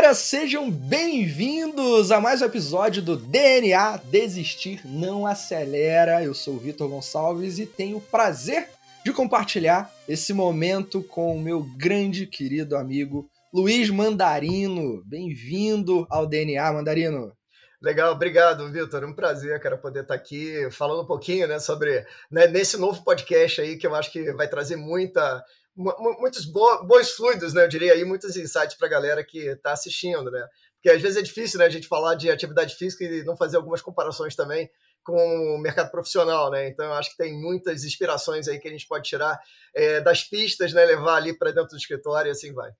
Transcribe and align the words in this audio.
galera, 0.00 0.14
sejam 0.14 0.70
bem-vindos 0.70 2.10
a 2.10 2.18
mais 2.18 2.40
um 2.40 2.46
episódio 2.46 3.02
do 3.02 3.18
DNA 3.18 3.98
Desistir 3.98 4.80
Não 4.82 5.26
Acelera. 5.26 6.24
Eu 6.24 6.32
sou 6.32 6.54
o 6.54 6.58
Vitor 6.58 6.88
Gonçalves 6.88 7.58
e 7.58 7.66
tenho 7.66 7.98
o 7.98 8.00
prazer 8.00 8.70
de 9.04 9.12
compartilhar 9.12 9.92
esse 10.08 10.32
momento 10.32 11.02
com 11.02 11.36
o 11.36 11.40
meu 11.40 11.62
grande 11.76 12.26
querido 12.26 12.78
amigo 12.78 13.28
Luiz 13.52 13.90
Mandarino. 13.90 15.02
Bem-vindo 15.04 16.06
ao 16.08 16.26
DNA, 16.26 16.72
Mandarino. 16.72 17.34
Legal, 17.82 18.12
obrigado, 18.12 18.72
Vitor. 18.72 19.04
Um 19.04 19.12
prazer, 19.12 19.60
cara, 19.60 19.76
poder 19.76 20.00
estar 20.00 20.14
aqui 20.14 20.66
falando 20.70 21.02
um 21.02 21.06
pouquinho, 21.06 21.46
né, 21.46 21.58
sobre 21.58 22.06
né, 22.30 22.46
nesse 22.46 22.78
novo 22.78 23.04
podcast 23.04 23.60
aí 23.60 23.76
que 23.76 23.86
eu 23.86 23.94
acho 23.94 24.10
que 24.10 24.32
vai 24.32 24.48
trazer 24.48 24.76
muita 24.76 25.44
muitos 25.76 26.44
bons 26.44 27.10
fluidos, 27.12 27.54
né? 27.54 27.64
Eu 27.64 27.68
diria 27.68 27.92
aí, 27.92 28.04
muitos 28.04 28.36
insights 28.36 28.76
para 28.76 28.86
a 28.86 28.90
galera 28.90 29.24
que 29.24 29.38
está 29.38 29.72
assistindo, 29.72 30.30
né? 30.30 30.46
Porque 30.74 30.90
às 30.90 31.00
vezes 31.00 31.18
é 31.18 31.22
difícil, 31.22 31.58
né, 31.58 31.66
a 31.66 31.70
gente 31.70 31.86
falar 31.86 32.14
de 32.14 32.30
atividade 32.30 32.74
física 32.74 33.04
e 33.04 33.22
não 33.22 33.36
fazer 33.36 33.58
algumas 33.58 33.82
comparações 33.82 34.34
também 34.34 34.70
com 35.04 35.54
o 35.54 35.58
mercado 35.58 35.90
profissional, 35.90 36.50
né? 36.50 36.68
Então 36.68 36.86
eu 36.86 36.94
acho 36.94 37.10
que 37.10 37.16
tem 37.16 37.38
muitas 37.38 37.84
inspirações 37.84 38.48
aí 38.48 38.58
que 38.58 38.68
a 38.68 38.70
gente 38.70 38.86
pode 38.86 39.08
tirar 39.08 39.38
é, 39.74 40.00
das 40.00 40.24
pistas, 40.24 40.72
né? 40.72 40.84
Levar 40.84 41.16
ali 41.16 41.36
para 41.36 41.50
dentro 41.50 41.70
do 41.70 41.76
escritório 41.76 42.30
e 42.30 42.32
assim 42.32 42.52
vai. 42.52 42.70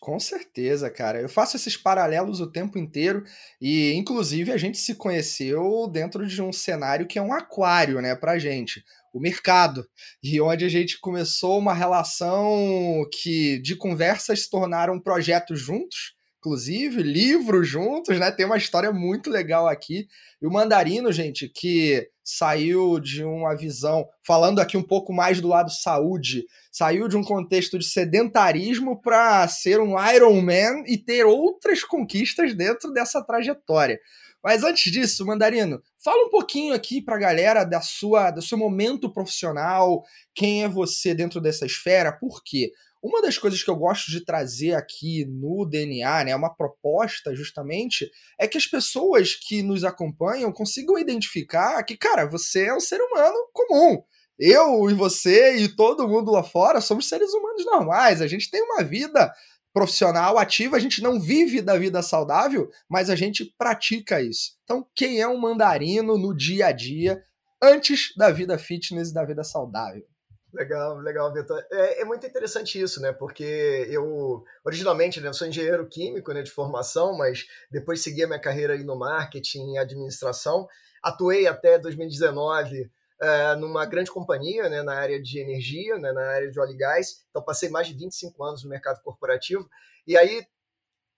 Com 0.00 0.20
certeza, 0.20 0.90
cara. 0.90 1.20
Eu 1.20 1.28
faço 1.28 1.56
esses 1.56 1.76
paralelos 1.76 2.40
o 2.40 2.50
tempo 2.50 2.78
inteiro 2.78 3.24
e, 3.60 3.94
inclusive, 3.94 4.52
a 4.52 4.56
gente 4.56 4.78
se 4.78 4.94
conheceu 4.94 5.88
dentro 5.90 6.26
de 6.26 6.42
um 6.42 6.52
cenário 6.52 7.06
que 7.06 7.18
é 7.18 7.22
um 7.22 7.32
aquário, 7.32 8.00
né, 8.00 8.14
pra 8.14 8.38
gente 8.38 8.84
o 9.16 9.20
mercado, 9.20 9.86
e 10.22 10.40
onde 10.40 10.64
a 10.64 10.68
gente 10.68 11.00
começou 11.00 11.58
uma 11.58 11.72
relação 11.72 13.06
que 13.12 13.58
de 13.62 13.74
conversas 13.76 14.42
se 14.42 14.50
tornaram 14.50 15.00
projetos 15.00 15.60
juntos, 15.60 16.14
inclusive 16.38 17.02
livros 17.02 17.66
juntos, 17.66 18.18
né? 18.20 18.30
Tem 18.30 18.46
uma 18.46 18.56
história 18.56 18.92
muito 18.92 19.30
legal 19.30 19.66
aqui. 19.66 20.06
E 20.40 20.46
o 20.46 20.50
Mandarino, 20.50 21.10
gente, 21.10 21.48
que 21.48 22.06
saiu 22.22 23.00
de 23.00 23.24
uma 23.24 23.56
visão, 23.56 24.06
falando 24.24 24.60
aqui 24.60 24.76
um 24.76 24.82
pouco 24.82 25.12
mais 25.12 25.40
do 25.40 25.48
lado 25.48 25.70
saúde, 25.70 26.44
saiu 26.70 27.08
de 27.08 27.16
um 27.16 27.24
contexto 27.24 27.78
de 27.78 27.84
sedentarismo 27.84 29.00
para 29.00 29.46
ser 29.48 29.80
um 29.80 29.94
Iron 30.12 30.40
Man 30.40 30.84
e 30.86 30.96
ter 30.96 31.24
outras 31.24 31.82
conquistas 31.82 32.54
dentro 32.54 32.92
dessa 32.92 33.24
trajetória. 33.24 33.98
Mas 34.46 34.62
antes 34.62 34.92
disso, 34.92 35.26
Mandarino, 35.26 35.82
fala 35.98 36.24
um 36.24 36.30
pouquinho 36.30 36.72
aqui 36.72 37.02
para 37.02 37.16
a 37.16 37.18
galera 37.18 37.64
da 37.64 37.80
sua, 37.80 38.30
do 38.30 38.40
seu 38.40 38.56
momento 38.56 39.12
profissional, 39.12 40.04
quem 40.32 40.62
é 40.62 40.68
você 40.68 41.12
dentro 41.12 41.40
dessa 41.40 41.66
esfera, 41.66 42.12
por 42.12 42.44
quê? 42.44 42.70
Uma 43.02 43.20
das 43.20 43.36
coisas 43.36 43.60
que 43.60 43.68
eu 43.68 43.74
gosto 43.74 44.08
de 44.08 44.24
trazer 44.24 44.74
aqui 44.74 45.24
no 45.24 45.66
DNA, 45.68 46.26
né, 46.26 46.36
uma 46.36 46.54
proposta 46.54 47.34
justamente, 47.34 48.08
é 48.38 48.46
que 48.46 48.56
as 48.56 48.68
pessoas 48.68 49.34
que 49.34 49.64
nos 49.64 49.82
acompanham 49.82 50.52
consigam 50.52 50.96
identificar 50.96 51.82
que, 51.82 51.96
cara, 51.96 52.24
você 52.24 52.66
é 52.66 52.74
um 52.74 52.78
ser 52.78 53.00
humano 53.00 53.36
comum. 53.52 54.00
Eu 54.38 54.88
e 54.88 54.94
você 54.94 55.56
e 55.56 55.74
todo 55.74 56.06
mundo 56.06 56.30
lá 56.30 56.44
fora 56.44 56.80
somos 56.80 57.08
seres 57.08 57.32
humanos 57.32 57.64
normais. 57.64 58.22
A 58.22 58.28
gente 58.28 58.48
tem 58.48 58.62
uma 58.62 58.84
vida 58.84 59.32
profissional 59.76 60.38
ativa, 60.38 60.74
a 60.74 60.80
gente 60.80 61.02
não 61.02 61.20
vive 61.20 61.60
da 61.60 61.76
vida 61.76 62.00
saudável, 62.00 62.70
mas 62.88 63.10
a 63.10 63.14
gente 63.14 63.44
pratica 63.58 64.22
isso. 64.22 64.52
Então, 64.64 64.86
quem 64.94 65.20
é 65.20 65.28
um 65.28 65.36
mandarino 65.36 66.16
no 66.16 66.34
dia 66.34 66.68
a 66.68 66.72
dia, 66.72 67.22
antes 67.62 68.14
da 68.16 68.30
vida 68.30 68.56
fitness 68.56 69.10
e 69.10 69.12
da 69.12 69.22
vida 69.22 69.44
saudável? 69.44 70.02
Legal, 70.50 70.96
legal, 71.00 71.30
Vitor. 71.30 71.62
É, 71.70 72.00
é, 72.00 72.04
muito 72.06 72.26
interessante 72.26 72.80
isso, 72.80 73.02
né? 73.02 73.12
Porque 73.12 73.86
eu, 73.90 74.42
originalmente, 74.64 75.20
né, 75.20 75.30
sou 75.34 75.46
engenheiro 75.46 75.86
químico 75.86 76.32
né, 76.32 76.40
de 76.40 76.50
formação, 76.50 77.14
mas 77.14 77.46
depois 77.70 78.02
segui 78.02 78.24
a 78.24 78.26
minha 78.26 78.40
carreira 78.40 78.72
aí 78.72 78.82
no 78.82 78.98
marketing 78.98 79.74
e 79.74 79.78
administração. 79.78 80.66
Atuei 81.02 81.46
até 81.46 81.78
2019 81.78 82.90
é, 83.20 83.54
numa 83.56 83.84
grande 83.86 84.10
companhia 84.10 84.68
né, 84.68 84.82
na 84.82 84.94
área 84.94 85.20
de 85.20 85.38
energia, 85.38 85.98
né, 85.98 86.12
na 86.12 86.22
área 86.22 86.50
de 86.50 86.58
óleo 86.58 86.72
e 86.72 86.76
gás. 86.76 87.24
Então, 87.30 87.42
passei 87.42 87.68
mais 87.68 87.86
de 87.86 87.94
25 87.94 88.42
anos 88.44 88.62
no 88.62 88.70
mercado 88.70 89.00
corporativo. 89.02 89.68
E 90.06 90.16
aí 90.16 90.46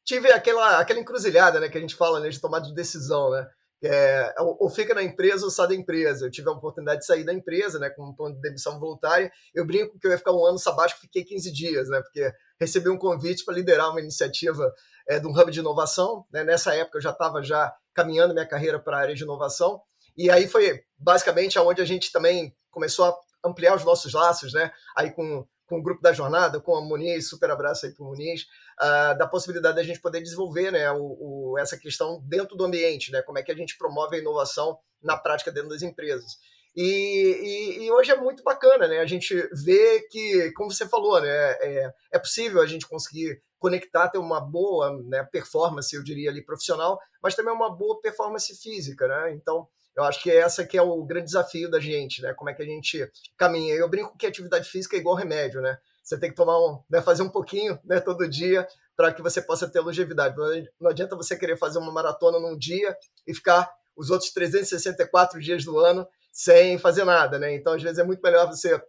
tive 0.04 0.32
aquela, 0.32 0.78
aquela 0.78 1.00
encruzilhada 1.00 1.60
né, 1.60 1.68
que 1.68 1.76
a 1.76 1.80
gente 1.80 1.94
fala 1.94 2.20
né, 2.20 2.28
de 2.28 2.40
tomada 2.40 2.66
de 2.66 2.74
decisão. 2.74 3.30
Né? 3.30 3.46
É, 3.82 4.34
ou 4.38 4.68
fica 4.70 4.92
na 4.92 5.02
empresa 5.02 5.44
ou 5.44 5.50
sai 5.50 5.68
da 5.68 5.74
empresa. 5.74 6.26
Eu 6.26 6.30
tive 6.30 6.48
a 6.48 6.52
oportunidade 6.52 7.00
de 7.00 7.06
sair 7.06 7.24
da 7.24 7.32
empresa, 7.32 7.78
né, 7.78 7.90
com 7.90 8.08
um 8.08 8.14
plano 8.14 8.34
de 8.34 8.40
demissão 8.40 8.78
voluntária. 8.80 9.30
Eu 9.54 9.66
brinco 9.66 9.98
que 9.98 10.06
eu 10.06 10.10
ia 10.10 10.18
ficar 10.18 10.32
um 10.32 10.44
ano 10.44 10.58
sabático, 10.58 11.00
fiquei 11.00 11.24
15 11.24 11.52
dias, 11.52 11.88
né, 11.88 12.00
porque 12.00 12.32
recebi 12.60 12.88
um 12.88 12.98
convite 12.98 13.44
para 13.44 13.54
liderar 13.54 13.90
uma 13.90 14.00
iniciativa 14.00 14.72
é, 15.08 15.18
de 15.20 15.26
um 15.26 15.30
hub 15.30 15.50
de 15.50 15.60
inovação. 15.60 16.24
Né. 16.32 16.42
Nessa 16.42 16.74
época 16.74 16.98
eu 16.98 17.02
já 17.02 17.10
estava 17.10 17.42
já 17.42 17.72
caminhando 17.94 18.34
minha 18.34 18.46
carreira 18.46 18.78
para 18.78 18.96
a 18.96 19.00
área 19.00 19.14
de 19.14 19.22
inovação. 19.22 19.80
E 20.18 20.28
aí 20.28 20.48
foi 20.48 20.82
basicamente 20.98 21.56
aonde 21.56 21.80
a 21.80 21.84
gente 21.84 22.10
também 22.10 22.52
começou 22.72 23.04
a 23.04 23.16
ampliar 23.48 23.76
os 23.76 23.84
nossos 23.84 24.12
laços, 24.12 24.52
né? 24.52 24.72
Aí 24.96 25.12
com, 25.12 25.46
com 25.64 25.78
o 25.78 25.82
grupo 25.82 26.02
da 26.02 26.12
jornada, 26.12 26.60
com 26.60 26.74
a 26.74 26.80
Muniz, 26.80 27.28
super 27.28 27.48
abraço 27.52 27.86
aí 27.86 27.94
para 27.94 28.04
o 28.04 28.08
Muniz, 28.08 28.42
uh, 28.42 29.16
da 29.16 29.28
possibilidade 29.28 29.76
da 29.76 29.82
gente 29.84 30.00
poder 30.00 30.20
desenvolver 30.20 30.72
né, 30.72 30.90
o, 30.90 31.52
o, 31.52 31.58
essa 31.58 31.78
questão 31.78 32.20
dentro 32.26 32.56
do 32.56 32.64
ambiente, 32.64 33.12
né? 33.12 33.22
Como 33.22 33.38
é 33.38 33.44
que 33.44 33.52
a 33.52 33.54
gente 33.54 33.78
promove 33.78 34.16
a 34.16 34.18
inovação 34.18 34.76
na 35.00 35.16
prática 35.16 35.52
dentro 35.52 35.70
das 35.70 35.82
empresas. 35.82 36.32
E, 36.74 37.78
e, 37.80 37.84
e, 37.84 37.92
hoje 37.92 38.10
é 38.10 38.16
muito 38.16 38.42
bacana, 38.42 38.86
né? 38.86 38.98
A 38.98 39.06
gente 39.06 39.34
vê 39.64 40.00
que, 40.10 40.52
como 40.52 40.70
você 40.70 40.86
falou, 40.86 41.20
né? 41.20 41.28
É, 41.28 41.92
é 42.12 42.18
possível 42.18 42.60
a 42.60 42.66
gente 42.66 42.86
conseguir 42.86 43.40
conectar, 43.58 44.08
ter 44.08 44.18
uma 44.18 44.40
boa 44.40 44.96
né, 45.02 45.24
performance, 45.24 45.94
eu 45.94 46.04
diria 46.04 46.30
ali, 46.30 46.44
profissional, 46.44 46.98
mas 47.20 47.34
também 47.34 47.52
uma 47.52 47.74
boa 47.74 48.00
performance 48.00 48.54
física, 48.60 49.08
né? 49.08 49.32
Então, 49.32 49.66
eu 49.98 50.04
acho 50.04 50.22
que 50.22 50.30
essa 50.30 50.64
que 50.64 50.78
é 50.78 50.82
o 50.82 51.04
grande 51.04 51.26
desafio 51.26 51.68
da 51.68 51.80
gente, 51.80 52.22
né? 52.22 52.32
Como 52.32 52.48
é 52.48 52.54
que 52.54 52.62
a 52.62 52.64
gente 52.64 53.10
caminha. 53.36 53.74
Eu 53.74 53.88
brinco 53.88 54.16
que 54.16 54.28
atividade 54.28 54.70
física 54.70 54.94
é 54.96 55.00
igual 55.00 55.16
remédio, 55.16 55.60
né? 55.60 55.76
Você 56.04 56.16
tem 56.16 56.30
que 56.30 56.36
tomar 56.36 56.56
um, 56.56 56.80
né, 56.88 57.02
fazer 57.02 57.24
um 57.24 57.28
pouquinho, 57.28 57.76
né, 57.84 57.98
todo 57.98 58.28
dia, 58.28 58.66
para 58.96 59.12
que 59.12 59.20
você 59.20 59.42
possa 59.42 59.68
ter 59.68 59.80
longevidade. 59.80 60.36
Não 60.80 60.88
adianta 60.88 61.16
você 61.16 61.36
querer 61.36 61.58
fazer 61.58 61.80
uma 61.80 61.90
maratona 61.90 62.38
num 62.38 62.56
dia 62.56 62.96
e 63.26 63.34
ficar 63.34 63.68
os 63.96 64.08
outros 64.08 64.30
364 64.30 65.40
dias 65.40 65.64
do 65.64 65.76
ano 65.80 66.06
sem 66.30 66.78
fazer 66.78 67.04
nada, 67.04 67.36
né? 67.36 67.52
Então, 67.52 67.72
às 67.72 67.82
vezes 67.82 67.98
é 67.98 68.04
muito 68.04 68.22
melhor 68.22 68.46
você 68.46 68.80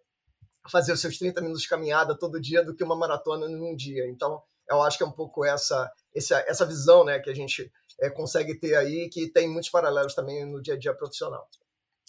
fazer 0.69 0.93
os 0.93 1.01
seus 1.01 1.17
30 1.17 1.41
minutos 1.41 1.63
de 1.63 1.69
caminhada 1.69 2.15
todo 2.15 2.39
dia 2.39 2.63
do 2.63 2.75
que 2.75 2.83
uma 2.83 2.95
maratona 2.95 3.49
num 3.49 3.75
dia. 3.75 4.07
Então, 4.07 4.39
eu 4.69 4.83
acho 4.83 4.95
que 4.95 5.03
é 5.03 5.07
um 5.07 5.11
pouco 5.11 5.43
essa 5.43 5.91
essa, 6.15 6.39
essa 6.47 6.65
visão, 6.65 7.03
né, 7.03 7.17
que 7.19 7.31
a 7.31 7.35
gente 7.35 7.71
é, 8.01 8.09
consegue 8.09 8.55
ter 8.55 8.75
aí, 8.75 9.09
que 9.09 9.27
tem 9.29 9.47
muitos 9.47 9.69
paralelos 9.69 10.13
também 10.13 10.45
no 10.45 10.61
dia 10.61 10.73
a 10.73 10.77
dia 10.77 10.93
profissional. 10.93 11.47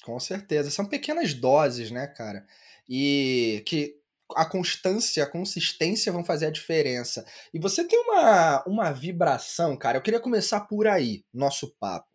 Com 0.04 0.18
certeza. 0.18 0.70
São 0.70 0.86
pequenas 0.86 1.34
doses, 1.34 1.90
né, 1.90 2.06
cara? 2.06 2.46
E 2.88 3.62
que 3.66 4.00
a 4.34 4.44
constância, 4.44 5.24
a 5.24 5.30
consistência 5.30 6.12
vão 6.12 6.24
fazer 6.24 6.46
a 6.46 6.50
diferença. 6.50 7.24
E 7.52 7.58
você 7.58 7.84
tem 7.84 7.98
uma, 7.98 8.64
uma 8.66 8.92
vibração, 8.92 9.76
cara. 9.76 9.98
Eu 9.98 10.02
queria 10.02 10.20
começar 10.20 10.60
por 10.60 10.86
aí, 10.86 11.24
nosso 11.32 11.74
papo. 11.78 12.08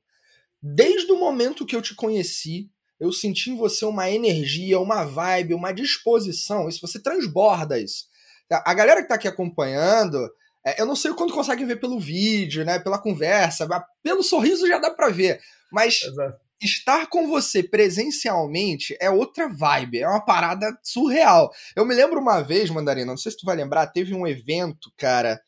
Desde 0.62 1.12
o 1.12 1.20
momento 1.20 1.66
que 1.66 1.76
eu 1.76 1.82
te 1.82 1.94
conheci, 1.94 2.72
eu 3.00 3.12
senti 3.12 3.52
em 3.52 3.58
você 3.58 3.86
uma 3.86 4.10
energia, 4.10 4.80
uma 4.80 5.04
vibe, 5.04 5.54
uma 5.54 5.72
disposição. 5.72 6.68
Isso 6.68 6.82
você 6.82 7.00
transborda 7.00 7.78
isso. 7.78 8.06
A 8.50 8.74
galera 8.74 9.02
que 9.02 9.08
tá 9.08 9.16
aqui 9.16 9.28
acompanhando, 9.28 10.18
é, 10.66 10.82
eu 10.82 10.86
não 10.86 10.96
sei 10.96 11.12
o 11.12 11.16
quanto 11.16 11.34
conseguem 11.34 11.66
ver 11.66 11.80
pelo 11.80 12.00
vídeo, 12.00 12.66
né? 12.66 12.80
Pela 12.80 12.98
conversa, 12.98 13.68
pelo 14.02 14.24
sorriso 14.24 14.68
já 14.68 14.80
dá 14.80 14.90
para 14.90 15.10
ver. 15.10 15.40
Mas 15.72 16.02
Exato. 16.04 16.40
estar 16.60 17.08
com 17.08 17.28
você 17.28 17.62
presencialmente 17.62 18.98
é 19.00 19.10
outra 19.10 19.48
vibe, 19.48 20.00
é 20.00 20.08
uma 20.08 20.26
parada 20.26 20.76
surreal. 20.82 21.52
Eu 21.76 21.86
me 21.86 21.94
lembro 21.94 22.20
uma 22.20 22.42
vez, 22.42 22.70
Mandarina, 22.70 23.12
não 23.12 23.18
sei 23.18 23.32
se 23.32 23.38
tu 23.38 23.46
vai 23.46 23.56
lembrar, 23.56 23.88
teve 23.88 24.16
um 24.16 24.26
evento, 24.26 24.92
cara, 24.98 25.40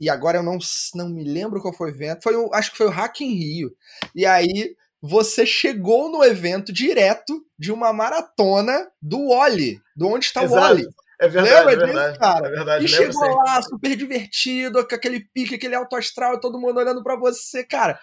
e 0.00 0.10
agora 0.10 0.38
eu 0.38 0.42
não, 0.42 0.58
não 0.94 1.08
me 1.08 1.22
lembro 1.22 1.60
qual 1.60 1.72
foi 1.72 1.90
o 1.90 1.94
evento. 1.94 2.22
Foi 2.22 2.34
o, 2.34 2.52
acho 2.52 2.72
que 2.72 2.76
foi 2.76 2.86
o 2.86 2.90
Hack 2.90 3.20
in 3.20 3.32
Rio. 3.32 3.70
E 4.14 4.26
aí 4.26 4.74
você 5.00 5.46
chegou 5.46 6.10
no 6.10 6.24
evento 6.24 6.72
direto 6.72 7.44
de 7.58 7.70
uma 7.70 7.92
maratona 7.92 8.90
do 9.00 9.28
Oli, 9.28 9.80
do 9.94 10.08
Onde 10.08 10.26
Está 10.26 10.42
o 10.42 10.52
Oli. 10.52 10.86
É 11.20 11.28
verdade, 11.28 11.66
Lembra 11.66 11.72
é 11.72 11.76
verdade, 11.76 12.08
disso, 12.08 12.20
cara? 12.20 12.46
É 12.46 12.50
verdade, 12.50 12.84
e 12.84 12.88
chegou 12.88 13.36
lá, 13.36 13.62
super 13.62 13.96
divertido, 13.96 14.86
com 14.86 14.94
aquele 14.94 15.20
pique, 15.32 15.54
aquele 15.54 15.74
alto 15.74 15.96
astral, 15.96 16.40
todo 16.40 16.58
mundo 16.58 16.78
olhando 16.78 17.02
para 17.02 17.16
você, 17.16 17.64
cara. 17.64 17.98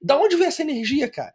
Da 0.00 0.16
onde 0.16 0.36
vem 0.36 0.46
essa 0.46 0.62
energia, 0.62 1.10
cara? 1.10 1.34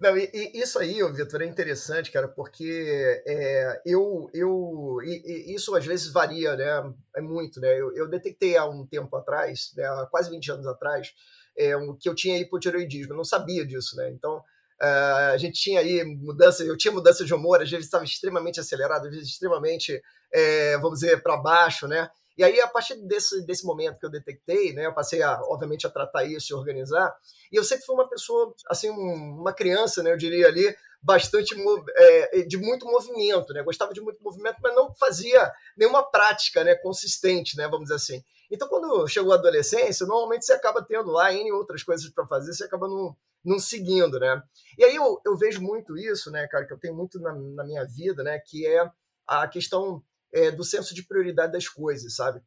Não, 0.00 0.16
e, 0.16 0.30
e 0.34 0.60
isso 0.60 0.78
aí, 0.78 1.00
Vitor, 1.12 1.42
é 1.42 1.46
interessante, 1.46 2.10
cara, 2.10 2.28
porque 2.28 3.22
é, 3.26 3.80
eu, 3.86 4.28
eu 4.34 4.98
e, 5.04 5.50
e 5.50 5.54
isso 5.54 5.74
às 5.74 5.86
vezes 5.86 6.12
varia, 6.12 6.56
né? 6.56 6.92
É 7.16 7.20
muito, 7.20 7.60
né? 7.60 7.80
Eu, 7.80 7.94
eu 7.94 8.08
detectei 8.08 8.56
há 8.56 8.66
um 8.66 8.86
tempo 8.86 9.16
atrás, 9.16 9.72
né, 9.76 9.84
há 9.84 10.06
quase 10.10 10.30
20 10.30 10.52
anos 10.52 10.66
atrás, 10.66 11.12
é, 11.56 11.76
um, 11.76 11.96
que 11.96 12.08
eu 12.08 12.14
tinha 12.14 12.38
hipotireoidismo, 12.38 13.12
eu 13.12 13.16
não 13.16 13.24
sabia 13.24 13.64
disso, 13.64 13.96
né? 13.96 14.10
Então, 14.10 14.42
Uh, 14.82 15.30
a 15.32 15.36
gente 15.36 15.60
tinha 15.60 15.78
aí 15.78 16.04
mudança, 16.04 16.64
eu 16.64 16.76
tinha 16.76 16.90
mudança 16.90 17.24
de 17.24 17.32
humor, 17.32 17.62
às 17.62 17.70
vezes 17.70 17.86
estava 17.86 18.02
extremamente 18.02 18.58
acelerado, 18.58 19.06
às 19.06 19.14
vezes 19.14 19.28
extremamente, 19.28 20.02
é, 20.32 20.76
vamos 20.78 21.00
dizer, 21.00 21.22
para 21.22 21.36
baixo, 21.36 21.86
né? 21.86 22.10
E 22.36 22.42
aí, 22.42 22.60
a 22.60 22.68
partir 22.68 22.96
desse, 23.06 23.44
desse 23.44 23.64
momento 23.64 23.98
que 23.98 24.06
eu 24.06 24.10
detectei, 24.10 24.72
né, 24.72 24.86
eu 24.86 24.94
passei, 24.94 25.22
a, 25.22 25.38
obviamente, 25.44 25.86
a 25.86 25.90
tratar 25.90 26.24
isso 26.24 26.52
e 26.52 26.56
organizar. 26.56 27.14
E 27.52 27.56
eu 27.56 27.64
sempre 27.64 27.84
fui 27.84 27.94
uma 27.94 28.08
pessoa, 28.08 28.54
assim, 28.68 28.90
um, 28.90 29.40
uma 29.40 29.52
criança, 29.52 30.02
né, 30.02 30.12
eu 30.12 30.16
diria 30.16 30.46
ali, 30.46 30.74
bastante 31.02 31.54
é, 31.96 32.42
de 32.42 32.56
muito 32.56 32.86
movimento, 32.86 33.52
né? 33.52 33.62
Gostava 33.62 33.92
de 33.92 34.00
muito 34.00 34.22
movimento, 34.22 34.56
mas 34.62 34.74
não 34.74 34.94
fazia 34.94 35.52
nenhuma 35.76 36.02
prática, 36.02 36.62
né, 36.62 36.74
consistente, 36.76 37.56
né, 37.56 37.64
vamos 37.64 37.84
dizer 37.84 37.96
assim. 37.96 38.24
Então, 38.50 38.68
quando 38.68 39.06
chegou 39.08 39.32
a 39.32 39.36
adolescência, 39.36 40.06
normalmente 40.06 40.44
você 40.44 40.52
acaba 40.52 40.82
tendo 40.82 41.10
lá 41.10 41.32
em 41.32 41.50
outras 41.50 41.82
coisas 41.82 42.08
para 42.08 42.26
fazer, 42.26 42.52
você 42.52 42.64
acaba 42.64 42.86
não, 42.86 43.16
não 43.44 43.58
seguindo, 43.58 44.18
né? 44.20 44.42
E 44.78 44.84
aí 44.84 44.94
eu, 44.94 45.20
eu 45.26 45.36
vejo 45.36 45.60
muito 45.60 45.98
isso, 45.98 46.30
né, 46.30 46.46
cara, 46.46 46.66
que 46.66 46.72
eu 46.72 46.78
tenho 46.78 46.94
muito 46.94 47.20
na, 47.20 47.34
na 47.34 47.64
minha 47.64 47.84
vida, 47.84 48.22
né, 48.22 48.38
que 48.38 48.66
é 48.66 48.88
a 49.26 49.48
questão 49.48 50.02
é, 50.32 50.50
do 50.50 50.64
senso 50.64 50.94
de 50.94 51.06
prioridade 51.06 51.52
das 51.52 51.68
coisas, 51.68 52.14
sabe? 52.16 52.40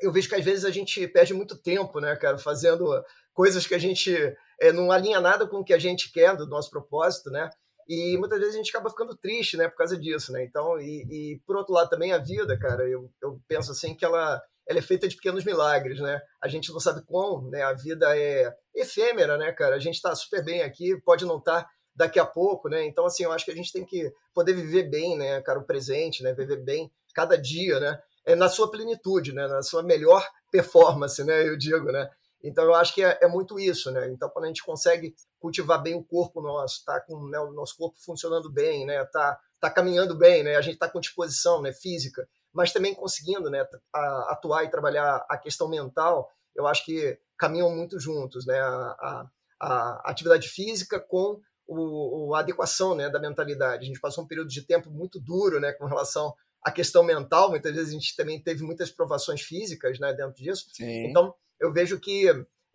Eu 0.00 0.12
vejo 0.12 0.28
que 0.28 0.34
às 0.34 0.44
vezes 0.44 0.64
a 0.64 0.70
gente 0.70 1.06
perde 1.08 1.34
muito 1.34 1.60
tempo, 1.60 2.00
né, 2.00 2.16
cara, 2.16 2.38
fazendo 2.38 2.86
coisas 3.34 3.66
que 3.66 3.74
a 3.74 3.78
gente 3.78 4.14
é, 4.60 4.72
não 4.72 4.90
alinha 4.90 5.20
nada 5.20 5.46
com 5.46 5.58
o 5.58 5.64
que 5.64 5.74
a 5.74 5.78
gente 5.78 6.12
quer 6.12 6.36
do 6.36 6.46
nosso 6.46 6.70
propósito, 6.70 7.30
né? 7.30 7.50
E 7.88 8.16
muitas 8.18 8.38
vezes 8.38 8.54
a 8.54 8.58
gente 8.58 8.70
acaba 8.70 8.88
ficando 8.88 9.16
triste, 9.16 9.56
né, 9.56 9.68
por 9.68 9.76
causa 9.76 9.98
disso, 9.98 10.32
né? 10.32 10.44
Então, 10.44 10.78
e, 10.78 11.02
e 11.10 11.40
por 11.44 11.56
outro 11.56 11.74
lado 11.74 11.90
também 11.90 12.12
a 12.12 12.18
vida, 12.18 12.56
cara, 12.58 12.88
eu, 12.88 13.10
eu 13.20 13.40
penso 13.48 13.72
assim 13.72 13.94
que 13.94 14.04
ela, 14.04 14.40
ela 14.68 14.78
é 14.78 14.82
feita 14.82 15.08
de 15.08 15.16
pequenos 15.16 15.44
milagres, 15.44 15.98
né? 16.00 16.20
A 16.40 16.46
gente 16.48 16.72
não 16.72 16.78
sabe 16.78 17.02
como, 17.04 17.50
né? 17.50 17.62
A 17.62 17.72
vida 17.72 18.16
é 18.16 18.54
efêmera, 18.74 19.36
né, 19.36 19.52
cara? 19.52 19.74
A 19.74 19.80
gente 19.80 19.96
está 19.96 20.14
super 20.14 20.44
bem 20.44 20.62
aqui, 20.62 20.96
pode 21.04 21.24
não 21.24 21.38
estar 21.38 21.64
tá 21.64 21.70
daqui 21.94 22.18
a 22.18 22.26
pouco, 22.26 22.68
né? 22.68 22.84
Então, 22.86 23.04
assim, 23.04 23.24
eu 23.24 23.32
acho 23.32 23.44
que 23.44 23.50
a 23.50 23.54
gente 23.54 23.72
tem 23.72 23.84
que 23.84 24.12
poder 24.34 24.52
viver 24.52 24.84
bem, 24.84 25.16
né, 25.16 25.40
cara, 25.42 25.58
o 25.58 25.64
presente, 25.64 26.22
né? 26.22 26.32
Viver 26.32 26.62
bem 26.62 26.90
cada 27.14 27.36
dia, 27.36 27.78
né? 27.80 28.00
É 28.24 28.34
na 28.34 28.48
sua 28.48 28.70
plenitude, 28.70 29.32
né? 29.32 29.46
Na 29.46 29.62
sua 29.62 29.82
melhor 29.82 30.26
performance, 30.50 31.22
né? 31.24 31.46
Eu 31.46 31.56
digo, 31.56 31.90
né? 31.90 32.08
Então, 32.42 32.64
eu 32.64 32.74
acho 32.74 32.94
que 32.94 33.04
é, 33.04 33.18
é, 33.20 33.28
muito 33.28 33.58
isso, 33.58 33.90
né? 33.90 34.08
Então, 34.08 34.28
quando 34.30 34.46
a 34.46 34.48
gente 34.48 34.64
consegue 34.64 35.14
cultivar 35.38 35.82
bem 35.82 35.94
o 35.94 36.04
corpo 36.04 36.40
nosso, 36.40 36.84
tá 36.84 37.00
com 37.00 37.28
né, 37.28 37.38
o 37.38 37.52
nosso 37.52 37.76
corpo 37.76 37.98
funcionando 38.00 38.50
bem, 38.50 38.86
né? 38.86 39.04
Tá, 39.06 39.38
tá 39.60 39.70
caminhando 39.70 40.16
bem, 40.16 40.42
né? 40.42 40.56
A 40.56 40.60
gente 40.62 40.78
tá 40.78 40.88
com 40.88 41.00
disposição, 41.00 41.60
né? 41.60 41.72
Física, 41.72 42.26
mas 42.52 42.72
também 42.72 42.94
conseguindo, 42.94 43.50
né? 43.50 43.66
Atuar 43.92 44.64
e 44.64 44.70
trabalhar 44.70 45.24
a 45.28 45.36
questão 45.36 45.68
mental, 45.68 46.30
eu 46.54 46.66
acho 46.66 46.84
que 46.84 47.18
caminham 47.36 47.70
muito 47.70 48.00
juntos, 48.00 48.46
né? 48.46 48.58
A, 48.58 48.96
a, 49.00 49.30
a 49.60 50.10
atividade 50.10 50.48
física 50.48 50.98
com 50.98 51.40
o, 51.78 52.34
a 52.34 52.40
adequação, 52.40 52.94
né? 52.94 53.08
Da 53.08 53.20
mentalidade. 53.20 53.84
A 53.84 53.86
gente 53.86 54.00
passou 54.00 54.24
um 54.24 54.26
período 54.26 54.48
de 54.48 54.62
tempo 54.62 54.90
muito 54.90 55.20
duro, 55.20 55.60
né? 55.60 55.72
Com 55.72 55.86
relação 55.86 56.34
à 56.62 56.70
questão 56.70 57.02
mental. 57.02 57.50
Muitas 57.50 57.74
vezes 57.74 57.90
a 57.90 57.92
gente 57.92 58.16
também 58.16 58.42
teve 58.42 58.62
muitas 58.62 58.90
provações 58.90 59.42
físicas, 59.42 59.98
né? 59.98 60.12
Dentro 60.12 60.42
disso. 60.42 60.66
Sim. 60.72 61.08
Então 61.08 61.34
eu 61.60 61.72
vejo 61.72 62.00
que 62.00 62.26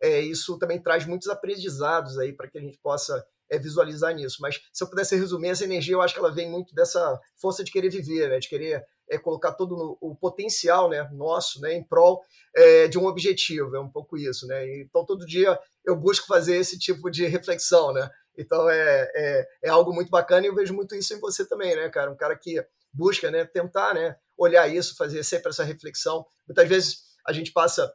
é, 0.02 0.20
isso 0.20 0.58
também 0.58 0.82
traz 0.82 1.06
muitos 1.06 1.28
aprendizados 1.28 2.18
aí 2.18 2.34
para 2.34 2.48
que 2.48 2.58
a 2.58 2.62
gente 2.62 2.78
possa 2.80 3.26
é, 3.50 3.58
visualizar 3.58 4.14
nisso. 4.14 4.38
Mas 4.42 4.62
se 4.72 4.84
eu 4.84 4.90
pudesse 4.90 5.16
resumir, 5.16 5.50
essa 5.50 5.64
energia 5.64 5.96
eu 5.96 6.02
acho 6.02 6.14
que 6.14 6.20
ela 6.20 6.34
vem 6.34 6.50
muito 6.50 6.74
dessa 6.74 7.20
força 7.36 7.64
de 7.64 7.72
querer 7.72 7.90
viver, 7.90 8.30
né? 8.30 8.40
de 8.40 8.48
querer 8.48 8.86
é, 9.10 9.18
colocar 9.18 9.54
todo 9.54 9.76
no, 9.76 9.98
o 10.02 10.16
potencial 10.16 10.90
né, 10.90 11.08
nosso 11.14 11.60
né, 11.62 11.74
em 11.74 11.84
prol 11.84 12.22
é, 12.56 12.88
de 12.88 12.98
um 12.98 13.06
objetivo. 13.06 13.76
É 13.76 13.80
um 13.80 13.90
pouco 13.90 14.18
isso. 14.18 14.48
Né? 14.48 14.82
Então, 14.82 15.06
todo 15.06 15.26
dia 15.26 15.60
eu 15.86 15.96
busco 15.96 16.28
fazer 16.28 16.58
esse 16.58 16.78
tipo 16.78 17.10
de 17.10 17.26
reflexão. 17.26 17.94
Né? 17.94 18.10
Então, 18.38 18.70
é, 18.70 19.12
é, 19.16 19.48
é 19.66 19.70
algo 19.70 19.94
muito 19.94 20.10
bacana 20.10 20.46
e 20.46 20.50
eu 20.50 20.56
vejo 20.56 20.74
muito 20.74 20.96
isso 20.96 21.14
em 21.14 21.20
você 21.20 21.48
também, 21.48 21.76
né, 21.76 21.90
cara? 21.90 22.12
Um 22.12 22.18
cara 22.18 22.36
que 22.36 22.64
busca 22.94 23.30
né, 23.30 23.46
tentar 23.46 23.94
né, 23.94 24.16
olhar 24.38 24.68
isso, 24.68 24.96
fazer 24.96 25.24
sempre 25.24 25.50
essa 25.50 25.64
reflexão. 25.64 26.26
Muitas 26.48 26.68
vezes 26.68 26.98
a 27.26 27.34
gente 27.34 27.52
passa 27.52 27.92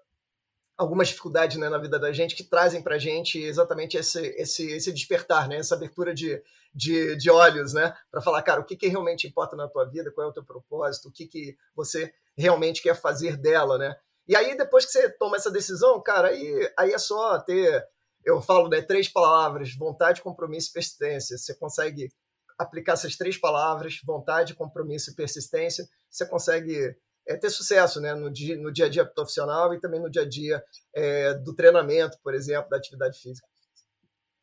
algumas 0.80 1.08
dificuldades 1.08 1.58
né, 1.58 1.68
na 1.68 1.76
vida 1.76 1.98
da 1.98 2.10
gente 2.10 2.34
que 2.34 2.42
trazem 2.42 2.82
para 2.82 2.94
a 2.94 2.98
gente 2.98 3.38
exatamente 3.38 3.98
esse, 3.98 4.18
esse, 4.38 4.66
esse 4.72 4.90
despertar, 4.90 5.46
né, 5.46 5.58
essa 5.58 5.74
abertura 5.74 6.14
de, 6.14 6.42
de, 6.74 7.14
de 7.16 7.30
olhos, 7.30 7.74
né, 7.74 7.94
para 8.10 8.22
falar, 8.22 8.40
cara, 8.40 8.62
o 8.62 8.64
que, 8.64 8.74
que 8.74 8.88
realmente 8.88 9.26
importa 9.26 9.54
na 9.54 9.68
tua 9.68 9.84
vida, 9.84 10.10
qual 10.10 10.26
é 10.26 10.30
o 10.30 10.32
teu 10.32 10.42
propósito, 10.42 11.08
o 11.08 11.12
que, 11.12 11.26
que 11.26 11.54
você 11.76 12.10
realmente 12.34 12.80
quer 12.80 12.98
fazer 12.98 13.36
dela, 13.36 13.76
né? 13.76 13.94
E 14.26 14.34
aí, 14.34 14.56
depois 14.56 14.86
que 14.86 14.92
você 14.92 15.10
toma 15.18 15.36
essa 15.36 15.50
decisão, 15.50 16.00
cara, 16.02 16.28
aí, 16.28 16.72
aí 16.78 16.92
é 16.92 16.98
só 16.98 17.38
ter, 17.40 17.86
eu 18.24 18.40
falo, 18.40 18.70
né, 18.70 18.80
três 18.80 19.06
palavras, 19.06 19.76
vontade, 19.76 20.22
compromisso 20.22 20.70
e 20.70 20.72
persistência. 20.72 21.36
Você 21.36 21.54
consegue 21.56 22.10
aplicar 22.58 22.94
essas 22.94 23.16
três 23.16 23.36
palavras, 23.36 24.00
vontade, 24.02 24.54
compromisso 24.54 25.10
e 25.10 25.14
persistência, 25.14 25.86
você 26.08 26.26
consegue 26.26 26.96
é, 27.30 27.36
ter 27.36 27.50
sucesso 27.50 28.00
né, 28.00 28.12
no, 28.14 28.30
dia, 28.30 28.56
no 28.56 28.72
dia 28.72 28.86
a 28.86 28.88
dia 28.88 29.04
profissional 29.04 29.72
e 29.72 29.80
também 29.80 30.00
no 30.00 30.10
dia 30.10 30.22
a 30.22 30.28
dia 30.28 30.62
é, 30.94 31.34
do 31.34 31.54
treinamento, 31.54 32.18
por 32.22 32.34
exemplo, 32.34 32.68
da 32.68 32.76
atividade 32.76 33.20
física. 33.20 33.46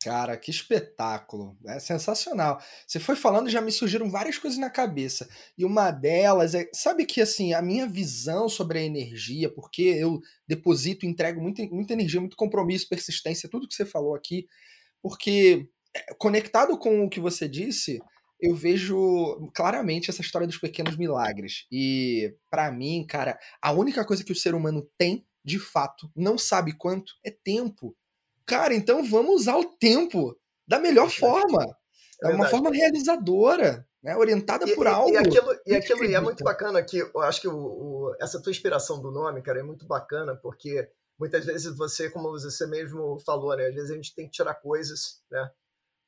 Cara, 0.02 0.38
que 0.38 0.52
espetáculo! 0.52 1.58
É 1.66 1.80
sensacional. 1.80 2.62
Você 2.86 2.98
foi 3.00 3.16
falando, 3.16 3.50
já 3.50 3.60
me 3.60 3.72
surgiram 3.72 4.10
várias 4.10 4.38
coisas 4.38 4.58
na 4.58 4.70
cabeça. 4.70 5.28
E 5.58 5.66
uma 5.66 5.92
delas 5.92 6.56
é, 6.56 6.70
sabe 6.74 7.06
que 7.06 7.20
assim, 7.20 7.54
a 7.54 7.62
minha 7.62 7.88
visão 7.88 8.48
sobre 8.48 8.80
a 8.80 8.84
energia, 8.84 9.50
porque 9.54 9.82
eu 9.82 10.22
deposito, 10.48 11.06
entrego 11.06 11.42
muita, 11.42 11.64
muita 11.68 11.94
energia, 11.94 12.22
muito 12.22 12.38
compromisso, 12.38 12.88
persistência, 12.88 13.50
tudo 13.50 13.68
que 13.68 13.76
você 13.76 13.86
falou 13.86 14.16
aqui, 14.16 14.48
porque 15.02 15.68
é, 15.94 16.14
conectado 16.14 16.78
com 16.78 17.04
o 17.04 17.10
que 17.10 17.20
você 17.20 17.50
disse, 17.50 18.00
eu 18.40 18.56
vejo 18.56 19.50
claramente 19.54 20.10
essa 20.10 20.22
história 20.22 20.48
dos 20.48 20.58
pequenos 20.58 20.96
milagres. 20.96 21.66
E 21.72 22.36
para 22.50 22.72
mim, 22.72 23.06
cara, 23.08 23.38
a 23.62 23.72
única 23.72 24.06
coisa 24.06 24.24
que 24.24 24.32
o 24.32 24.36
ser 24.36 24.54
humano 24.54 24.88
tem, 24.98 25.26
de 25.44 25.60
fato, 25.60 26.10
não 26.16 26.38
sabe 26.38 26.74
quanto, 26.78 27.14
é 27.24 27.32
tempo. 27.32 27.96
Cara, 28.46 28.74
então 28.74 29.04
vamos 29.04 29.42
usar 29.42 29.58
o 29.58 29.66
tempo 29.66 30.38
da 30.68 30.80
melhor 30.80 31.10
forma. 31.10 31.66
É, 32.24 32.30
uma 32.30 32.48
forma 32.48 32.72
realizadora, 32.72 33.88
né? 34.02 34.16
orientada 34.16 34.68
e, 34.68 34.76
por 34.76 34.88
algo. 34.88 35.12
E 35.12 35.18
aquilo, 35.18 35.56
e 35.66 35.76
aquilo 35.76 36.04
e 36.06 36.16
é 36.16 36.20
muito 36.20 36.44
bacana 36.44 36.84
que 36.84 36.98
eu 36.98 37.22
acho 37.22 37.42
que 37.42 37.48
o, 37.48 37.56
o, 37.56 38.16
essa 38.20 38.42
tua 38.42 38.52
inspiração 38.52 39.00
do 39.02 39.12
nome, 39.12 39.42
cara, 39.42 39.60
é 39.60 39.64
muito 39.64 39.86
bacana, 39.86 40.36
porque 40.36 40.90
muitas 41.20 41.46
vezes 41.46 41.76
você, 41.76 42.10
como 42.10 42.32
você 42.32 42.66
mesmo 42.68 43.20
falou, 43.26 43.56
né? 43.56 43.68
Às 43.68 43.76
vezes 43.76 43.92
a 43.92 43.96
gente 43.96 44.16
tem 44.16 44.26
que 44.26 44.32
tirar 44.32 44.56
coisas, 44.56 45.22
né? 45.32 45.50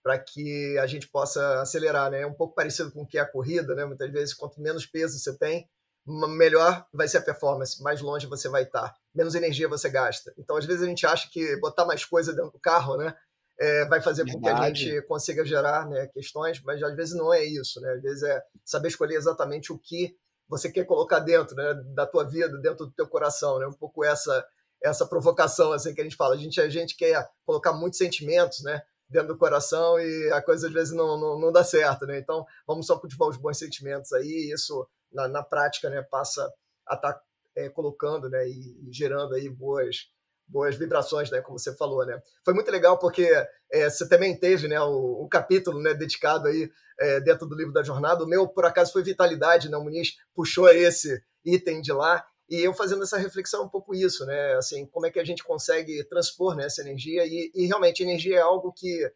Para 0.09 0.17
que 0.17 0.75
a 0.79 0.88
gente 0.88 1.07
possa 1.07 1.61
acelerar, 1.61 2.09
né? 2.09 2.21
É 2.21 2.25
um 2.25 2.33
pouco 2.33 2.56
parecido 2.56 2.91
com 2.91 3.03
o 3.03 3.05
que 3.05 3.19
é 3.19 3.22
a 3.22 3.31
corrida, 3.31 3.75
né? 3.75 3.86
Muitas 3.86 4.12
vezes, 4.12 4.34
quanto 4.34 4.60
menos 4.60 4.84
peso 4.84 5.19
você 5.19 5.38
tem, 5.38 5.69
melhor 6.03 6.84
vai 6.91 7.07
ser 7.07 7.19
a 7.19 7.22
performance, 7.22 7.84
mais 7.84 8.01
longe 8.01 8.25
você 8.25 8.50
vai 8.50 8.63
estar, 8.63 8.91
menos 9.13 9.36
energia 9.36 9.67
você 9.67 9.88
gasta. 9.88 10.34
Então, 10.36 10.57
às 10.57 10.65
vezes 10.65 10.81
a 10.81 10.88
gente 10.88 11.05
acha 11.05 11.29
que 11.31 11.55
botar 11.57 11.86
mais 11.86 12.03
coisa 12.03 12.34
dentro 12.34 12.53
do 12.53 12.60
carro, 12.60 12.98
né? 12.98 13.15
É, 13.60 13.86
vai 13.86 14.01
fazer 14.01 14.24
Verdade. 14.24 14.41
com 14.41 14.55
que 14.55 14.63
a 14.63 14.67
gente 14.67 15.01
consiga 15.03 15.45
gerar 15.45 15.88
né, 15.88 16.07
questões, 16.07 16.60
mas 16.63 16.81
às 16.81 16.95
vezes 16.95 17.13
não 17.13 17.31
é 17.31 17.43
isso, 17.43 17.79
né? 17.79 17.91
Às 17.91 18.01
vezes 18.01 18.24
é 18.24 18.41
saber 18.65 18.88
escolher 18.88 19.13
exatamente 19.13 19.72
o 19.72 19.77
que 19.77 20.15
você 20.48 20.72
quer 20.72 20.86
colocar 20.86 21.19
dentro 21.19 21.55
né, 21.55 21.75
da 21.93 22.07
tua 22.07 22.24
vida, 22.24 22.57
dentro 22.57 22.88
do 22.88 22.91
teu 22.93 23.07
coração, 23.07 23.60
né? 23.60 23.67
Um 23.67 23.74
pouco 23.74 24.03
essa 24.03 24.43
essa 24.81 25.05
provocação 25.05 25.72
assim 25.72 25.93
que 25.93 26.01
a 26.01 26.03
gente 26.03 26.15
fala. 26.15 26.34
A 26.34 26.38
gente 26.38 26.60
a 26.60 26.67
gente 26.67 26.98
quer 26.98 27.29
colocar 27.45 27.74
muitos 27.74 28.00
sentimentos, 28.00 28.63
né? 28.63 28.81
Dentro 29.10 29.30
do 29.30 29.38
coração 29.38 30.00
e 30.00 30.32
a 30.32 30.42
coisa 30.42 30.68
às 30.68 30.74
vezes 30.74 30.94
não, 30.94 31.20
não, 31.20 31.39
não 31.39 31.51
dá 31.51 31.63
certo, 31.63 32.06
né? 32.06 32.20
Então, 32.20 32.46
vamos 32.68 32.86
só 32.86 32.98
cultivar 32.98 33.28
os 33.28 33.38
bons 33.38 33.58
sentimentos 33.58 34.13
aí 34.13 34.28
e 34.28 34.54
isso, 34.54 34.88
na, 35.12 35.28
na 35.28 35.44
prática, 35.44 35.89
né, 35.89 36.01
passa 36.01 36.42
a 36.88 36.96
estar 36.96 37.13
tá, 37.13 37.22
é, 37.56 37.70
colocando, 37.70 38.30
né, 38.30 38.48
e, 38.48 38.88
e, 38.88 38.94
gerando 38.94 39.34
aí 39.34 39.50
boas 39.50 40.10
boas 40.51 40.75
vibrações, 40.75 41.30
né, 41.30 41.42
como 41.42 41.60
você 41.60 41.75
falou, 41.75 42.04
né? 42.04 42.20
Foi 42.44 42.56
muito 42.56 42.72
legal 42.72 42.98
porque 42.98 43.30
é, 43.72 43.88
você 43.88 44.10
também 44.10 44.36
teve, 44.36 44.68
né, 44.68 44.82
o, 44.82 45.24
o 45.24 45.30
capítulo, 45.30 45.80
né, 45.80 45.94
dedicado 45.94 46.48
aí 46.48 46.72
é, 47.00 47.20
dentro 47.20 47.46
do 47.48 47.56
livro 47.56 47.72
da 47.72 47.84
jornada. 47.84 48.24
O 48.24 48.28
meu, 48.28 48.48
por 48.48 48.66
acaso, 48.66 48.92
foi 48.92 49.04
vitalidade, 49.04 49.70
né? 49.70 49.78
O 49.78 49.84
Muniz 49.84 50.16
puxou 50.34 50.68
esse 50.68 51.24
item 51.46 51.82
de 51.82 51.94
lá 51.94 52.25
e 52.50 52.62
eu 52.62 52.74
fazendo 52.74 53.03
essa 53.03 53.18
reflexão 53.18 53.63
um 53.63 53.70
pouco 53.70 53.94
isso, 53.94 54.25
né? 54.25 54.56
Assim, 54.56 54.86
como 54.88 55.06
é 55.06 55.12
que 55.12 55.20
a 55.20 55.24
gente 55.24 55.44
consegue 55.44 56.03
transpor 56.06 56.56
né, 56.56 56.65
essa 56.65 56.82
energia 56.82 57.25
e, 57.25 57.51
e 57.53 57.68
realmente 57.68 58.01
energia 58.01 58.38
é 58.38 58.41
algo 58.41 58.74
que 58.74 59.12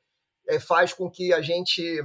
é, 0.47 0.59
faz 0.59 0.93
com 0.93 1.09
que 1.09 1.33
a 1.33 1.41
gente 1.41 2.03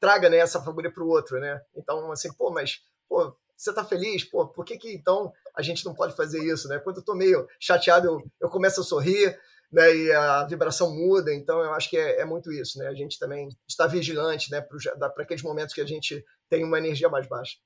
traga 0.00 0.30
né, 0.30 0.38
essa 0.38 0.62
fagulha 0.62 0.90
para 0.90 1.04
o 1.04 1.08
outro, 1.08 1.38
né? 1.38 1.60
Então, 1.76 2.10
assim, 2.10 2.32
pô, 2.32 2.50
mas 2.50 2.80
pô, 3.06 3.36
você 3.54 3.74
tá 3.74 3.84
feliz? 3.84 4.24
Pô, 4.24 4.48
por 4.48 4.64
que 4.64 4.78
que 4.78 4.90
então 4.94 5.30
a 5.54 5.60
gente 5.60 5.84
não 5.84 5.94
pode 5.94 6.16
fazer 6.16 6.42
isso, 6.42 6.66
né? 6.66 6.78
Quando 6.78 6.96
eu 6.98 7.04
tô 7.04 7.14
meio 7.14 7.46
chateado, 7.60 8.06
eu, 8.06 8.22
eu 8.40 8.48
começo 8.48 8.80
a 8.80 8.84
sorrir, 8.84 9.38
né? 9.70 9.94
E 9.94 10.12
a 10.12 10.44
vibração 10.46 10.94
muda. 10.94 11.32
Então, 11.34 11.60
eu 11.60 11.74
acho 11.74 11.90
que 11.90 11.98
é, 11.98 12.20
é 12.20 12.24
muito 12.24 12.50
isso, 12.50 12.78
né? 12.78 12.88
A 12.88 12.94
gente 12.94 13.18
também 13.18 13.48
está 13.68 13.86
vigilante, 13.86 14.50
né? 14.50 14.62
Para 14.62 15.22
aqueles 15.22 15.42
momentos 15.42 15.74
que 15.74 15.80
a 15.82 15.86
gente 15.86 16.24
tem 16.48 16.64
uma 16.64 16.78
energia 16.78 17.10
mais 17.10 17.28
baixa. 17.28 17.58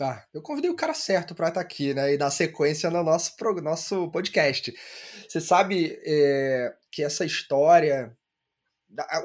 Tá, 0.00 0.26
eu 0.32 0.40
convidei 0.40 0.70
o 0.70 0.74
cara 0.74 0.94
certo 0.94 1.34
para 1.34 1.48
estar 1.48 1.60
tá 1.60 1.66
aqui, 1.66 1.92
né? 1.92 2.14
E 2.14 2.16
dar 2.16 2.30
sequência 2.30 2.88
no 2.88 3.02
nosso, 3.02 3.36
pro, 3.36 3.60
nosso 3.60 4.10
podcast. 4.10 4.72
Você 5.28 5.42
sabe 5.42 6.00
é, 6.06 6.74
que 6.90 7.02
essa 7.02 7.22
história. 7.22 8.16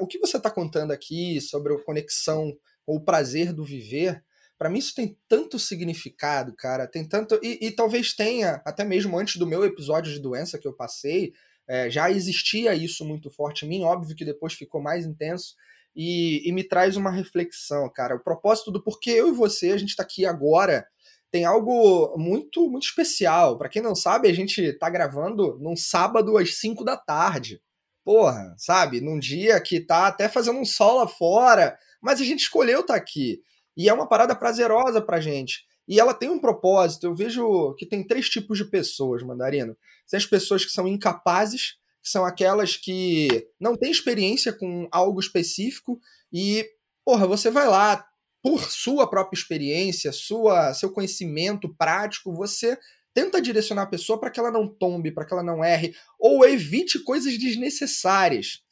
O 0.00 0.06
que 0.06 0.18
você 0.18 0.36
está 0.36 0.50
contando 0.50 0.90
aqui 0.90 1.40
sobre 1.40 1.72
a 1.72 1.82
conexão 1.82 2.54
ou 2.86 2.98
o 2.98 3.04
prazer 3.06 3.54
do 3.54 3.64
viver 3.64 4.22
Para 4.58 4.68
mim 4.68 4.78
isso 4.78 4.94
tem 4.94 5.18
tanto 5.26 5.58
significado, 5.58 6.54
cara, 6.54 6.86
tem 6.86 7.08
tanto 7.08 7.40
e, 7.42 7.58
e, 7.68 7.70
talvez 7.70 8.12
tenha 8.12 8.60
até 8.62 8.84
mesmo 8.84 9.18
antes 9.18 9.36
do 9.36 9.46
meu 9.46 9.64
episódio 9.64 10.12
de 10.12 10.20
doença 10.20 10.58
que 10.58 10.68
eu 10.68 10.74
passei, 10.74 11.32
é, 11.66 11.88
já 11.88 12.10
existia 12.10 12.74
isso 12.74 13.02
muito 13.02 13.30
forte 13.30 13.64
em 13.64 13.68
mim, 13.70 13.82
óbvio 13.82 14.14
que 14.14 14.26
depois 14.26 14.52
ficou 14.52 14.82
mais 14.82 15.06
intenso 15.06 15.54
e, 15.96 16.46
e 16.46 16.52
me 16.52 16.62
traz 16.62 16.96
uma 16.96 17.10
reflexão, 17.10 17.90
cara. 17.90 18.14
O 18.14 18.22
propósito 18.22 18.70
do 18.70 18.82
porquê 18.82 19.10
eu 19.10 19.28
e 19.28 19.32
você 19.32 19.72
a 19.72 19.78
gente 19.78 19.90
está 19.90 20.02
aqui 20.02 20.26
agora 20.26 20.86
tem 21.30 21.44
algo 21.44 22.16
muito 22.16 22.70
muito 22.70 22.84
especial. 22.84 23.58
Para 23.58 23.68
quem 23.68 23.82
não 23.82 23.94
sabe, 23.94 24.28
a 24.28 24.32
gente 24.32 24.72
tá 24.74 24.90
gravando 24.90 25.58
num 25.58 25.76
sábado 25.76 26.36
às 26.36 26.58
5 26.58 26.84
da 26.84 26.96
tarde. 26.96 27.60
Porra, 28.04 28.54
sabe? 28.56 29.00
Num 29.00 29.18
dia 29.18 29.60
que 29.60 29.80
tá 29.80 30.06
até 30.06 30.28
fazendo 30.28 30.58
um 30.60 30.64
sol 30.64 30.98
lá 30.98 31.08
fora, 31.08 31.76
mas 32.00 32.20
a 32.20 32.24
gente 32.24 32.40
escolheu 32.40 32.80
estar 32.80 32.94
tá 32.94 32.98
aqui. 32.98 33.40
E 33.76 33.88
é 33.88 33.92
uma 33.92 34.08
parada 34.08 34.36
prazerosa 34.36 35.02
pra 35.02 35.20
gente. 35.20 35.64
E 35.88 35.98
ela 35.98 36.14
tem 36.14 36.28
um 36.28 36.38
propósito. 36.38 37.06
Eu 37.06 37.14
vejo 37.14 37.74
que 37.74 37.86
tem 37.86 38.06
três 38.06 38.28
tipos 38.28 38.58
de 38.58 38.64
pessoas, 38.64 39.22
Mandarino. 39.22 39.76
Tem 40.08 40.18
as 40.18 40.26
pessoas 40.26 40.64
que 40.64 40.70
são 40.70 40.86
incapazes, 40.86 41.76
são 42.08 42.24
aquelas 42.24 42.76
que 42.76 43.48
não 43.60 43.76
têm 43.76 43.90
experiência 43.90 44.52
com 44.52 44.88
algo 44.90 45.20
específico 45.20 46.00
e, 46.32 46.64
porra, 47.04 47.26
você 47.26 47.50
vai 47.50 47.66
lá, 47.66 48.06
por 48.42 48.70
sua 48.70 49.10
própria 49.10 49.36
experiência, 49.36 50.12
sua, 50.12 50.72
seu 50.72 50.92
conhecimento 50.92 51.68
prático, 51.74 52.32
você 52.32 52.78
tenta 53.12 53.42
direcionar 53.42 53.82
a 53.82 53.86
pessoa 53.86 54.20
para 54.20 54.30
que 54.30 54.38
ela 54.38 54.52
não 54.52 54.68
tombe, 54.68 55.10
para 55.10 55.24
que 55.24 55.32
ela 55.32 55.42
não 55.42 55.64
erre, 55.64 55.96
ou 56.16 56.46
evite 56.46 57.02
coisas 57.02 57.36
desnecessárias. 57.36 58.62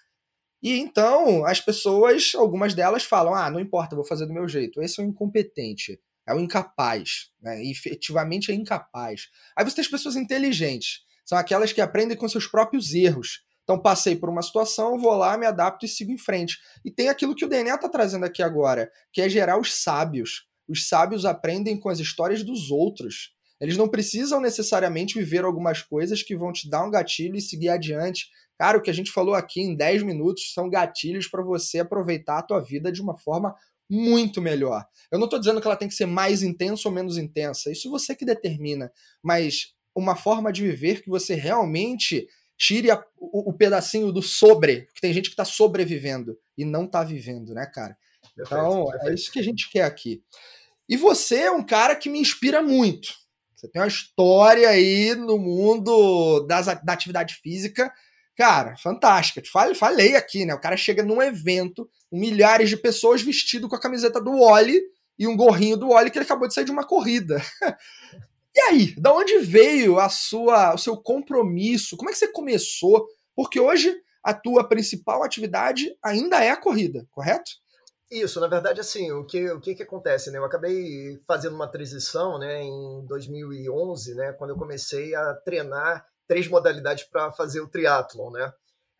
E 0.62 0.78
então 0.78 1.44
as 1.44 1.60
pessoas, 1.60 2.32
algumas 2.36 2.72
delas 2.72 3.02
falam: 3.02 3.34
ah, 3.34 3.50
não 3.50 3.58
importa, 3.58 3.96
vou 3.96 4.04
fazer 4.04 4.26
do 4.26 4.32
meu 4.32 4.46
jeito. 4.46 4.80
Esse 4.80 5.00
é 5.00 5.04
o 5.04 5.06
incompetente, 5.06 6.00
é 6.26 6.32
o 6.32 6.38
incapaz, 6.38 7.30
né? 7.42 7.62
E 7.64 7.72
efetivamente 7.72 8.52
é 8.52 8.54
incapaz. 8.54 9.28
Aí 9.56 9.64
você 9.64 9.76
tem 9.76 9.82
as 9.82 9.90
pessoas 9.90 10.14
inteligentes, 10.14 11.00
são 11.24 11.38
aquelas 11.38 11.72
que 11.72 11.80
aprendem 11.80 12.16
com 12.16 12.28
seus 12.28 12.46
próprios 12.46 12.94
erros. 12.94 13.42
Então 13.62 13.80
passei 13.80 14.14
por 14.14 14.28
uma 14.28 14.42
situação, 14.42 14.98
vou 14.98 15.14
lá, 15.14 15.38
me 15.38 15.46
adapto 15.46 15.86
e 15.86 15.88
sigo 15.88 16.12
em 16.12 16.18
frente. 16.18 16.58
E 16.84 16.90
tem 16.90 17.08
aquilo 17.08 17.34
que 17.34 17.44
o 17.44 17.48
DNA 17.48 17.74
está 17.74 17.88
trazendo 17.88 18.24
aqui 18.24 18.42
agora, 18.42 18.90
que 19.12 19.22
é 19.22 19.28
gerar 19.28 19.58
os 19.58 19.82
sábios. 19.82 20.46
Os 20.68 20.86
sábios 20.88 21.24
aprendem 21.24 21.78
com 21.78 21.88
as 21.88 21.98
histórias 21.98 22.42
dos 22.42 22.70
outros. 22.70 23.32
Eles 23.60 23.76
não 23.76 23.88
precisam 23.88 24.40
necessariamente 24.40 25.18
viver 25.18 25.44
algumas 25.44 25.80
coisas 25.80 26.22
que 26.22 26.36
vão 26.36 26.52
te 26.52 26.68
dar 26.68 26.84
um 26.84 26.90
gatilho 26.90 27.36
e 27.36 27.40
seguir 27.40 27.70
adiante. 27.70 28.26
Cara, 28.58 28.76
o 28.76 28.82
que 28.82 28.90
a 28.90 28.94
gente 28.94 29.10
falou 29.10 29.34
aqui 29.34 29.60
em 29.60 29.74
10 29.74 30.02
minutos 30.02 30.52
são 30.52 30.68
gatilhos 30.68 31.26
para 31.26 31.42
você 31.42 31.78
aproveitar 31.78 32.38
a 32.38 32.42
tua 32.42 32.60
vida 32.60 32.92
de 32.92 33.00
uma 33.00 33.16
forma 33.16 33.54
muito 33.90 34.40
melhor. 34.40 34.84
Eu 35.10 35.18
não 35.18 35.26
estou 35.26 35.38
dizendo 35.38 35.60
que 35.60 35.66
ela 35.66 35.76
tem 35.76 35.88
que 35.88 35.94
ser 35.94 36.06
mais 36.06 36.42
intensa 36.42 36.88
ou 36.88 36.94
menos 36.94 37.18
intensa, 37.18 37.70
isso 37.70 37.90
você 37.90 38.14
que 38.14 38.24
determina, 38.24 38.90
mas 39.22 39.74
uma 39.94 40.16
forma 40.16 40.52
de 40.52 40.62
viver 40.62 41.02
que 41.02 41.08
você 41.08 41.34
realmente 41.34 42.26
tire 42.56 42.90
a, 42.90 43.04
o, 43.16 43.50
o, 43.50 43.52
pedacinho 43.52 44.12
do 44.12 44.22
sobre, 44.22 44.82
porque 44.82 45.00
tem 45.00 45.12
gente 45.12 45.28
que 45.28 45.32
está 45.32 45.44
sobrevivendo 45.44 46.38
e 46.56 46.64
não 46.64 46.84
está 46.84 47.02
vivendo, 47.02 47.52
né, 47.52 47.66
cara? 47.66 47.96
Então, 48.38 48.86
é 49.02 49.12
isso 49.12 49.30
que 49.30 49.38
a 49.38 49.42
gente 49.42 49.70
quer 49.70 49.84
aqui. 49.84 50.22
E 50.88 50.96
você 50.96 51.42
é 51.42 51.50
um 51.50 51.64
cara 51.64 51.96
que 51.96 52.08
me 52.08 52.18
inspira 52.18 52.62
muito. 52.62 53.14
Você 53.54 53.68
tem 53.68 53.80
uma 53.80 53.88
história 53.88 54.68
aí 54.68 55.14
no 55.14 55.38
mundo 55.38 56.40
das, 56.46 56.66
da 56.66 56.92
atividade 56.92 57.34
física 57.42 57.92
Cara, 58.36 58.76
fantástica. 58.76 59.40
Falei, 59.50 59.74
falei 59.74 60.16
aqui, 60.16 60.44
né? 60.44 60.54
O 60.54 60.60
cara 60.60 60.76
chega 60.76 61.04
num 61.04 61.22
evento, 61.22 61.88
milhares 62.10 62.68
de 62.68 62.76
pessoas 62.76 63.22
vestido 63.22 63.68
com 63.68 63.76
a 63.76 63.80
camiseta 63.80 64.20
do 64.20 64.40
Wally 64.40 64.80
e 65.16 65.26
um 65.26 65.36
gorrinho 65.36 65.76
do 65.76 65.90
Wally 65.90 66.10
que 66.10 66.18
ele 66.18 66.24
acabou 66.24 66.48
de 66.48 66.54
sair 66.54 66.64
de 66.64 66.72
uma 66.72 66.84
corrida. 66.84 67.40
e 68.54 68.60
aí, 68.60 68.94
da 68.96 69.12
onde 69.12 69.38
veio 69.38 69.98
a 69.98 70.08
sua, 70.08 70.74
o 70.74 70.78
seu 70.78 70.96
compromisso? 70.96 71.96
Como 71.96 72.08
é 72.08 72.12
que 72.12 72.18
você 72.18 72.28
começou? 72.28 73.06
Porque 73.34 73.58
hoje 73.58 73.94
a 74.22 74.32
tua 74.32 74.66
principal 74.68 75.22
atividade 75.22 75.94
ainda 76.02 76.42
é 76.42 76.50
a 76.50 76.56
corrida, 76.56 77.06
correto? 77.10 77.50
Isso, 78.10 78.38
na 78.38 78.46
verdade, 78.46 78.80
assim, 78.80 79.10
o 79.10 79.24
que, 79.24 79.50
o 79.50 79.60
que, 79.60 79.74
que 79.74 79.82
acontece, 79.82 80.30
né? 80.30 80.38
Eu 80.38 80.44
acabei 80.44 81.18
fazendo 81.26 81.56
uma 81.56 81.66
transição, 81.66 82.38
né, 82.38 82.62
em 82.62 83.04
2011, 83.06 84.14
né, 84.14 84.32
quando 84.32 84.50
eu 84.50 84.56
comecei 84.56 85.14
a 85.14 85.34
treinar 85.34 86.06
três 86.28 86.46
modalidades 86.46 87.04
para 87.04 87.32
fazer 87.32 87.60
o 87.60 87.68
triatlon, 87.68 88.30
né? 88.30 88.52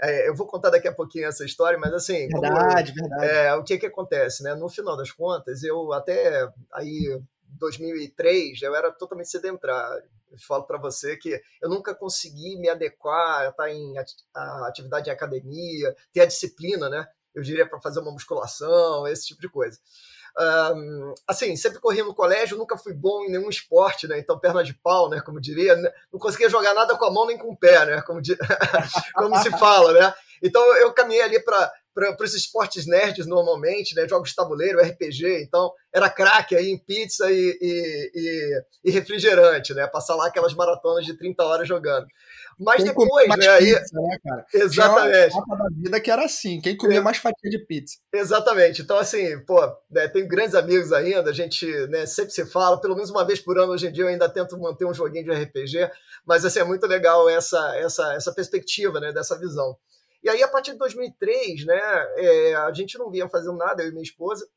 É, 0.03 0.29
eu 0.29 0.35
vou 0.35 0.47
contar 0.47 0.71
daqui 0.71 0.89
a 0.89 0.95
pouquinho 0.95 1.29
essa 1.29 1.45
história, 1.45 1.79
mas 1.79 1.93
assim, 1.93 2.27
verdade, 2.29 2.93
como, 2.93 3.09
verdade. 3.09 3.33
É, 3.33 3.55
o 3.55 3.63
que 3.63 3.79
que 3.79 3.87
acontece, 3.87 4.43
né? 4.43 4.55
No 4.55 4.69
final 4.69 4.97
das 4.97 5.13
contas, 5.13 5.63
eu 5.63 5.93
até 5.93 6.49
aí 6.73 7.23
2003 7.59 8.63
eu 8.63 8.75
era 8.75 8.91
totalmente 8.91 9.31
sedentário. 9.31 10.05
Eu 10.31 10.39
falo 10.47 10.65
para 10.65 10.79
você 10.79 11.17
que 11.17 11.41
eu 11.63 11.69
nunca 11.69 11.95
consegui 11.95 12.57
me 12.57 12.69
adequar 12.69 13.49
estar 13.49 13.71
em 13.71 13.95
atividade 14.67 15.09
em 15.09 15.13
academia, 15.13 15.95
ter 16.13 16.21
a 16.21 16.27
disciplina, 16.27 16.89
né? 16.89 17.07
Eu 17.35 17.43
diria 17.43 17.69
para 17.69 17.81
fazer 17.81 18.01
uma 18.01 18.13
musculação, 18.13 19.07
esse 19.07 19.27
tipo 19.27 19.41
de 19.41 19.49
coisa. 19.49 19.79
Um, 20.37 21.15
assim, 21.29 21.55
sempre 21.55 21.79
corri 21.79 22.03
no 22.03 22.15
colégio, 22.15 22.59
nunca 22.59 22.77
fui 22.77 22.93
bom 22.93 23.23
em 23.23 23.31
nenhum 23.31 23.49
esporte, 23.49 24.09
né? 24.09 24.19
Então, 24.19 24.39
perna 24.39 24.65
de 24.65 24.75
pau, 24.75 25.09
né? 25.09 25.21
Como 25.21 25.41
diria, 25.41 25.77
né? 25.77 25.93
não 26.13 26.19
conseguia 26.19 26.51
jogar 26.51 26.75
nada 26.75 26.97
com 26.97 27.05
a 27.05 27.11
mão 27.11 27.27
nem 27.27 27.39
com 27.39 27.51
o 27.51 27.57
pé, 27.57 27.85
né? 27.87 28.03
Como, 28.03 28.21
como 29.15 29.39
se 29.39 29.51
fala, 29.53 29.93
né? 29.93 30.15
Então, 30.43 30.63
eu 30.79 30.93
caminhei 30.93 31.23
ali 31.23 31.41
para 31.41 31.73
para 31.95 32.25
os 32.25 32.35
esportes 32.35 32.87
nerds 32.87 33.27
normalmente, 33.27 33.95
né? 33.95 34.09
Jogos 34.09 34.31
de 34.31 34.35
tabuleiro, 34.35 34.81
RPG, 34.81 35.43
então 35.43 35.73
era 35.93 36.11
craque 36.11 36.57
aí 36.57 36.69
em 36.69 36.79
pizza 36.79 37.31
e, 37.31 37.57
e, 37.61 38.11
e, 38.15 38.63
e 38.85 38.91
refrigerante, 38.91 39.73
né? 39.73 39.87
Passar 39.87 40.17
lá 40.17 40.27
aquelas 40.27 40.53
maratonas 40.55 41.07
de 41.07 41.17
30 41.17 41.45
horas 41.45 41.69
jogando. 41.69 42.07
Mas 42.59 42.77
quem 42.77 42.87
depois, 42.87 43.29
né? 43.37 43.49
Aí... 43.49 43.75
Pizza, 43.75 44.01
né, 44.01 44.19
cara? 44.23 44.47
Exatamente. 44.53 45.31
Tinha 45.31 45.57
da 45.57 45.69
vida 45.77 46.01
que 46.01 46.11
era 46.11 46.25
assim, 46.25 46.61
quem 46.61 46.77
comia 46.77 46.99
é. 46.99 47.01
mais 47.01 47.19
fatia 47.19 47.51
de 47.51 47.59
pizza. 47.59 47.99
Exatamente. 48.13 48.83
Então, 48.83 48.97
assim, 48.99 49.39
pô, 49.45 49.61
né, 49.91 50.09
tenho 50.09 50.29
grandes 50.29 50.55
amigos 50.55 50.93
ainda, 50.93 51.31
a 51.31 51.33
gente 51.33 51.67
né, 51.89 52.07
sempre 52.07 52.33
se 52.33 52.47
fala, 52.47 52.81
pelo 52.81 52.95
menos 52.95 53.11
uma 53.11 53.25
vez 53.25 53.41
por 53.41 53.59
ano, 53.59 53.73
hoje 53.73 53.87
em 53.87 53.93
dia 53.93 54.05
eu 54.05 54.09
ainda 54.09 54.29
tento 54.29 54.59
manter 54.59 54.85
um 54.85 54.95
joguinho 54.95 55.25
de 55.25 55.33
RPG, 55.33 55.91
mas 56.27 56.45
assim, 56.45 56.61
é 56.61 56.65
muito 56.65 56.87
legal 56.87 57.29
essa, 57.29 57.77
essa, 57.77 58.15
essa 58.15 58.33
perspectiva, 58.33 59.01
né, 59.01 59.13
dessa 59.13 59.39
visão. 59.39 59.77
E 60.25 60.29
aí, 60.31 60.43
a 60.43 60.49
partir 60.49 60.73
de 60.73 60.79
2003, 60.79 61.67
né, 61.67 61.81
é, 62.17 62.55
a 62.55 62.73
gente 62.73 62.99
não 62.99 63.11
vinha 63.11 63.29
fazendo 63.29 63.59
nada, 63.59 63.83
eu 63.83 63.91
e 63.91 63.93
minha 63.93 64.03
esposa, 64.03 64.49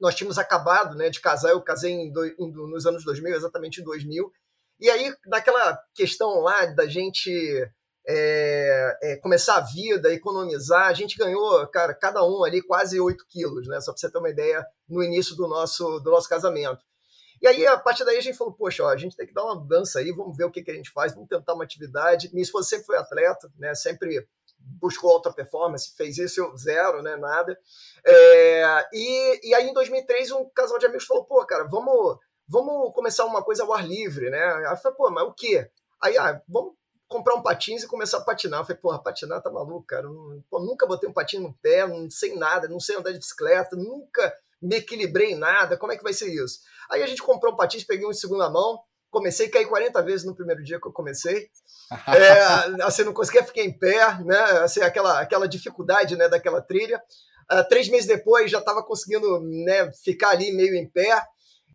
nós 0.00 0.14
tínhamos 0.16 0.36
acabado 0.36 0.96
né, 0.96 1.08
de 1.08 1.20
casar, 1.20 1.50
eu 1.50 1.62
casei 1.62 1.92
em 1.92 2.12
do, 2.12 2.26
em, 2.26 2.52
nos 2.52 2.86
anos 2.86 3.04
2000, 3.04 3.36
exatamente 3.36 3.80
em 3.80 3.84
2000, 3.84 4.32
e 4.80 4.88
aí, 4.88 5.14
naquela 5.26 5.78
questão 5.94 6.40
lá 6.40 6.64
da 6.66 6.86
gente 6.86 7.30
é, 8.08 8.98
é, 9.02 9.16
começar 9.16 9.56
a 9.56 9.60
vida, 9.60 10.12
economizar, 10.12 10.86
a 10.88 10.94
gente 10.94 11.18
ganhou, 11.18 11.66
cara, 11.68 11.94
cada 11.94 12.24
um 12.24 12.42
ali 12.42 12.62
quase 12.62 12.98
8 12.98 13.26
quilos, 13.28 13.68
né? 13.68 13.78
Só 13.80 13.92
para 13.92 14.00
você 14.00 14.10
ter 14.10 14.18
uma 14.18 14.30
ideia, 14.30 14.66
no 14.88 15.04
início 15.04 15.36
do 15.36 15.46
nosso, 15.46 16.00
do 16.00 16.10
nosso 16.10 16.28
casamento. 16.28 16.80
E 17.42 17.46
aí, 17.46 17.66
a 17.66 17.78
partir 17.78 18.04
daí, 18.04 18.16
a 18.16 18.22
gente 18.22 18.38
falou, 18.38 18.54
poxa, 18.54 18.82
ó, 18.82 18.88
a 18.88 18.96
gente 18.96 19.14
tem 19.14 19.26
que 19.26 19.34
dar 19.34 19.44
uma 19.44 19.66
dança 19.66 19.98
aí, 19.98 20.10
vamos 20.12 20.36
ver 20.36 20.44
o 20.44 20.50
que, 20.50 20.62
que 20.62 20.70
a 20.70 20.74
gente 20.74 20.90
faz, 20.90 21.12
vamos 21.12 21.28
tentar 21.28 21.54
uma 21.54 21.64
atividade. 21.64 22.30
Minha 22.32 22.42
esposa 22.42 22.68
sempre 22.68 22.86
foi 22.86 22.96
atleta, 22.96 23.52
né? 23.58 23.74
Sempre 23.74 24.26
buscou 24.80 25.10
alta 25.10 25.32
performance, 25.32 25.94
fez 25.96 26.18
isso, 26.18 26.40
eu 26.40 26.56
zero, 26.56 27.02
né? 27.02 27.16
Nada. 27.16 27.58
É, 28.04 28.88
e, 28.92 29.48
e 29.48 29.54
aí, 29.54 29.68
em 29.68 29.74
2003, 29.74 30.32
um 30.32 30.48
casal 30.50 30.78
de 30.78 30.86
amigos 30.86 31.06
falou, 31.06 31.24
pô, 31.24 31.44
cara, 31.44 31.64
vamos 31.64 32.18
vamos 32.50 32.92
começar 32.92 33.24
uma 33.26 33.44
coisa 33.44 33.62
ao 33.62 33.72
ar 33.72 33.86
livre, 33.86 34.28
né? 34.28 34.42
Aí 34.42 34.64
eu 34.64 34.76
falei, 34.76 34.96
pô, 34.96 35.08
mas 35.08 35.24
o 35.24 35.32
quê? 35.32 35.70
Aí, 36.02 36.18
ah, 36.18 36.42
vamos 36.48 36.74
comprar 37.06 37.34
um 37.34 37.42
patins 37.42 37.84
e 37.84 37.86
começar 37.86 38.18
a 38.18 38.24
patinar. 38.24 38.60
Eu 38.60 38.64
falei, 38.64 38.80
porra, 38.80 39.02
patinar 39.02 39.40
tá 39.40 39.50
maluco, 39.50 39.86
cara. 39.86 40.08
Pô, 40.50 40.58
nunca 40.58 40.86
botei 40.86 41.08
um 41.08 41.12
patinho 41.12 41.44
no 41.44 41.54
pé, 41.54 41.86
não 41.86 42.10
sei 42.10 42.34
nada, 42.34 42.66
não 42.68 42.80
sei 42.80 42.96
andar 42.96 43.12
de 43.12 43.18
bicicleta, 43.18 43.76
nunca 43.76 44.34
me 44.60 44.76
equilibrei 44.76 45.32
em 45.32 45.38
nada, 45.38 45.78
como 45.78 45.92
é 45.92 45.96
que 45.96 46.02
vai 46.02 46.12
ser 46.12 46.28
isso? 46.28 46.60
Aí 46.90 47.02
a 47.02 47.06
gente 47.06 47.22
comprou 47.22 47.54
um 47.54 47.56
patins, 47.56 47.84
peguei 47.84 48.06
um 48.06 48.10
de 48.10 48.20
segunda 48.20 48.50
mão, 48.50 48.78
comecei 49.10 49.46
a 49.46 49.50
cair 49.50 49.66
40 49.66 50.02
vezes 50.02 50.26
no 50.26 50.34
primeiro 50.34 50.62
dia 50.62 50.80
que 50.80 50.86
eu 50.86 50.92
comecei. 50.92 51.48
É, 52.06 52.84
assim, 52.84 53.02
não 53.02 53.12
conseguia 53.12 53.42
ficar 53.42 53.62
em 53.62 53.76
pé, 53.76 54.22
né? 54.24 54.38
Assim, 54.62 54.80
aquela, 54.80 55.20
aquela 55.20 55.48
dificuldade 55.48 56.14
né, 56.14 56.28
daquela 56.28 56.62
trilha. 56.62 57.02
Uh, 57.50 57.68
três 57.68 57.88
meses 57.88 58.06
depois 58.06 58.48
já 58.48 58.60
estava 58.60 58.80
conseguindo 58.80 59.40
né, 59.40 59.90
ficar 60.04 60.30
ali 60.30 60.52
meio 60.52 60.76
em 60.76 60.88
pé. 60.88 61.20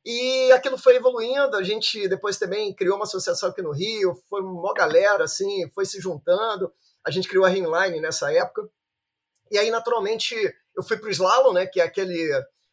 E 0.05 0.51
aquilo 0.53 0.77
foi 0.77 0.95
evoluindo, 0.95 1.57
a 1.57 1.63
gente 1.63 2.07
depois 2.07 2.37
também 2.37 2.73
criou 2.73 2.95
uma 2.95 3.03
associação 3.03 3.49
aqui 3.49 3.61
no 3.61 3.73
Rio, 3.73 4.15
foi 4.29 4.41
uma 4.41 4.73
galera, 4.73 5.25
assim, 5.25 5.69
foi 5.73 5.85
se 5.85 5.99
juntando, 5.99 6.71
a 7.05 7.11
gente 7.11 7.27
criou 7.27 7.43
a 7.43 7.49
Ringline 7.49 7.99
nessa 7.99 8.31
época, 8.31 8.69
e 9.51 9.57
aí, 9.57 9.69
naturalmente, 9.69 10.35
eu 10.75 10.83
fui 10.83 10.97
para 10.97 11.07
o 11.07 11.11
slalom, 11.11 11.53
né, 11.53 11.65
que 11.65 11.79
é 11.79 11.83
aquele, 11.83 12.29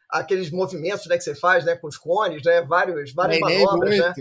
aqueles 0.09 0.51
movimentos 0.51 1.07
né, 1.07 1.17
que 1.17 1.25
você 1.25 1.35
faz 1.35 1.65
né, 1.65 1.77
com 1.77 1.87
os 1.87 1.97
cones, 1.97 2.43
né, 2.45 2.63
vários, 2.63 3.13
várias 3.13 3.41
manobras, 3.41 3.99
né, 3.99 4.15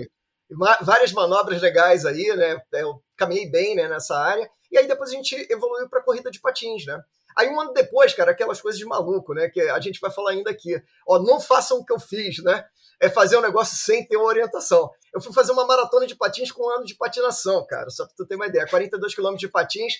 várias 0.81 1.11
manobras 1.11 1.61
legais 1.61 2.05
aí, 2.05 2.27
né, 2.35 2.61
eu 2.73 3.01
caminhei 3.15 3.49
bem 3.49 3.75
né, 3.75 3.87
nessa 3.87 4.17
área, 4.17 4.49
e 4.71 4.77
aí 4.77 4.87
depois 4.87 5.09
a 5.09 5.13
gente 5.13 5.35
evoluiu 5.49 5.89
para 5.89 5.99
a 5.99 6.03
corrida 6.03 6.29
de 6.29 6.39
patins, 6.39 6.85
né, 6.85 7.01
Aí 7.37 7.49
um 7.49 7.59
ano 7.59 7.73
depois, 7.73 8.13
cara, 8.13 8.31
aquelas 8.31 8.61
coisas 8.61 8.79
de 8.79 8.85
maluco, 8.85 9.33
né? 9.33 9.49
Que 9.49 9.61
a 9.61 9.79
gente 9.79 9.99
vai 9.99 10.11
falar 10.11 10.31
ainda 10.31 10.49
aqui. 10.51 10.81
Ó, 11.07 11.19
não 11.19 11.39
façam 11.39 11.79
o 11.79 11.85
que 11.85 11.93
eu 11.93 11.99
fiz, 11.99 12.43
né? 12.43 12.65
É 12.99 13.09
fazer 13.09 13.37
um 13.37 13.41
negócio 13.41 13.75
sem 13.75 14.05
ter 14.05 14.17
uma 14.17 14.27
orientação. 14.27 14.89
Eu 15.13 15.21
fui 15.21 15.33
fazer 15.33 15.51
uma 15.51 15.65
maratona 15.65 16.05
de 16.05 16.15
patins 16.15 16.51
com 16.51 16.63
um 16.63 16.69
ano 16.69 16.85
de 16.85 16.95
patinação, 16.95 17.65
cara, 17.65 17.89
só 17.89 18.05
pra 18.05 18.13
tu 18.15 18.25
ter 18.25 18.35
uma 18.35 18.47
ideia. 18.47 18.67
42 18.67 19.15
quilômetros 19.15 19.41
de 19.41 19.51
patins, 19.51 19.95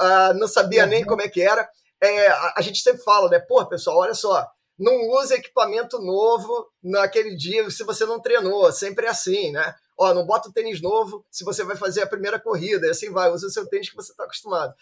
uh, 0.00 0.34
não 0.34 0.46
sabia 0.46 0.84
uhum. 0.84 0.90
nem 0.90 1.04
como 1.04 1.22
é 1.22 1.28
que 1.28 1.42
era. 1.42 1.68
É, 2.00 2.28
a, 2.28 2.54
a, 2.58 2.62
gente 2.62 2.80
sempre 2.80 3.02
fala, 3.02 3.28
né? 3.28 3.40
Pô, 3.40 3.64
pessoal, 3.66 3.98
olha 3.98 4.14
só, 4.14 4.46
não 4.78 5.08
use 5.10 5.34
equipamento 5.34 5.98
novo 5.98 6.68
naquele 6.82 7.34
dia 7.36 7.68
se 7.70 7.82
você 7.82 8.04
não 8.04 8.20
treinou. 8.20 8.70
Sempre 8.70 9.06
é 9.06 9.10
assim, 9.10 9.50
né? 9.50 9.74
Ó, 9.96 10.12
não 10.12 10.26
bota 10.26 10.48
o 10.48 10.52
tênis 10.52 10.80
novo 10.80 11.24
se 11.30 11.44
você 11.44 11.62
vai 11.62 11.76
fazer 11.76 12.02
a 12.02 12.06
primeira 12.06 12.38
corrida, 12.38 12.86
e 12.86 12.90
assim 12.90 13.10
vai, 13.10 13.30
usa 13.30 13.46
o 13.46 13.50
seu 13.50 13.66
tênis 13.66 13.88
que 13.88 13.96
você 13.96 14.10
está 14.10 14.24
acostumado. 14.24 14.74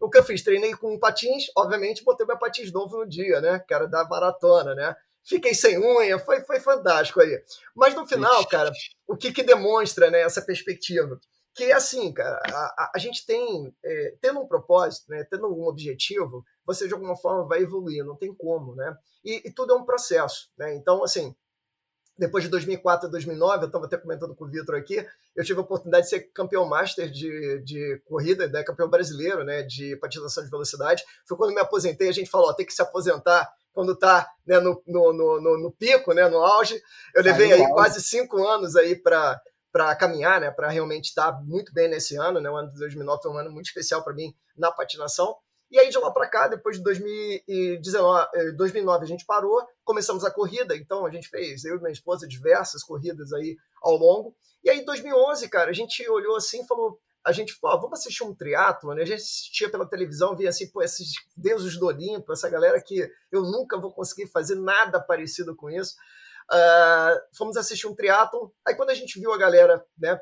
O 0.00 0.08
que 0.08 0.18
eu 0.18 0.24
fiz? 0.24 0.42
Treinei 0.42 0.74
com 0.74 0.98
patins, 0.98 1.46
obviamente, 1.56 2.04
botei 2.04 2.26
meu 2.26 2.38
patins 2.38 2.70
novo 2.72 2.98
no 2.98 3.08
dia, 3.08 3.40
né? 3.40 3.58
Que 3.66 3.74
era 3.74 3.88
da 3.88 4.04
maratona, 4.04 4.74
né? 4.74 4.94
Fiquei 5.24 5.54
sem 5.54 5.78
unha, 5.78 6.18
foi, 6.18 6.40
foi 6.42 6.60
fantástico 6.60 7.20
aí. 7.20 7.42
Mas 7.74 7.94
no 7.94 8.06
final, 8.06 8.46
cara, 8.46 8.72
o 9.06 9.16
que, 9.16 9.32
que 9.32 9.42
demonstra 9.42 10.10
né, 10.10 10.22
essa 10.22 10.40
perspectiva? 10.40 11.20
Que 11.54 11.64
é 11.64 11.74
assim, 11.74 12.12
cara, 12.12 12.40
a, 12.46 12.84
a, 12.84 12.92
a 12.94 12.98
gente 12.98 13.26
tem, 13.26 13.74
é, 13.84 14.14
tendo 14.22 14.40
um 14.40 14.46
propósito, 14.46 15.10
né, 15.10 15.26
tendo 15.30 15.48
um 15.48 15.66
objetivo, 15.66 16.44
você 16.64 16.86
de 16.86 16.94
alguma 16.94 17.16
forma 17.16 17.46
vai 17.46 17.60
evoluir, 17.60 18.04
não 18.04 18.16
tem 18.16 18.32
como, 18.32 18.74
né? 18.74 18.96
E, 19.24 19.48
e 19.48 19.52
tudo 19.52 19.72
é 19.72 19.76
um 19.76 19.84
processo, 19.84 20.50
né? 20.56 20.74
Então, 20.74 21.02
assim, 21.02 21.34
depois 22.18 22.42
de 22.42 22.50
2004 22.50 23.06
a 23.06 23.10
2009, 23.10 23.62
eu 23.62 23.66
estava 23.68 23.86
até 23.86 23.96
comentando 23.96 24.34
com 24.34 24.44
o 24.44 24.48
Vitor 24.48 24.74
aqui, 24.74 25.06
eu 25.36 25.44
tive 25.44 25.60
a 25.60 25.62
oportunidade 25.62 26.04
de 26.04 26.10
ser 26.10 26.20
campeão 26.34 26.66
master 26.66 27.08
de, 27.08 27.62
de 27.62 28.02
corrida, 28.04 28.48
né, 28.48 28.64
campeão 28.64 28.90
brasileiro 28.90 29.44
né, 29.44 29.62
de 29.62 29.96
patinação 29.96 30.42
de 30.42 30.50
velocidade. 30.50 31.04
Foi 31.26 31.38
quando 31.38 31.54
me 31.54 31.60
aposentei, 31.60 32.08
a 32.08 32.12
gente 32.12 32.28
falou, 32.28 32.48
ó, 32.48 32.52
tem 32.52 32.66
que 32.66 32.74
se 32.74 32.82
aposentar 32.82 33.48
quando 33.72 33.92
está 33.92 34.28
né, 34.44 34.58
no, 34.58 34.82
no, 34.84 35.12
no, 35.12 35.58
no, 35.58 35.70
pico, 35.70 36.12
né, 36.12 36.28
no 36.28 36.38
auge. 36.38 36.82
Eu 37.14 37.22
levei 37.22 37.52
aí 37.52 37.68
quase 37.68 38.02
cinco 38.02 38.44
anos 38.44 38.74
aí 38.74 38.96
para 38.96 39.40
para 39.70 39.94
caminhar, 39.94 40.40
né, 40.40 40.50
para 40.50 40.70
realmente 40.70 41.10
estar 41.10 41.30
tá 41.30 41.40
muito 41.40 41.72
bem 41.74 41.88
nesse 41.88 42.16
ano, 42.16 42.40
né, 42.40 42.50
o 42.50 42.56
ano 42.56 42.72
de 42.72 42.78
2009 42.78 43.22
foi 43.22 43.30
um 43.30 43.36
ano 43.36 43.52
muito 43.52 43.66
especial 43.66 44.02
para 44.02 44.14
mim 44.14 44.34
na 44.56 44.72
patinação. 44.72 45.36
E 45.70 45.78
aí 45.78 45.90
de 45.90 45.98
lá 45.98 46.10
para 46.10 46.28
cá, 46.28 46.48
depois 46.48 46.78
de 46.78 46.82
2019, 46.82 48.52
2009 48.56 49.00
eh, 49.00 49.04
a 49.04 49.06
gente 49.06 49.26
parou, 49.26 49.62
começamos 49.84 50.24
a 50.24 50.30
corrida, 50.30 50.74
então 50.74 51.04
a 51.04 51.10
gente 51.10 51.28
fez, 51.28 51.64
eu 51.64 51.76
e 51.76 51.78
minha 51.78 51.92
esposa, 51.92 52.26
diversas 52.26 52.82
corridas 52.82 53.32
aí 53.32 53.56
ao 53.82 53.96
longo. 53.96 54.34
E 54.64 54.70
aí 54.70 54.80
em 54.80 54.84
2011, 54.84 55.48
cara, 55.48 55.70
a 55.70 55.74
gente 55.74 56.08
olhou 56.08 56.36
assim 56.36 56.62
e 56.62 56.66
falou, 56.66 56.98
a 57.24 57.32
gente 57.32 57.52
falou, 57.54 57.82
vamos 57.82 58.00
assistir 58.00 58.24
um 58.24 58.34
triatlo, 58.34 58.94
né? 58.94 59.02
A 59.02 59.04
gente 59.04 59.16
assistia 59.16 59.70
pela 59.70 59.86
televisão, 59.86 60.34
via 60.34 60.48
assim, 60.48 60.70
pô, 60.70 60.82
esses 60.82 61.12
deuses 61.36 61.76
do 61.78 61.86
Olimpo, 61.86 62.32
essa 62.32 62.48
galera 62.48 62.80
que 62.80 63.06
eu 63.30 63.42
nunca 63.42 63.78
vou 63.78 63.92
conseguir 63.92 64.26
fazer 64.28 64.54
nada 64.54 64.98
parecido 64.98 65.54
com 65.54 65.68
isso. 65.68 65.94
Uh, 66.50 67.36
fomos 67.36 67.58
assistir 67.58 67.86
um 67.86 67.94
triatlo. 67.94 68.54
Aí 68.66 68.74
quando 68.74 68.90
a 68.90 68.94
gente 68.94 69.20
viu 69.20 69.32
a 69.32 69.38
galera, 69.38 69.84
né, 69.98 70.18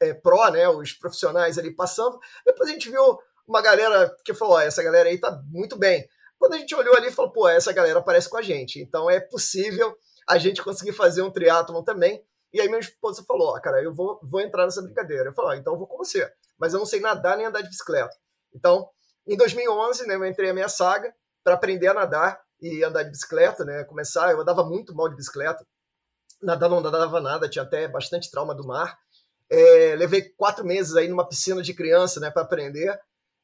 é, 0.00 0.14
pró, 0.14 0.50
né, 0.50 0.66
os 0.68 0.92
profissionais 0.94 1.58
ali 1.58 1.74
passando, 1.74 2.18
depois 2.44 2.68
a 2.68 2.72
gente 2.72 2.90
viu 2.90 3.18
uma 3.50 3.60
galera 3.60 4.14
que 4.24 4.32
falou: 4.32 4.58
essa 4.58 4.82
galera 4.82 5.08
aí 5.08 5.18
tá 5.18 5.42
muito 5.48 5.76
bem. 5.76 6.08
Quando 6.38 6.54
a 6.54 6.58
gente 6.58 6.74
olhou 6.74 6.94
ali, 6.94 7.10
falou: 7.10 7.32
pô, 7.32 7.48
essa 7.48 7.72
galera 7.72 8.00
parece 8.00 8.30
com 8.30 8.36
a 8.36 8.42
gente. 8.42 8.80
Então 8.80 9.10
é 9.10 9.20
possível 9.20 9.94
a 10.28 10.38
gente 10.38 10.62
conseguir 10.62 10.92
fazer 10.92 11.22
um 11.22 11.30
triatlon 11.30 11.82
também. 11.82 12.24
E 12.52 12.60
aí 12.60 12.68
minha 12.68 12.80
esposa 12.80 13.24
falou: 13.26 13.48
ó, 13.48 13.60
cara, 13.60 13.82
eu 13.82 13.92
vou, 13.92 14.20
vou 14.22 14.40
entrar 14.40 14.64
nessa 14.64 14.80
brincadeira. 14.80 15.30
Eu 15.30 15.34
falei: 15.34 15.58
então 15.58 15.72
eu 15.72 15.78
vou 15.78 15.88
com 15.88 15.98
você. 15.98 16.30
Mas 16.58 16.72
eu 16.72 16.78
não 16.78 16.86
sei 16.86 17.00
nadar 17.00 17.36
nem 17.36 17.46
andar 17.46 17.60
de 17.62 17.68
bicicleta. 17.68 18.14
Então, 18.54 18.88
em 19.26 19.36
2011, 19.36 20.06
né, 20.06 20.14
eu 20.14 20.24
entrei 20.24 20.48
na 20.48 20.54
minha 20.54 20.68
saga 20.68 21.12
para 21.42 21.54
aprender 21.54 21.88
a 21.88 21.94
nadar 21.94 22.40
e 22.60 22.84
andar 22.84 23.02
de 23.02 23.10
bicicleta, 23.10 23.64
né? 23.64 23.84
Começar, 23.84 24.30
eu 24.30 24.40
andava 24.40 24.64
muito 24.64 24.94
mal 24.94 25.08
de 25.08 25.16
bicicleta. 25.16 25.66
Nadar 26.42 26.68
não 26.68 26.80
nadava 26.80 27.20
nada, 27.20 27.48
tinha 27.48 27.64
até 27.64 27.88
bastante 27.88 28.30
trauma 28.30 28.54
do 28.54 28.66
mar. 28.66 28.96
É, 29.50 29.96
levei 29.96 30.22
quatro 30.36 30.64
meses 30.64 30.94
aí 30.94 31.08
numa 31.08 31.26
piscina 31.26 31.62
de 31.62 31.74
criança, 31.74 32.20
né, 32.20 32.30
para 32.30 32.42
aprender. 32.42 32.98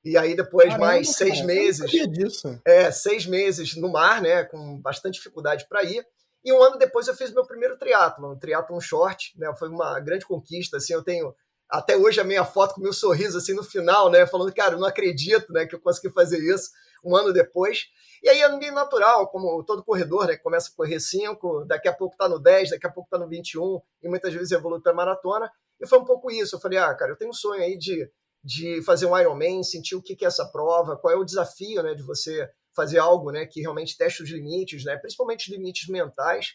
E 0.06 0.16
aí 0.16 0.36
depois 0.36 0.68
Caramba, 0.68 0.86
mais 0.86 1.16
seis 1.16 1.34
cara, 1.34 1.46
meses. 1.46 1.92
Eu 1.92 2.06
disso. 2.06 2.60
É, 2.64 2.92
seis 2.92 3.26
meses 3.26 3.74
no 3.76 3.90
mar, 3.90 4.22
né? 4.22 4.44
Com 4.44 4.80
bastante 4.80 5.14
dificuldade 5.14 5.66
para 5.68 5.82
ir. 5.82 6.06
E 6.44 6.52
um 6.52 6.62
ano 6.62 6.78
depois 6.78 7.08
eu 7.08 7.14
fiz 7.14 7.32
meu 7.32 7.44
primeiro 7.44 7.76
triatlo, 7.76 8.30
um 8.30 8.38
triatlon 8.38 8.78
short, 8.78 9.34
né? 9.36 9.52
Foi 9.58 9.68
uma 9.68 9.98
grande 9.98 10.24
conquista, 10.24 10.76
assim, 10.76 10.92
eu 10.92 11.02
tenho 11.02 11.34
até 11.68 11.96
hoje 11.96 12.20
a 12.20 12.24
minha 12.24 12.44
foto 12.44 12.74
com 12.74 12.80
meu 12.80 12.92
sorriso 12.92 13.36
assim 13.36 13.52
no 13.52 13.64
final, 13.64 14.08
né? 14.08 14.24
Falando, 14.28 14.54
cara, 14.54 14.74
eu 14.74 14.78
não 14.78 14.86
acredito, 14.86 15.52
né, 15.52 15.66
que 15.66 15.74
eu 15.74 15.80
consegui 15.80 16.14
fazer 16.14 16.38
isso 16.38 16.70
um 17.04 17.16
ano 17.16 17.32
depois. 17.32 17.86
E 18.22 18.28
aí 18.28 18.40
é 18.40 18.48
meio 18.56 18.72
natural, 18.72 19.28
como 19.28 19.62
todo 19.64 19.84
corredor, 19.84 20.26
né? 20.28 20.36
Começa 20.36 20.70
a 20.70 20.76
correr 20.76 21.00
5, 21.00 21.64
daqui 21.64 21.88
a 21.88 21.92
pouco 21.92 22.16
tá 22.16 22.28
no 22.28 22.38
10, 22.38 22.70
daqui 22.70 22.86
a 22.86 22.90
pouco 22.90 23.10
tá 23.10 23.18
no 23.18 23.28
21, 23.28 23.80
e 24.02 24.08
muitas 24.08 24.32
vezes 24.32 24.52
evolui 24.52 24.80
para 24.80 24.94
maratona. 24.94 25.50
E 25.80 25.86
foi 25.86 25.98
um 25.98 26.04
pouco 26.04 26.30
isso. 26.30 26.56
Eu 26.56 26.60
falei, 26.60 26.78
ah, 26.78 26.94
cara, 26.94 27.12
eu 27.12 27.16
tenho 27.16 27.30
um 27.30 27.34
sonho 27.34 27.62
aí 27.62 27.76
de 27.76 28.08
de 28.46 28.80
fazer 28.82 29.06
um 29.06 29.18
Ironman, 29.18 29.64
sentir 29.64 29.96
o 29.96 30.02
que 30.02 30.24
é 30.24 30.28
essa 30.28 30.46
prova, 30.46 30.96
qual 30.96 31.12
é 31.12 31.16
o 31.16 31.24
desafio 31.24 31.82
né, 31.82 31.94
de 31.94 32.02
você 32.04 32.48
fazer 32.72 32.98
algo 32.98 33.32
né, 33.32 33.44
que 33.44 33.60
realmente 33.60 33.98
teste 33.98 34.22
os 34.22 34.30
limites, 34.30 34.84
né, 34.84 34.96
principalmente 34.96 35.50
os 35.50 35.56
limites 35.56 35.88
mentais. 35.88 36.54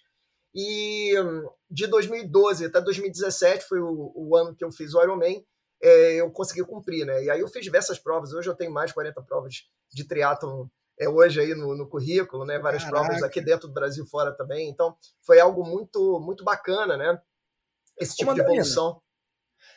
E 0.55 1.13
de 1.69 1.87
2012 1.87 2.65
até 2.65 2.79
2017 2.79 3.65
foi 3.65 3.81
o, 3.81 4.13
o 4.15 4.37
ano 4.37 4.55
que 4.55 4.63
eu 4.63 4.71
fiz 4.71 4.93
o 4.93 5.01
Ironman, 5.01 5.45
é, 5.83 6.13
eu 6.13 6.31
consegui 6.31 6.63
cumprir. 6.63 7.05
Né? 7.05 7.25
E 7.25 7.29
aí 7.29 7.41
eu 7.41 7.49
fiz 7.49 7.61
diversas 7.61 7.99
provas, 7.99 8.31
hoje 8.31 8.49
eu 8.49 8.55
tenho 8.55 8.71
mais 8.71 8.91
de 8.91 8.93
40 8.93 9.21
provas 9.23 9.53
de 9.91 10.07
triatlon 10.07 10.67
é, 10.97 11.09
hoje 11.09 11.41
aí 11.41 11.53
no, 11.53 11.75
no 11.75 11.89
currículo, 11.89 12.45
né? 12.45 12.57
várias 12.57 12.85
Caraca. 12.85 13.05
provas 13.05 13.23
aqui 13.23 13.41
dentro 13.41 13.67
do 13.67 13.73
Brasil 13.73 14.05
fora 14.05 14.31
também. 14.31 14.69
Então 14.69 14.95
foi 15.21 15.41
algo 15.41 15.65
muito, 15.65 16.21
muito 16.21 16.41
bacana, 16.45 16.95
né? 16.95 17.21
Esse 17.99 18.15
tipo 18.15 18.33
de 18.33 18.39
evolução. 18.39 19.01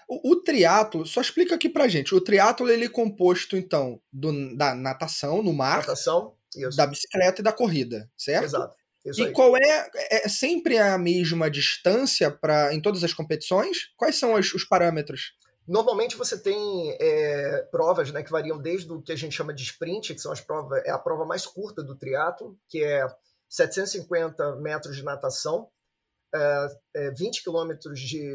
O, 0.09 0.33
o 0.33 0.37
triatlo, 0.43 1.07
só 1.07 1.21
explica 1.21 1.55
aqui 1.55 1.69
pra 1.69 1.89
gente. 1.89 2.15
O 2.15 2.21
triatlo 2.21 2.69
ele 2.69 2.87
é 2.87 2.89
composto, 2.89 3.57
então, 3.57 4.01
do, 4.13 4.57
da 4.57 4.75
natação 4.75 5.43
no 5.43 5.53
mar, 5.53 5.79
natação, 5.79 6.35
da 6.77 6.87
bicicleta 6.87 7.41
e 7.41 7.45
da 7.45 7.53
corrida, 7.53 8.11
certo? 8.17 8.45
Exato. 8.45 8.77
Isso 9.05 9.21
e 9.21 9.27
aí. 9.27 9.33
qual 9.33 9.55
é, 9.57 9.91
é, 9.95 10.27
é 10.27 10.29
sempre 10.29 10.79
a 10.79 10.97
mesma 10.97 11.51
distância 11.51 12.31
para 12.31 12.73
em 12.75 12.81
todas 12.81 13.05
as 13.05 13.13
competições? 13.13 13.93
Quais 13.97 14.17
são 14.17 14.35
os, 14.35 14.55
os 14.55 14.65
parâmetros? 14.65 15.35
Normalmente 15.67 16.17
você 16.17 16.39
tem 16.39 16.97
é, 17.01 17.67
provas 17.71 18.11
né, 18.13 18.23
que 18.23 18.31
variam 18.31 18.59
desde 18.59 18.91
o 18.93 19.01
que 19.01 19.13
a 19.13 19.17
gente 19.17 19.35
chama 19.35 19.53
de 19.53 19.63
sprint, 19.63 20.15
que 20.15 20.21
são 20.21 20.33
as 20.33 20.41
provas, 20.41 20.83
é 20.85 20.91
a 20.91 20.99
prova 20.99 21.25
mais 21.25 21.47
curta 21.47 21.83
do 21.83 21.97
triatlo, 21.97 22.59
que 22.69 22.83
é 22.83 23.07
750 23.49 24.57
metros 24.57 24.97
de 24.97 25.03
natação, 25.03 25.69
é, 26.95 27.11
20 27.13 27.39
é, 27.39 27.43
quilômetros 27.43 28.01
de 28.01 28.35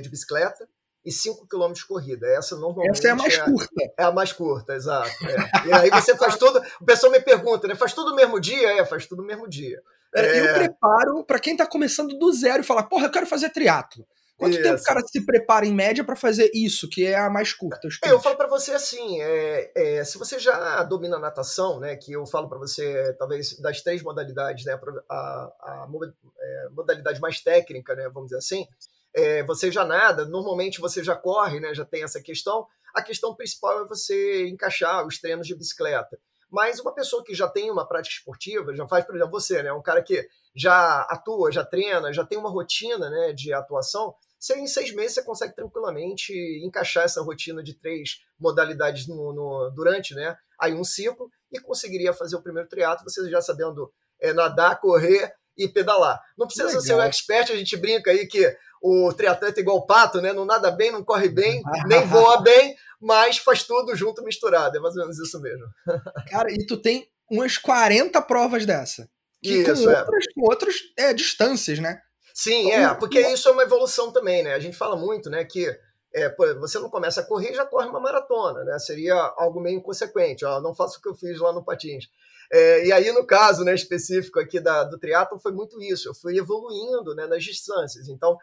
de 0.00 0.08
bicicleta 0.08 0.68
e 1.04 1.10
5 1.10 1.46
km 1.46 1.72
de 1.72 1.86
corrida. 1.86 2.26
Essa 2.28 2.56
normalmente 2.56 2.98
Essa 2.98 3.08
é 3.08 3.10
a 3.10 3.16
mais 3.16 3.34
é, 3.34 3.44
curta. 3.44 3.92
É 3.98 4.04
a 4.04 4.12
mais 4.12 4.32
curta, 4.32 4.74
exato. 4.74 5.10
É. 5.26 5.68
E 5.68 5.72
aí 5.72 5.90
você 5.90 6.16
faz 6.16 6.36
tudo. 6.36 6.62
O 6.80 6.84
pessoal 6.84 7.12
me 7.12 7.20
pergunta, 7.20 7.66
né? 7.66 7.74
Faz 7.74 7.92
tudo 7.92 8.10
no 8.10 8.16
mesmo 8.16 8.40
dia? 8.40 8.80
É, 8.80 8.84
faz 8.84 9.06
tudo 9.06 9.22
no 9.22 9.28
mesmo 9.28 9.48
dia. 9.48 9.80
É, 10.14 10.40
eu 10.40 10.54
preparo 10.54 11.24
para 11.24 11.38
quem 11.38 11.54
está 11.54 11.66
começando 11.66 12.16
do 12.18 12.32
zero 12.32 12.62
e 12.62 12.66
fala, 12.66 12.82
porra, 12.82 13.06
eu 13.06 13.10
quero 13.10 13.26
fazer 13.26 13.50
triatlo. 13.50 14.06
Quanto 14.36 14.54
isso. 14.54 14.62
tempo 14.62 14.80
o 14.80 14.84
cara 14.84 15.00
se 15.06 15.24
prepara 15.24 15.64
em 15.64 15.72
média 15.72 16.02
para 16.02 16.16
fazer 16.16 16.50
isso, 16.52 16.88
que 16.88 17.06
é 17.06 17.16
a 17.16 17.30
mais 17.30 17.52
curta? 17.52 17.88
É, 18.04 18.10
eu 18.10 18.20
falo 18.20 18.36
para 18.36 18.48
você 18.48 18.72
assim, 18.72 19.20
é, 19.22 19.72
é, 19.74 20.04
se 20.04 20.18
você 20.18 20.38
já 20.38 20.82
domina 20.82 21.16
a 21.16 21.20
natação, 21.20 21.78
né, 21.78 21.94
que 21.94 22.12
eu 22.12 22.26
falo 22.26 22.48
para 22.48 22.58
você, 22.58 23.14
talvez 23.18 23.56
das 23.60 23.82
três 23.82 24.02
modalidades, 24.02 24.64
né, 24.64 24.78
a, 25.08 25.14
a, 25.14 25.84
a 25.84 26.70
modalidade 26.72 27.20
mais 27.20 27.40
técnica, 27.40 27.94
né, 27.94 28.08
vamos 28.12 28.30
dizer 28.30 28.38
assim, 28.38 28.66
é, 29.14 29.42
você 29.44 29.70
já 29.70 29.84
nada, 29.84 30.24
normalmente 30.24 30.80
você 30.80 31.02
já 31.02 31.14
corre, 31.14 31.60
né, 31.60 31.74
já 31.74 31.84
tem 31.84 32.02
essa 32.02 32.20
questão. 32.20 32.66
A 32.94 33.02
questão 33.02 33.34
principal 33.34 33.84
é 33.84 33.88
você 33.88 34.48
encaixar 34.48 35.06
os 35.06 35.18
treinos 35.18 35.46
de 35.46 35.54
bicicleta. 35.54 36.18
Mas 36.50 36.80
uma 36.80 36.94
pessoa 36.94 37.24
que 37.24 37.34
já 37.34 37.48
tem 37.48 37.70
uma 37.70 37.88
prática 37.88 38.14
esportiva, 38.14 38.74
já 38.74 38.86
faz, 38.86 39.06
por 39.06 39.16
exemplo, 39.16 39.32
você, 39.32 39.62
né, 39.62 39.72
um 39.72 39.82
cara 39.82 40.02
que 40.02 40.28
já 40.54 41.00
atua, 41.02 41.50
já 41.50 41.64
treina, 41.64 42.12
já 42.12 42.26
tem 42.26 42.36
uma 42.36 42.50
rotina 42.50 43.08
né, 43.08 43.32
de 43.32 43.52
atuação, 43.54 44.14
você, 44.38 44.58
em 44.58 44.66
seis 44.66 44.92
meses 44.92 45.14
você 45.14 45.22
consegue 45.22 45.54
tranquilamente 45.54 46.34
encaixar 46.64 47.04
essa 47.04 47.22
rotina 47.22 47.62
de 47.62 47.74
três 47.74 48.22
modalidades 48.38 49.06
no, 49.06 49.32
no, 49.32 49.70
durante 49.70 50.14
né, 50.14 50.36
aí 50.60 50.74
um 50.74 50.84
ciclo 50.84 51.30
e 51.50 51.60
conseguiria 51.60 52.12
fazer 52.12 52.36
o 52.36 52.42
primeiro 52.42 52.68
triatlo, 52.68 53.08
você 53.08 53.30
já 53.30 53.40
sabendo 53.40 53.90
é, 54.20 54.32
nadar, 54.32 54.80
correr 54.80 55.32
e 55.56 55.68
pedalar. 55.68 56.20
Não 56.36 56.46
precisa 56.46 56.68
Legal. 56.68 56.82
ser 56.82 56.94
um 56.94 57.02
expert, 57.02 57.50
a 57.50 57.56
gente 57.56 57.76
brinca 57.76 58.10
aí 58.10 58.26
que 58.26 58.56
o 58.82 59.12
triatleta 59.12 59.60
é 59.60 59.62
igual 59.62 59.76
o 59.76 59.86
pato, 59.86 60.20
né? 60.20 60.32
Não 60.32 60.44
nada 60.44 60.70
bem, 60.70 60.90
não 60.90 61.04
corre 61.04 61.28
bem, 61.28 61.62
nem 61.86 62.06
voa 62.06 62.40
bem, 62.40 62.74
mas 63.00 63.38
faz 63.38 63.62
tudo 63.62 63.94
junto 63.94 64.24
misturado. 64.24 64.76
É 64.76 64.80
mais 64.80 64.96
ou 64.96 65.02
menos 65.02 65.18
isso 65.18 65.40
mesmo. 65.40 65.66
Cara, 66.30 66.52
e 66.52 66.66
tu 66.66 66.76
tem 66.76 67.08
umas 67.30 67.56
40 67.56 68.20
provas 68.22 68.66
dessa. 68.66 69.08
Que 69.42 69.58
isso, 69.58 69.84
com, 69.84 69.90
é. 69.90 69.98
outras, 70.00 70.24
com 70.34 70.40
outras 70.42 70.76
é, 70.96 71.12
distâncias, 71.12 71.78
né? 71.78 72.00
Sim, 72.34 72.70
é, 72.70 72.94
porque 72.94 73.20
isso 73.20 73.48
é 73.48 73.52
uma 73.52 73.62
evolução 73.62 74.12
também, 74.12 74.42
né? 74.42 74.54
A 74.54 74.58
gente 74.58 74.76
fala 74.76 74.96
muito, 74.96 75.28
né, 75.28 75.44
que 75.44 75.68
É, 76.14 76.34
você 76.58 76.78
não 76.78 76.90
começa 76.90 77.22
a 77.22 77.24
correr 77.24 77.52
e 77.52 77.54
já 77.54 77.64
corre 77.64 77.88
uma 77.88 78.00
maratona, 78.00 78.64
né? 78.64 78.78
Seria 78.78 79.14
algo 79.36 79.60
meio 79.60 79.78
inconsequente. 79.78 80.44
Ó, 80.44 80.60
não 80.60 80.74
faço 80.74 80.98
o 80.98 81.02
que 81.02 81.08
eu 81.08 81.14
fiz 81.14 81.38
lá 81.40 81.52
no 81.52 81.64
patins. 81.64 82.04
É, 82.52 82.86
e 82.86 82.92
aí, 82.92 83.10
no 83.12 83.26
caso 83.26 83.64
né, 83.64 83.74
específico 83.74 84.38
aqui 84.38 84.60
da, 84.60 84.84
do 84.84 84.98
triatlo 84.98 85.38
foi 85.40 85.52
muito 85.52 85.80
isso. 85.82 86.08
Eu 86.08 86.14
fui 86.14 86.36
evoluindo 86.36 87.14
né, 87.14 87.26
nas 87.26 87.42
distâncias. 87.42 88.08
Então, 88.08 88.36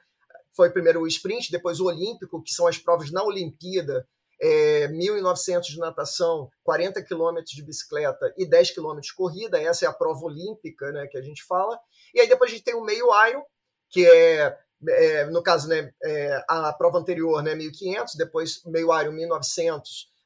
foi 0.51 0.71
primeiro 0.71 1.01
o 1.01 1.07
sprint, 1.07 1.51
depois 1.51 1.79
o 1.79 1.85
olímpico, 1.85 2.41
que 2.41 2.51
são 2.51 2.65
as 2.65 2.77
provas 2.77 3.11
na 3.11 3.23
Olimpíada, 3.23 4.07
é, 4.41 4.87
1.900 4.87 5.61
de 5.61 5.77
natação, 5.77 6.49
40 6.63 7.03
quilômetros 7.03 7.53
de 7.53 7.63
bicicleta 7.63 8.33
e 8.35 8.47
10 8.47 8.71
quilômetros 8.71 9.07
de 9.07 9.15
corrida. 9.15 9.61
Essa 9.61 9.85
é 9.85 9.87
a 9.87 9.93
prova 9.93 10.25
olímpica 10.25 10.91
né, 10.91 11.05
que 11.07 11.17
a 11.17 11.21
gente 11.21 11.43
fala. 11.43 11.79
E 12.13 12.19
aí 12.19 12.27
depois 12.27 12.49
a 12.49 12.53
gente 12.55 12.63
tem 12.63 12.75
o 12.75 12.83
meio 12.83 13.07
Iron, 13.27 13.43
que 13.91 14.07
é, 14.07 14.57
é 14.87 15.25
no 15.25 15.43
caso, 15.43 15.67
né, 15.67 15.91
é, 16.03 16.43
a 16.47 16.73
prova 16.73 16.97
anterior, 16.97 17.43
né, 17.43 17.53
1.500, 17.53 18.17
depois 18.17 18.63
meio 18.65 18.87
Iron 18.99 19.11
1.900, 19.11 19.81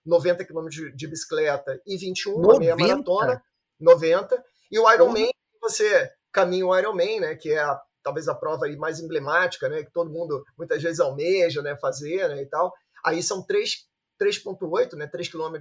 90 0.05 0.45
quilômetros 0.45 0.75
de, 0.75 0.95
de, 0.95 1.07
bicicleta 1.07 1.81
e 1.85 1.97
21, 1.97 2.39
90? 2.39 2.59
meia 2.59 2.75
maratona, 2.75 3.43
90. 3.83 4.43
E 4.71 4.79
o 4.79 4.91
Ironman, 4.91 5.25
uhum. 5.25 5.59
você 5.61 6.09
caminha 6.31 6.65
o 6.65 6.77
Ironman, 6.77 7.19
né, 7.19 7.35
que 7.35 7.51
é 7.51 7.59
a, 7.59 7.79
talvez 8.03 8.27
a 8.27 8.35
prova 8.35 8.65
aí 8.65 8.75
mais 8.75 8.99
emblemática, 8.99 9.69
né, 9.69 9.83
que 9.83 9.91
todo 9.91 10.11
mundo 10.11 10.43
muitas 10.57 10.81
vezes 10.81 10.99
almeja 10.99 11.61
né, 11.61 11.77
fazer 11.77 12.27
né, 12.29 12.41
e 12.41 12.45
tal. 12.47 12.73
Aí 13.05 13.21
são 13.21 13.45
3,8, 13.45 14.93
né, 14.95 15.07
3 15.07 15.29
km 15.29 15.55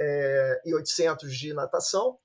é, 0.00 0.60
e 0.64 0.74
800 0.74 1.36
de 1.36 1.52
natação, 1.52 2.18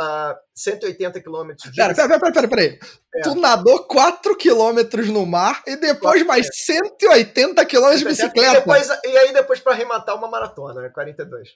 uh, 0.00 0.34
180 0.54 1.20
quilômetros 1.20 1.70
de. 1.70 1.76
Pera, 1.76 1.94
pera, 1.94 2.18
pera, 2.18 2.32
pera, 2.32 2.48
pera. 2.48 2.78
É. 3.14 3.20
Tu 3.22 3.34
nadou 3.34 3.84
4 3.84 4.36
quilômetros 4.36 5.08
no 5.08 5.26
mar 5.26 5.62
e 5.66 5.76
depois 5.76 6.22
4, 6.22 6.26
mais 6.26 6.46
é. 6.46 6.50
180 6.52 7.64
quilômetros 7.66 8.00
de 8.00 8.06
bicicleta. 8.06 8.56
E, 8.56 8.60
depois, 8.60 8.88
e 8.88 9.18
aí 9.18 9.32
depois 9.32 9.60
para 9.60 9.72
arrematar 9.72 10.16
uma 10.16 10.28
maratona, 10.28 10.82
né, 10.82 10.88
42. 10.88 11.50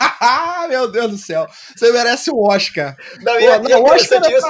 Meu 0.68 0.88
Deus 0.88 1.10
do 1.10 1.18
céu. 1.18 1.46
Você 1.76 1.92
merece 1.92 2.30
o 2.30 2.40
Oscar. 2.40 2.96
Não, 3.20 3.34
Pô, 3.34 3.40
e, 3.40 3.44
é, 3.44 3.58
não, 3.58 3.68
e 3.68 3.72
é 3.72 3.78
interessante 3.78 4.32
é 4.32 4.38
isso. 4.38 4.48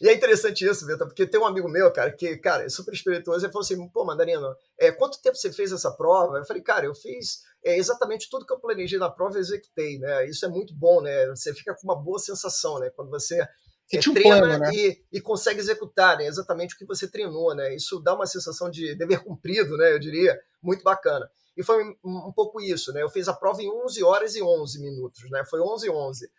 E 0.00 0.08
é 0.08 0.14
interessante 0.14 0.64
isso, 0.64 0.86
Vitor, 0.86 1.06
porque 1.06 1.26
tem 1.26 1.38
um 1.38 1.44
amigo 1.44 1.68
meu, 1.68 1.92
cara, 1.92 2.10
que, 2.10 2.38
cara, 2.38 2.64
é 2.64 2.70
super 2.70 2.94
espirituoso, 2.94 3.44
ele 3.44 3.52
falou 3.52 3.62
assim, 3.62 3.88
pô, 3.90 4.02
Mandarino, 4.02 4.56
é, 4.78 4.90
quanto 4.90 5.20
tempo 5.20 5.36
você 5.36 5.52
fez 5.52 5.72
essa 5.72 5.90
prova? 5.90 6.38
Eu 6.38 6.44
falei, 6.46 6.62
cara, 6.62 6.86
eu 6.86 6.94
fiz 6.94 7.42
é, 7.62 7.76
exatamente 7.76 8.30
tudo 8.30 8.46
que 8.46 8.52
eu 8.52 8.58
planejei 8.58 8.98
na 8.98 9.10
prova, 9.10 9.36
eu 9.36 9.40
executei, 9.40 9.98
né? 9.98 10.26
Isso 10.26 10.46
é 10.46 10.48
muito 10.48 10.74
bom, 10.74 11.02
né? 11.02 11.26
Você 11.26 11.52
fica 11.52 11.74
com 11.74 11.82
uma 11.84 11.96
boa 11.96 12.18
sensação, 12.18 12.78
né? 12.78 12.88
Quando 12.96 13.10
você 13.10 13.46
é, 13.92 13.98
treina 13.98 14.38
plano, 14.38 14.58
né? 14.58 14.70
e, 14.72 15.04
e, 15.12 15.20
consegue 15.20 15.60
executar 15.60 16.16
né? 16.16 16.26
exatamente 16.26 16.74
o 16.74 16.78
que 16.78 16.86
você 16.86 17.06
treinou, 17.06 17.54
né? 17.54 17.74
Isso 17.74 18.00
dá 18.00 18.14
uma 18.14 18.26
sensação 18.26 18.70
de 18.70 18.94
dever 18.94 19.22
cumprido, 19.22 19.76
né? 19.76 19.92
Eu 19.92 19.98
diria, 19.98 20.40
muito 20.62 20.82
bacana. 20.82 21.28
E 21.56 21.64
foi 21.64 21.84
um, 22.04 22.32
pouco 22.32 22.60
isso, 22.60 22.92
né? 22.92 23.02
Eu 23.02 23.10
fiz 23.10 23.28
a 23.28 23.34
prova 23.34 23.60
em 23.60 23.68
11 23.68 24.02
horas 24.04 24.34
e 24.36 24.42
11 24.42 24.80
minutos, 24.80 25.28
né? 25.30 25.44
Foi 25.44 25.60
11 25.60 25.86
e 25.86 25.90
11. 25.90 26.30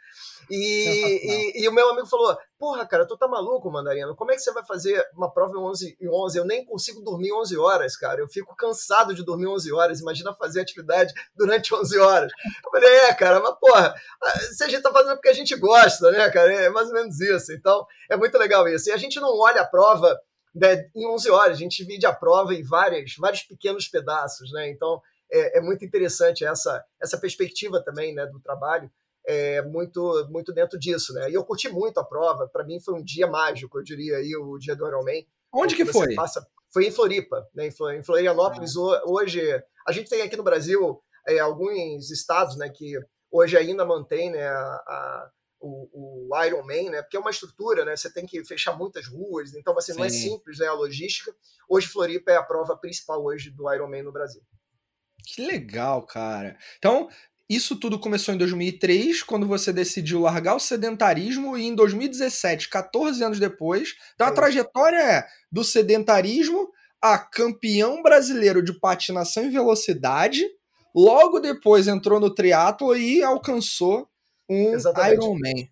E, 0.50 0.56
e, 1.60 1.64
e, 1.64 1.68
o 1.68 1.72
meu 1.72 1.90
amigo 1.90 2.08
falou: 2.08 2.38
Porra, 2.58 2.86
cara, 2.88 3.06
tu 3.06 3.18
tá 3.18 3.28
maluco, 3.28 3.70
Mandarino? 3.70 4.16
Como 4.16 4.32
é 4.32 4.36
que 4.36 4.42
você 4.42 4.52
vai 4.52 4.66
fazer 4.66 5.04
uma 5.16 5.32
prova 5.32 5.54
em 5.54 5.60
11 5.60 5.98
e 6.00 6.10
11? 6.10 6.38
Eu 6.38 6.46
nem 6.46 6.66
consigo 6.66 7.02
dormir 7.02 7.34
11 7.34 7.58
horas, 7.58 7.98
cara. 7.98 8.22
Eu 8.22 8.28
fico 8.30 8.56
cansado 8.56 9.14
de 9.14 9.24
dormir 9.24 9.48
11 9.48 9.72
horas. 9.74 10.00
Imagina 10.00 10.34
fazer 10.34 10.62
atividade 10.62 11.14
durante 11.36 11.74
11 11.76 12.00
horas. 12.00 12.32
Eu 12.66 12.72
falei: 12.72 12.90
É, 12.90 13.14
cara, 13.14 13.40
mas 13.42 13.56
porra, 13.60 13.94
se 14.54 14.64
a 14.64 14.70
gente 14.70 14.82
tá 14.82 14.92
fazendo 14.92 15.16
porque 15.16 15.30
a 15.30 15.34
gente 15.34 15.56
gosta, 15.56 16.10
né, 16.12 16.30
cara? 16.30 16.52
É 16.54 16.70
mais 16.70 16.88
ou 16.88 16.94
menos 16.94 17.20
isso. 17.20 17.52
Então, 17.52 17.86
é 18.10 18.16
muito 18.16 18.38
legal 18.38 18.68
isso. 18.68 18.90
E 18.90 18.94
a 18.94 18.98
gente 18.98 19.20
não 19.20 19.38
olha 19.38 19.62
a 19.62 19.68
prova 19.68 20.18
né, 20.54 20.90
em 20.96 21.08
11 21.08 21.30
horas, 21.30 21.58
a 21.58 21.60
gente 21.60 21.78
divide 21.78 22.06
a 22.06 22.14
prova 22.14 22.54
em 22.54 22.64
várias, 22.64 23.16
vários 23.18 23.44
pequenos 23.44 23.88
pedaços, 23.88 24.52
né? 24.52 24.70
Então, 24.70 25.02
é, 25.32 25.60
é, 25.60 25.62
muito 25.62 25.86
interessante 25.86 26.44
essa, 26.44 26.84
essa 27.02 27.18
perspectiva 27.18 27.82
também 27.82 28.14
né, 28.14 28.26
do 28.26 28.40
trabalho, 28.40 28.92
é, 29.26 29.62
muito, 29.62 30.28
muito 30.30 30.52
dentro 30.54 30.78
disso. 30.78 31.14
Né? 31.14 31.32
E 31.32 31.34
eu 31.34 31.44
curti 31.44 31.70
muito 31.70 32.00
a 32.00 32.04
prova, 32.04 32.48
para 32.48 32.66
mim 32.66 32.80
foi 32.80 32.96
um 32.96 33.04
dia 33.04 33.28
mágico, 33.28 33.80
eu 33.80 33.84
diria, 33.84 34.18
aí, 34.18 34.36
o 34.36 34.58
dia 34.58 34.76
do 34.76 34.86
Ironman. 34.86 35.26
Onde 35.54 35.76
que 35.76 35.86
foi? 35.86 36.16
Passa, 36.16 36.46
foi 36.74 36.88
em 36.88 36.92
Floripa, 36.92 37.48
né, 37.54 37.68
em 37.68 38.04
Florianópolis. 38.04 38.76
Ah. 38.76 39.02
Hoje, 39.06 39.42
a 39.88 39.92
gente 39.92 40.10
tem 40.10 40.22
aqui 40.22 40.36
no 40.36 40.44
Brasil 40.44 41.02
é, 41.28 41.40
alguns 41.40 42.10
estados 42.10 42.58
né, 42.58 42.70
que 42.70 42.94
hoje 43.32 43.58
ainda 43.58 43.86
mantém 43.86 44.32
né, 44.32 44.48
a, 44.48 44.62
a 44.62 45.32
o, 45.62 46.30
o 46.30 46.44
Ironman, 46.44 46.90
né? 46.90 47.02
Porque 47.02 47.16
é 47.16 47.20
uma 47.20 47.30
estrutura, 47.30 47.86
né? 47.86 47.96
Você 47.96 48.12
tem 48.12 48.26
que 48.26 48.44
fechar 48.44 48.76
muitas 48.76 49.08
ruas, 49.08 49.54
então 49.54 49.78
assim, 49.78 49.94
não 49.94 50.04
é 50.04 50.10
simples 50.10 50.60
né, 50.60 50.68
a 50.68 50.74
logística. 50.74 51.34
Hoje 51.70 51.88
Floripa 51.88 52.32
é 52.32 52.38
a 52.38 52.44
prova 52.44 52.76
principal 52.76 53.24
hoje 53.24 53.52
do 53.52 53.72
Ironman 53.72 54.04
no 54.04 54.12
Brasil. 54.12 54.42
Que 55.24 55.46
legal, 55.46 56.06
cara. 56.06 56.58
Então, 56.80 57.08
isso 57.48 57.76
tudo 57.76 58.00
começou 58.00 58.34
em 58.34 58.38
2003, 58.38 59.24
quando 59.24 59.46
você 59.46 59.72
decidiu 59.72 60.22
largar 60.22 60.56
o 60.56 60.60
sedentarismo, 60.60 61.58
e 61.58 61.68
em 61.68 61.76
2017, 61.76 62.70
14 62.70 63.24
anos 63.24 63.40
depois, 63.40 63.96
então 64.16 64.26
a 64.26 64.32
trajetória 64.32 64.98
é 64.98 65.28
do 65.52 65.64
sedentarismo 65.64 66.72
a 67.02 67.18
campeão 67.18 68.02
brasileiro 68.02 68.64
de 68.64 68.80
patinação 68.80 69.44
e 69.44 69.50
velocidade, 69.50 70.46
logo 70.96 71.40
depois 71.40 71.88
entrou 71.88 72.20
no 72.20 72.34
triatlo 72.34 72.96
e 72.96 73.24
alcançou 73.24 74.08
um 74.52 74.74
Exatamente. 74.74 75.14
Ironman. 75.14 75.70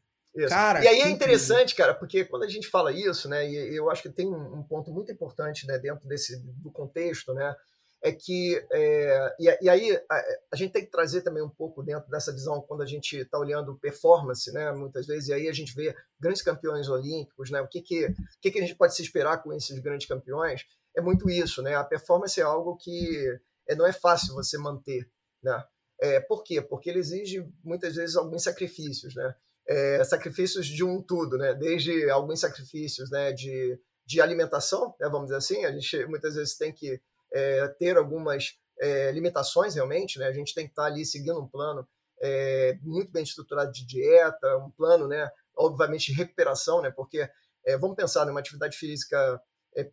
Cara, 0.48 0.84
e 0.84 0.88
aí 0.88 1.02
é 1.02 1.10
interessante, 1.10 1.76
cara, 1.76 1.94
porque 1.94 2.24
quando 2.24 2.44
a 2.44 2.48
gente 2.48 2.68
fala 2.68 2.94
isso, 2.94 3.28
né, 3.28 3.50
e 3.50 3.76
eu 3.76 3.90
acho 3.90 4.04
que 4.04 4.10
tem 4.10 4.28
um 4.28 4.64
ponto 4.64 4.92
muito 4.92 5.12
importante, 5.12 5.68
né, 5.68 5.78
dentro 5.78 6.08
desse 6.08 6.40
do 6.62 6.72
contexto, 6.72 7.34
né, 7.34 7.54
é 8.02 8.12
que 8.12 8.66
é, 8.72 9.36
e, 9.40 9.58
e, 9.62 9.70
aí 9.70 10.02
a, 10.10 10.24
a, 10.54 10.56
gente 10.56 10.72
tem 10.72 10.86
que 10.86 10.92
trazer 10.92 11.22
também 11.22 11.44
um 11.44 11.50
pouco 11.50 11.84
dentro 11.84 12.10
dessa 12.10 12.32
visão 12.32 12.62
quando 12.62 12.82
a 12.82 12.86
gente 12.86 13.18
está 13.18 13.38
olhando 13.38 13.78
performance, 13.78 14.52
né? 14.54 14.72
Muitas 14.72 15.06
vezes 15.06 15.28
e 15.28 15.34
aí 15.34 15.50
a 15.50 15.54
gente 15.54 15.76
vê 15.76 15.94
grandes 16.20 16.42
campeões 16.42 16.88
olímpicos, 16.88 17.52
né? 17.52 17.62
O 17.62 17.68
que 17.68 17.82
que, 17.82 18.06
o 18.06 18.16
que 18.42 18.52
que 18.52 18.60
a 18.60 18.62
gente 18.62 18.76
pode 18.76 18.96
se 18.96 19.02
esperar 19.02 19.44
com 19.44 19.52
esses 19.52 19.78
grandes 19.80 20.08
campeões? 20.08 20.66
É 20.96 21.02
muito 21.02 21.30
isso, 21.30 21.62
né? 21.62 21.76
A 21.76 21.84
performance 21.84 22.40
é 22.40 22.44
algo 22.44 22.78
que 22.78 23.38
é, 23.68 23.76
não 23.76 23.86
é 23.86 23.92
fácil 23.92 24.34
você 24.34 24.58
manter, 24.58 25.10
né? 25.44 25.62
É, 26.02 26.20
por 26.20 26.44
quê? 26.44 26.62
Porque 26.62 26.90
ele 26.90 27.00
exige 27.00 27.46
muitas 27.64 27.96
vezes 27.96 28.16
alguns 28.16 28.44
sacrifícios, 28.44 29.16
né? 29.16 29.36
É, 29.68 30.04
sacrifícios 30.04 30.66
de 30.66 30.84
um 30.84 31.02
tudo, 31.02 31.38
né? 31.38 31.54
Desde 31.54 32.10
alguns 32.10 32.40
sacrifícios, 32.40 33.12
né? 33.12 33.34
De, 33.34 33.78
de 34.06 34.22
alimentação, 34.22 34.96
né? 35.00 35.10
vamos 35.10 35.26
dizer 35.26 35.38
assim, 35.38 35.66
a 35.66 35.72
gente 35.72 36.06
muitas 36.06 36.36
vezes 36.36 36.58
tem 36.58 36.74
que 36.74 37.00
é, 37.34 37.68
ter 37.68 37.98
algumas 37.98 38.58
é, 38.80 39.12
limitações 39.12 39.76
realmente, 39.76 40.18
né? 40.18 40.28
A 40.28 40.34
gente 40.34 40.56
tem 40.56 40.66
que 40.66 40.72
estar 40.72 40.86
ali 40.86 41.06
seguindo 41.06 41.40
um 41.40 41.48
plano 41.48 41.88
é, 42.22 42.78
muito 42.82 43.12
bem 43.12 43.24
estruturado 43.24 43.72
de 43.72 43.86
dieta, 43.86 44.58
um 44.58 44.72
plano, 44.72 45.08
né? 45.08 45.30
Obviamente 45.56 46.12
de 46.12 46.18
recuperação, 46.18 46.82
né? 46.82 46.90
Porque 46.90 47.30
é, 47.66 47.78
vamos 47.78 47.98
pensar 47.98 48.26
numa 48.26 48.40
atividade 48.40 48.78
física 48.78 49.42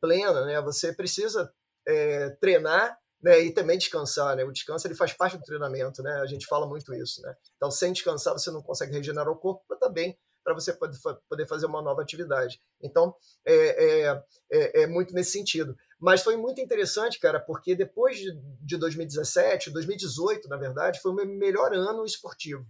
plena, 0.01 0.47
né? 0.47 0.61
Você 0.63 0.93
precisa 0.93 1.53
treinar 2.41 2.99
né, 3.23 3.41
e 3.41 3.53
também 3.53 3.79
descansar, 3.79 4.37
né? 4.37 4.45
O 4.45 4.53
descanso 4.53 4.87
ele 4.87 4.95
faz 4.95 5.13
parte 5.13 5.37
do 5.37 5.43
treinamento, 5.43 6.03
né? 6.03 6.21
A 6.21 6.27
gente 6.27 6.47
fala 6.47 6.67
muito 6.67 6.95
isso, 6.95 7.23
né? 7.23 7.35
Então, 7.57 7.71
sem 7.71 7.93
descansar, 7.93 8.35
você 8.35 8.51
não 8.51 8.63
consegue 8.63 8.93
regenerar 8.93 9.31
o 9.31 9.37
corpo, 9.37 9.65
mas 9.69 9.79
também 9.79 10.17
para 10.47 10.55
você 10.55 10.73
poder 10.73 11.49
fazer 11.49 11.67
uma 11.67 11.83
nova 11.83 12.03
atividade. 12.03 12.61
Então, 12.81 13.13
é, 13.45 13.55
é, 13.55 14.23
é, 14.53 14.83
é, 14.83 14.87
muito 14.87 15.13
nesse 15.13 15.33
sentido. 15.33 15.77
Mas 15.99 16.23
foi 16.23 16.37
muito 16.37 16.61
interessante, 16.61 17.19
cara, 17.19 17.41
porque 17.41 17.75
depois 17.75 18.17
de, 18.17 18.31
de 18.63 18.77
2017, 18.77 19.73
2018, 19.73 20.49
na 20.49 20.57
verdade, 20.57 21.01
foi 21.01 21.11
o 21.11 21.15
meu 21.15 21.27
melhor 21.27 21.75
ano 21.75 22.05
esportivo. 22.05 22.65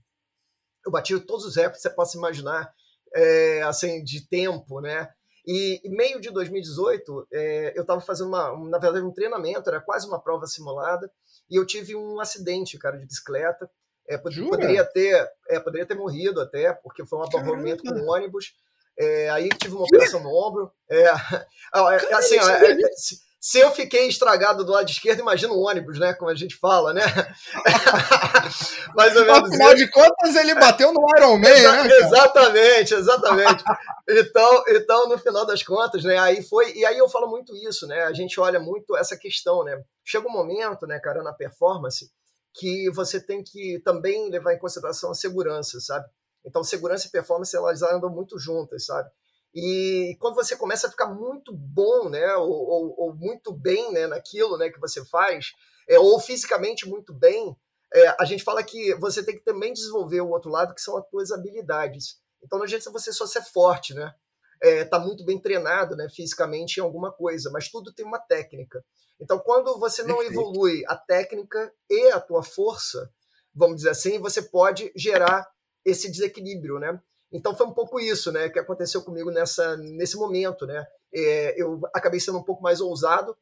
Eu 0.87 0.91
bati 0.91 1.21
todos 1.21 1.45
os 1.45 1.55
recordes 1.55 1.83
que 1.83 1.89
você 1.89 1.95
possa 1.95 2.17
imaginar, 2.17 2.73
é, 3.15 3.61
assim, 3.65 4.03
de 4.03 4.27
tempo, 4.27 4.81
né? 4.81 5.11
E 5.47 5.81
meio 5.85 6.21
de 6.21 6.31
2018, 6.31 7.29
é, 7.33 7.73
eu 7.77 7.83
estava 7.83 8.01
fazendo, 8.01 8.29
uma, 8.29 8.69
na 8.69 8.79
verdade, 8.79 9.05
um 9.05 9.13
treinamento, 9.13 9.69
era 9.69 9.81
quase 9.81 10.07
uma 10.07 10.21
prova 10.21 10.47
simulada, 10.47 11.09
e 11.49 11.57
eu 11.57 11.65
tive 11.65 11.95
um 11.95 12.19
acidente, 12.21 12.77
cara, 12.79 12.99
de 12.99 13.07
bicicleta. 13.07 13.71
É, 14.09 14.19
poderia, 14.19 14.85
ter, 14.85 15.29
é, 15.49 15.61
poderia 15.61 15.87
ter 15.87 15.95
morrido 15.95 16.41
até, 16.41 16.73
porque 16.73 17.05
foi 17.05 17.19
um 17.19 17.23
aborrecimento 17.23 17.83
com 17.85 17.95
um 17.95 18.11
ônibus. 18.11 18.55
É, 18.99 19.29
aí 19.31 19.49
tive 19.51 19.75
uma 19.75 19.85
operação 19.85 20.21
no 20.23 20.31
ombro. 20.31 20.73
É, 20.89 21.05
é 21.75 22.15
assim, 22.15 22.37
é, 22.37 22.73
é, 22.73 22.93
se, 22.93 23.19
se, 23.47 23.61
eu 23.61 23.71
fiquei 23.71 24.09
estragado 24.09 24.65
do 24.65 24.73
lado 24.73 24.91
esquerdo, 24.91 25.21
imagina 25.21 25.53
o 25.53 25.61
ônibus, 25.61 26.01
né? 26.01 26.13
Como 26.13 26.29
a 26.29 26.35
gente 26.35 26.57
fala, 26.57 26.93
né? 26.93 27.03
Mais 28.93 29.15
ou 29.15 29.25
menos. 29.25 29.53
Afinal 29.53 29.73
de 29.73 29.89
contas, 29.89 30.35
ele 30.35 30.53
bateu 30.57 30.93
no 30.93 31.01
Iron 31.17 31.39
Man, 31.39 31.49
Exa 31.51 31.85
né? 31.85 31.97
Exatamente, 31.97 32.95
exatamente. 32.95 33.63
Então, 34.09 34.65
então, 34.67 35.09
no 35.09 35.17
final 35.17 35.47
das 35.47 35.63
contas, 35.63 36.03
né? 36.03 36.19
Aí 36.19 36.43
foi. 36.43 36.73
E 36.73 36.85
aí 36.85 36.99
eu 36.99 37.09
falo 37.09 37.29
muito 37.29 37.55
isso, 37.57 37.87
né? 37.87 38.03
A 38.03 38.13
gente 38.13 38.41
olha 38.41 38.59
muito 38.59 38.97
essa 38.97 39.17
questão, 39.17 39.63
né? 39.63 39.81
Chega 40.05 40.27
um 40.27 40.33
momento, 40.33 40.85
né, 40.85 40.99
cara, 40.99 41.23
na 41.23 41.33
performance 41.33 42.11
que 42.53 42.91
você 42.91 43.21
tem 43.21 43.45
que 43.45 43.81
também 43.85 44.29
levar 44.29 44.55
em 44.55 44.59
consideração 44.59 45.13
a 45.13 45.15
segurança, 45.15 45.79
sabe? 45.79 46.05
Então, 46.45 46.65
segurança 46.65 47.07
e 47.07 47.13
performance, 47.13 47.57
elas 47.57 47.81
andam 47.83 48.11
muito 48.11 48.41
juntas, 48.41 48.87
sabe? 48.87 49.09
E 49.59 50.15
quando 50.21 50.35
você 50.35 50.55
começa 50.55 50.87
a 50.87 50.91
ficar 50.91 51.07
muito 51.07 51.51
bom, 51.51 52.11
né, 52.11 52.37
ou, 52.37 52.51
ou, 52.51 52.95
ou 52.99 53.15
muito 53.15 53.51
bem 53.55 53.91
né, 53.91 54.07
naquilo 54.07 54.59
né, 54.59 54.69
que 54.69 54.79
você 54.79 55.03
faz, 55.07 55.53
é, 55.89 55.99
ou 55.99 56.21
fisicamente 56.21 56.87
muito 56.87 57.15
bem, 57.15 57.57
é, 57.95 58.15
a 58.21 58.27
gente 58.27 58.45
fala 58.45 58.63
que 58.63 58.95
você 58.97 59.25
tem 59.25 59.35
que 59.35 59.43
também 59.43 59.73
desenvolver 59.73 60.21
o 60.21 60.29
outro 60.29 60.51
lado, 60.51 60.75
que 60.75 60.83
são 60.83 60.99
as 60.99 61.09
suas 61.09 61.33
habilidades. 61.33 62.19
Então 62.45 62.59
não 62.59 62.67
adianta 62.67 62.91
você 62.91 63.11
só 63.11 63.27
ser 63.27 63.43
forte, 63.45 63.95
né? 63.95 64.15
É, 64.63 64.85
tá 64.85 64.99
muito 64.99 65.25
bem 65.25 65.41
treinado, 65.41 65.97
né, 65.97 66.07
fisicamente 66.15 66.77
em 66.77 66.83
alguma 66.83 67.11
coisa, 67.11 67.51
mas 67.51 67.71
tudo 67.71 67.95
tem 67.95 68.05
uma 68.05 68.19
técnica. 68.19 68.85
Então, 69.19 69.39
quando 69.39 69.79
você 69.79 70.03
não 70.03 70.19
Perfeito. 70.19 70.33
evolui 70.33 70.83
a 70.87 70.97
técnica 70.97 71.73
e 71.89 72.11
a 72.11 72.21
tua 72.21 72.43
força, 72.43 73.11
vamos 73.55 73.77
dizer 73.77 73.91
assim, 73.91 74.19
você 74.19 74.43
pode 74.43 74.93
gerar 74.95 75.47
esse 75.83 76.11
desequilíbrio, 76.11 76.79
né? 76.79 77.01
Então 77.33 77.57
foi 77.57 77.67
um 77.67 77.73
pouco 77.73 77.99
isso, 77.99 78.31
né, 78.31 78.49
que 78.49 78.59
aconteceu 78.59 79.03
comigo 79.03 79.31
nessa 79.31 79.77
nesse 79.77 80.17
momento, 80.17 80.67
né? 80.67 80.87
É, 81.13 81.61
eu 81.61 81.81
acabei 81.95 82.21
sendo 82.21 82.39
um 82.39 82.43
pouco 82.45 82.63
mais 82.63 82.81
ousado 82.81 83.37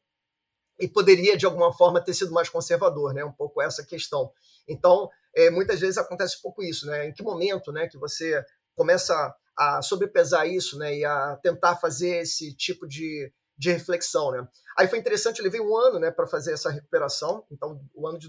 e 0.79 0.87
poderia 0.87 1.37
de 1.37 1.45
alguma 1.45 1.71
forma 1.71 2.03
ter 2.03 2.13
sido 2.13 2.31
mais 2.31 2.49
conservador, 2.49 3.13
né? 3.13 3.23
Um 3.23 3.31
pouco 3.31 3.61
essa 3.61 3.85
questão. 3.85 4.31
Então, 4.67 5.09
é, 5.35 5.49
muitas 5.49 5.79
vezes 5.79 5.97
acontece 5.97 6.37
um 6.37 6.41
pouco 6.41 6.63
isso, 6.63 6.85
né? 6.87 7.07
Em 7.07 7.13
que 7.13 7.23
momento, 7.23 7.71
né, 7.71 7.87
que 7.87 7.97
você 7.97 8.43
começa 8.75 9.33
a 9.57 9.81
sobrepesar 9.81 10.47
isso, 10.47 10.77
né, 10.77 10.97
e 10.97 11.05
a 11.05 11.37
tentar 11.41 11.77
fazer 11.77 12.17
esse 12.17 12.53
tipo 12.55 12.85
de, 12.85 13.31
de 13.57 13.71
reflexão, 13.71 14.31
né? 14.31 14.45
Aí 14.77 14.87
foi 14.87 14.99
interessante, 14.99 15.39
eu 15.39 15.45
levei 15.45 15.61
um 15.61 15.77
ano, 15.77 15.99
né, 15.99 16.11
para 16.11 16.27
fazer 16.27 16.53
essa 16.53 16.69
recuperação. 16.69 17.45
Então, 17.49 17.79
o 17.93 18.05
ano 18.05 18.19
de 18.19 18.27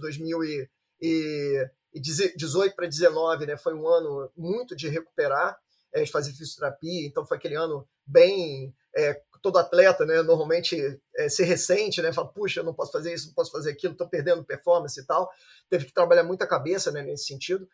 2018 2.00 2.74
para 2.74 2.86
19, 2.86 3.46
né, 3.46 3.56
foi 3.56 3.74
um 3.74 3.86
ano 3.88 4.30
muito 4.36 4.76
de 4.76 4.88
recuperar, 4.88 5.58
é, 5.92 6.02
de 6.02 6.10
fazer 6.10 6.32
fisioterapia. 6.32 7.06
Então, 7.06 7.26
foi 7.26 7.36
aquele 7.36 7.54
ano 7.54 7.88
bem 8.06 8.74
é, 8.94 9.20
todo 9.42 9.58
atleta, 9.58 10.04
né, 10.04 10.22
normalmente 10.22 11.00
é, 11.16 11.28
se 11.28 11.44
ressente, 11.44 12.02
né, 12.02 12.12
fala, 12.12 12.28
puxa, 12.28 12.60
eu 12.60 12.64
não 12.64 12.74
posso 12.74 12.92
fazer 12.92 13.14
isso, 13.14 13.28
não 13.28 13.34
posso 13.34 13.52
fazer 13.52 13.70
aquilo, 13.70 13.92
estou 13.92 14.08
perdendo 14.08 14.44
performance 14.44 14.98
e 15.00 15.06
tal. 15.06 15.30
Teve 15.70 15.84
que 15.86 15.92
trabalhar 15.92 16.24
muita 16.24 16.46
cabeça, 16.46 16.90
né, 16.90 17.02
nesse 17.02 17.26
sentido. 17.26 17.68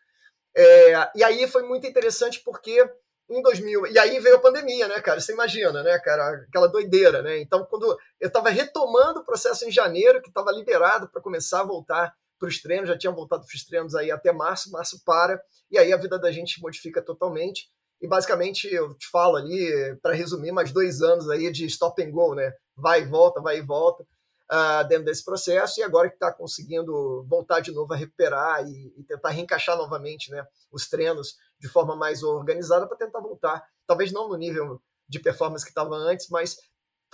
É, 0.55 1.11
e 1.15 1.23
aí 1.23 1.47
foi 1.47 1.63
muito 1.63 1.87
interessante 1.87 2.41
porque 2.43 2.87
em 3.29 3.41
2000, 3.41 3.87
e 3.87 3.97
aí 3.97 4.19
veio 4.19 4.35
a 4.35 4.39
pandemia, 4.39 4.87
né, 4.87 4.99
cara? 5.01 5.19
Você 5.19 5.33
imagina, 5.33 5.81
né, 5.81 5.97
cara? 5.99 6.45
Aquela 6.47 6.67
doideira, 6.67 7.21
né? 7.21 7.39
Então, 7.39 7.65
quando 7.65 7.97
eu 8.19 8.27
estava 8.27 8.49
retomando 8.49 9.21
o 9.21 9.25
processo 9.25 9.65
em 9.65 9.71
janeiro, 9.71 10.21
que 10.21 10.27
estava 10.27 10.51
liberado 10.51 11.09
para 11.09 11.21
começar 11.21 11.61
a 11.61 11.65
voltar 11.65 12.13
para 12.43 12.49
os 12.49 12.61
treinos, 12.61 12.89
já 12.89 12.97
tinha 12.97 13.13
voltado 13.13 13.45
para 13.45 13.55
os 13.55 13.63
treinos 13.63 13.95
aí 13.95 14.11
até 14.11 14.33
março, 14.33 14.69
março 14.69 15.01
para, 15.05 15.41
e 15.71 15.77
aí 15.77 15.93
a 15.93 15.97
vida 15.97 16.19
da 16.19 16.29
gente 16.29 16.61
modifica 16.61 17.01
totalmente. 17.01 17.69
E 18.01 18.07
basicamente 18.07 18.67
eu 18.67 18.93
te 18.95 19.07
falo 19.09 19.37
ali, 19.37 19.97
para 20.01 20.13
resumir, 20.13 20.51
mais 20.51 20.73
dois 20.73 21.01
anos 21.01 21.29
aí 21.29 21.49
de 21.49 21.65
stop 21.67 22.03
and 22.03 22.11
go, 22.11 22.35
né? 22.35 22.51
Vai 22.75 23.03
e 23.03 23.05
volta, 23.05 23.39
vai 23.39 23.59
e 23.59 23.61
volta, 23.61 24.03
uh, 24.03 24.85
dentro 24.89 25.05
desse 25.05 25.23
processo, 25.23 25.79
e 25.79 25.83
agora 25.83 26.09
que 26.09 26.15
está 26.15 26.33
conseguindo 26.33 27.25
voltar 27.29 27.61
de 27.61 27.71
novo 27.71 27.93
a 27.93 27.95
recuperar 27.95 28.67
e, 28.67 28.93
e, 28.97 29.03
tentar 29.05 29.29
reencaixar 29.29 29.77
novamente 29.77 30.29
né, 30.29 30.45
os 30.69 30.89
treinos 30.89 31.37
de 31.57 31.69
forma 31.69 31.95
mais 31.95 32.23
organizada 32.23 32.85
para 32.85 32.97
tentar 32.97 33.21
voltar. 33.21 33.63
Talvez 33.87 34.11
não 34.11 34.27
no 34.27 34.35
nível 34.35 34.81
de 35.07 35.19
performance 35.19 35.63
que 35.63 35.71
estava 35.71 35.95
antes, 35.95 36.27
mas 36.29 36.57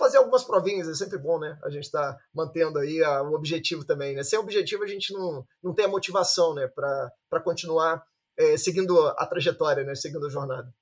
fazer 0.00 0.16
algumas 0.16 0.42
provinhas 0.42 0.88
é 0.88 0.94
sempre 0.94 1.18
bom, 1.18 1.38
né? 1.38 1.56
A 1.62 1.70
gente 1.70 1.84
está 1.84 2.18
mantendo 2.34 2.78
aí 2.78 3.04
a, 3.04 3.22
o 3.22 3.34
objetivo 3.34 3.84
também, 3.84 4.16
né? 4.16 4.24
Sem 4.24 4.38
objetivo 4.38 4.82
a 4.82 4.86
gente 4.86 5.12
não, 5.12 5.46
não 5.62 5.72
tem 5.72 5.84
a 5.84 5.88
motivação, 5.88 6.54
né? 6.54 6.66
Para 6.66 7.40
continuar 7.44 8.02
é, 8.36 8.56
seguindo 8.56 8.98
a 9.00 9.26
trajetória, 9.26 9.84
né? 9.84 9.94
Seguindo 9.94 10.26
a 10.26 10.30
jornada. 10.30 10.74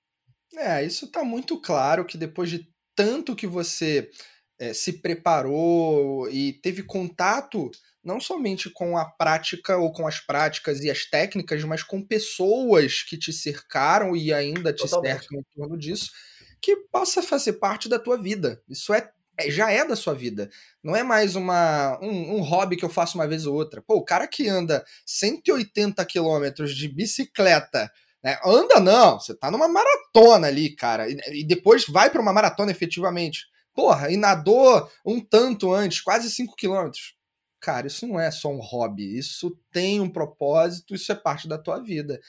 É, 0.55 0.83
isso 0.83 1.05
está 1.05 1.23
muito 1.23 1.61
claro 1.61 2.07
que 2.07 2.17
depois 2.17 2.49
de 2.49 2.67
tanto 2.97 3.37
que 3.37 3.47
você 3.47 4.09
é, 4.59 4.73
se 4.73 4.95
preparou 4.95 6.29
e 6.31 6.55
teve 6.55 6.83
contato 6.83 7.71
não 8.03 8.21
somente 8.21 8.71
com 8.71 8.97
a 8.97 9.05
prática 9.05 9.77
ou 9.77 9.93
com 9.93 10.07
as 10.07 10.19
práticas 10.19 10.81
e 10.81 10.91
as 10.91 11.05
técnicas, 11.05 11.63
mas 11.65 11.83
com 11.83 12.03
pessoas 12.03 13.03
que 13.03 13.19
te 13.19 13.33
cercaram 13.33 14.17
e 14.17 14.33
ainda 14.33 14.73
te 14.73 14.83
Totalmente. 14.83 15.11
cercam 15.11 15.41
em 15.41 15.45
torno 15.55 15.77
disso, 15.77 16.11
que 16.61 16.77
possa 16.93 17.23
fazer 17.23 17.55
parte 17.55 17.89
da 17.89 17.99
tua 17.99 18.17
vida. 18.17 18.63
Isso 18.69 18.93
é, 18.93 19.11
é 19.39 19.51
já 19.51 19.71
é 19.71 19.85
da 19.85 19.97
sua 19.97 20.15
vida. 20.15 20.51
Não 20.83 20.95
é 20.95 21.03
mais 21.03 21.37
uma, 21.37 21.99
um, 22.03 22.37
um, 22.37 22.41
hobby 22.41 22.77
que 22.77 22.85
eu 22.85 22.91
faço 22.91 23.19
uma 23.19 23.27
vez 23.27 23.47
ou 23.47 23.55
outra. 23.55 23.83
Pô, 23.83 23.97
o 23.97 24.05
cara 24.05 24.27
que 24.27 24.49
anda 24.49 24.85
180 25.07 26.05
quilômetros 26.05 26.75
de 26.75 26.89
bicicleta 26.89 27.91
né? 28.23 28.39
Anda 28.45 28.81
não, 28.81 29.19
você 29.19 29.35
tá 29.35 29.51
numa 29.51 29.69
maratona 29.69 30.49
ali, 30.49 30.75
cara, 30.75 31.09
e, 31.09 31.17
e 31.41 31.45
depois 31.45 31.87
vai 31.87 32.11
para 32.11 32.21
uma 32.21 32.33
maratona 32.33 32.71
efetivamente. 32.71 33.47
Porra, 33.73 34.11
e 34.11 34.17
nadou 34.17 34.91
um 35.05 35.21
tanto 35.21 35.73
antes, 35.73 36.01
quase 36.01 36.31
5 36.31 36.57
quilômetros. 36.57 37.15
Cara, 37.61 37.87
isso 37.87 38.07
não 38.07 38.19
é 38.19 38.31
só 38.31 38.49
um 38.51 38.61
hobby, 38.61 39.19
isso 39.19 39.57
tem 39.73 40.01
um 40.01 40.09
propósito, 40.09 40.95
isso 40.95 41.11
é 41.11 41.15
parte 41.15 41.49
da 41.49 41.59
tua 41.59 41.79
vida. 41.79 42.21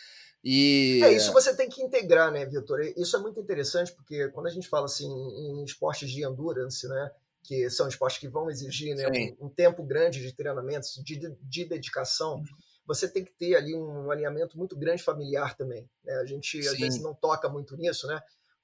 E... 0.44 1.02
É, 1.04 1.12
isso 1.12 1.34
você 1.34 1.56
tem 1.56 1.70
que 1.70 1.82
integrar, 1.82 2.32
né, 2.32 2.46
Vitor? 2.46 2.80
Isso 2.96 3.16
é 3.16 3.20
muito 3.20 3.40
interessante, 3.40 3.92
porque 3.92 4.30
quando 4.30 4.48
a 4.48 4.52
gente 4.52 4.70
fala 4.70 4.86
assim 4.86 5.08
em 5.08 5.64
esportes 5.64 6.10
de 6.10 6.26
endurance, 6.26 6.88
né, 6.88 7.12
que 7.44 7.70
são 7.70 7.88
esportes 7.88 8.20
que 8.20 8.28
vão 8.28 8.50
exigir 8.50 8.96
né, 8.96 9.36
um, 9.40 9.48
um, 9.48 9.50
tempo 9.50 9.84
grande 9.84 10.22
de 10.22 10.34
treinamentos, 10.34 10.96
de, 11.04 11.18
de 11.42 11.66
dedicação, 11.66 12.36
uhum 12.36 12.46
você 12.90 13.08
tem 13.08 13.24
que 13.24 13.32
ter 13.32 13.56
ali 13.56 13.76
um 13.76 14.10
alinhamento 14.10 14.58
muito 14.58 14.76
grande 14.76 15.04
familiar 15.04 15.56
também. 15.56 15.88
Né? 16.04 16.12
A 16.16 16.26
gente 16.26 16.60
Sim. 16.64 16.68
às 16.68 16.76
vezes 16.76 17.00
não 17.00 17.14
toca 17.14 17.48
muito 17.48 17.78
nisso, 17.78 18.08
né? 18.08 18.20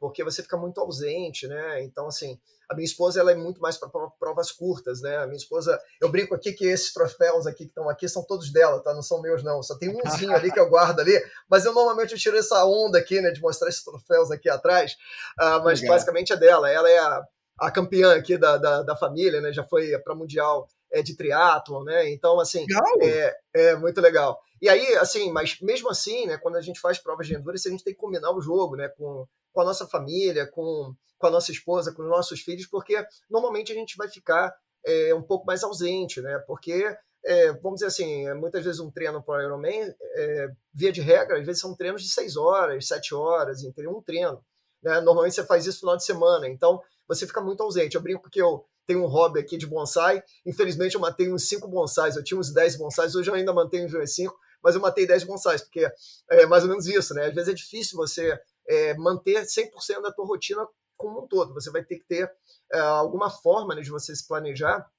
Porque 0.07 0.23
você 0.23 0.41
fica 0.41 0.57
muito 0.57 0.79
ausente, 0.79 1.47
né? 1.47 1.83
Então, 1.83 2.07
assim, 2.07 2.39
a 2.69 2.75
minha 2.75 2.85
esposa 2.85 3.19
ela 3.19 3.31
é 3.31 3.35
muito 3.35 3.61
mais 3.61 3.77
para 3.77 3.89
provas 4.19 4.51
curtas, 4.51 5.01
né? 5.01 5.17
A 5.17 5.25
minha 5.25 5.37
esposa, 5.37 5.79
eu 6.01 6.09
brinco 6.09 6.33
aqui 6.33 6.53
que 6.53 6.65
esses 6.65 6.91
troféus 6.93 7.45
aqui 7.45 7.65
que 7.65 7.69
estão 7.69 7.89
aqui 7.89 8.07
são 8.09 8.23
todos 8.23 8.51
dela, 8.51 8.81
tá? 8.81 8.93
Não 8.93 9.01
são 9.01 9.21
meus, 9.21 9.43
não. 9.43 9.61
Só 9.61 9.77
tem 9.77 9.89
umzinho 9.89 10.33
ali 10.33 10.51
que 10.51 10.59
eu 10.59 10.69
guardo 10.69 10.99
ali, 10.99 11.19
mas 11.49 11.65
eu 11.65 11.73
normalmente 11.73 12.13
eu 12.13 12.19
tiro 12.19 12.37
essa 12.37 12.65
onda 12.65 12.97
aqui, 12.97 13.21
né? 13.21 13.31
De 13.31 13.41
mostrar 13.41 13.69
esses 13.69 13.83
troféus 13.83 14.31
aqui 14.31 14.49
atrás, 14.49 14.93
uh, 15.39 15.63
mas 15.63 15.81
Legal. 15.81 15.95
basicamente 15.95 16.33
é 16.33 16.37
dela. 16.37 16.69
Ela 16.69 16.89
é 16.89 16.97
a, 16.99 17.23
a 17.59 17.71
campeã 17.71 18.15
aqui 18.15 18.37
da, 18.37 18.57
da, 18.57 18.81
da 18.83 18.95
família, 18.95 19.41
né? 19.41 19.53
Já 19.53 19.63
foi 19.63 19.97
para 19.99 20.15
mundial 20.15 20.67
é, 20.91 21.01
de 21.01 21.15
triatlon, 21.15 21.83
né? 21.83 22.09
Então, 22.11 22.39
assim, 22.39 22.65
é, 23.01 23.35
é 23.53 23.75
muito 23.75 23.99
legal. 24.01 24.39
E 24.61 24.69
aí, 24.69 24.95
assim, 24.95 25.31
mas 25.31 25.59
mesmo 25.61 25.89
assim, 25.89 26.25
né, 26.25 26.37
quando 26.37 26.55
a 26.55 26.61
gente 26.61 26.79
faz 26.79 26.97
provas 26.97 27.27
de 27.27 27.35
endurance, 27.35 27.67
a 27.67 27.71
gente 27.71 27.83
tem 27.83 27.93
que 27.93 27.99
combinar 27.99 28.31
o 28.31 28.41
jogo, 28.41 28.75
né, 28.75 28.87
com, 28.89 29.27
com 29.55 29.61
a 29.61 29.65
nossa 29.65 29.87
família, 29.87 30.45
com, 30.45 30.93
com 31.17 31.27
a 31.27 31.31
nossa 31.31 31.49
esposa, 31.49 31.93
com 31.93 32.03
os 32.03 32.09
nossos 32.09 32.41
filhos, 32.41 32.67
porque 32.67 33.01
normalmente 33.29 33.71
a 33.71 33.75
gente 33.75 33.95
vai 33.95 34.09
ficar 34.09 34.53
é, 34.85 35.15
um 35.15 35.21
pouco 35.21 35.45
mais 35.45 35.63
ausente, 35.63 36.21
né? 36.21 36.37
Porque, 36.45 36.93
é, 37.23 37.53
vamos 37.53 37.75
dizer 37.75 37.87
assim, 37.87 38.27
é, 38.27 38.33
muitas 38.33 38.65
vezes 38.65 38.81
um 38.81 38.91
treino 38.91 39.23
para 39.23 39.39
o 39.39 39.41
Ironman, 39.41 39.95
é, 40.15 40.49
via 40.73 40.91
de 40.91 40.99
regra, 40.99 41.39
às 41.39 41.45
vezes 41.45 41.61
são 41.61 41.73
treinos 41.73 42.03
de 42.03 42.09
seis 42.09 42.35
horas, 42.35 42.85
sete 42.85 43.15
horas, 43.15 43.63
entendeu? 43.63 43.91
Um 43.91 44.01
treino. 44.01 44.43
Né? 44.83 44.99
Normalmente 44.99 45.35
você 45.35 45.45
faz 45.45 45.65
isso 45.65 45.77
no 45.77 45.79
final 45.79 45.97
de 45.97 46.03
semana, 46.03 46.49
então 46.49 46.81
você 47.07 47.25
fica 47.25 47.39
muito 47.39 47.63
ausente. 47.63 47.95
Eu 47.95 48.01
brinco 48.01 48.29
que 48.29 48.41
eu 48.41 48.65
tenho 48.85 49.03
um 49.03 49.07
hobby 49.07 49.39
aqui 49.39 49.57
de 49.57 49.65
bonsai. 49.65 50.21
Infelizmente, 50.45 50.95
eu 50.95 51.01
matei 51.01 51.31
uns 51.31 51.47
5 51.47 51.65
bonsais. 51.67 52.17
Eu 52.17 52.23
tinha 52.23 52.39
uns 52.39 52.53
10 52.53 52.77
bonsais, 52.77 53.15
hoje 53.15 53.29
eu 53.29 53.33
ainda 53.33 53.53
mantenho 53.53 53.85
uns 53.85 54.13
5, 54.15 54.37
mas 54.61 54.75
eu 54.75 54.81
matei 54.81 55.07
10 55.07 55.23
bonsais, 55.23 55.61
porque 55.61 55.89
é 56.29 56.45
mais 56.45 56.63
ou 56.63 56.69
menos 56.69 56.87
isso, 56.87 57.13
né? 57.13 57.27
Às 57.27 57.33
vezes 57.33 57.49
é 57.49 57.53
difícil 57.53 57.95
você 57.95 58.37
é, 58.67 58.93
manter 58.95 59.43
100% 59.43 60.01
da 60.01 60.11
tua 60.11 60.25
rotina 60.25 60.65
como 60.97 61.23
um 61.23 61.27
todo. 61.27 61.53
Você 61.53 61.69
vai 61.71 61.83
ter 61.83 61.97
que 61.97 62.05
ter 62.05 62.31
é, 62.71 62.79
alguma 62.79 63.29
forma 63.29 63.75
né, 63.75 63.81
de 63.81 63.89
você 63.89 64.15
se 64.15 64.27
planejar 64.27 64.89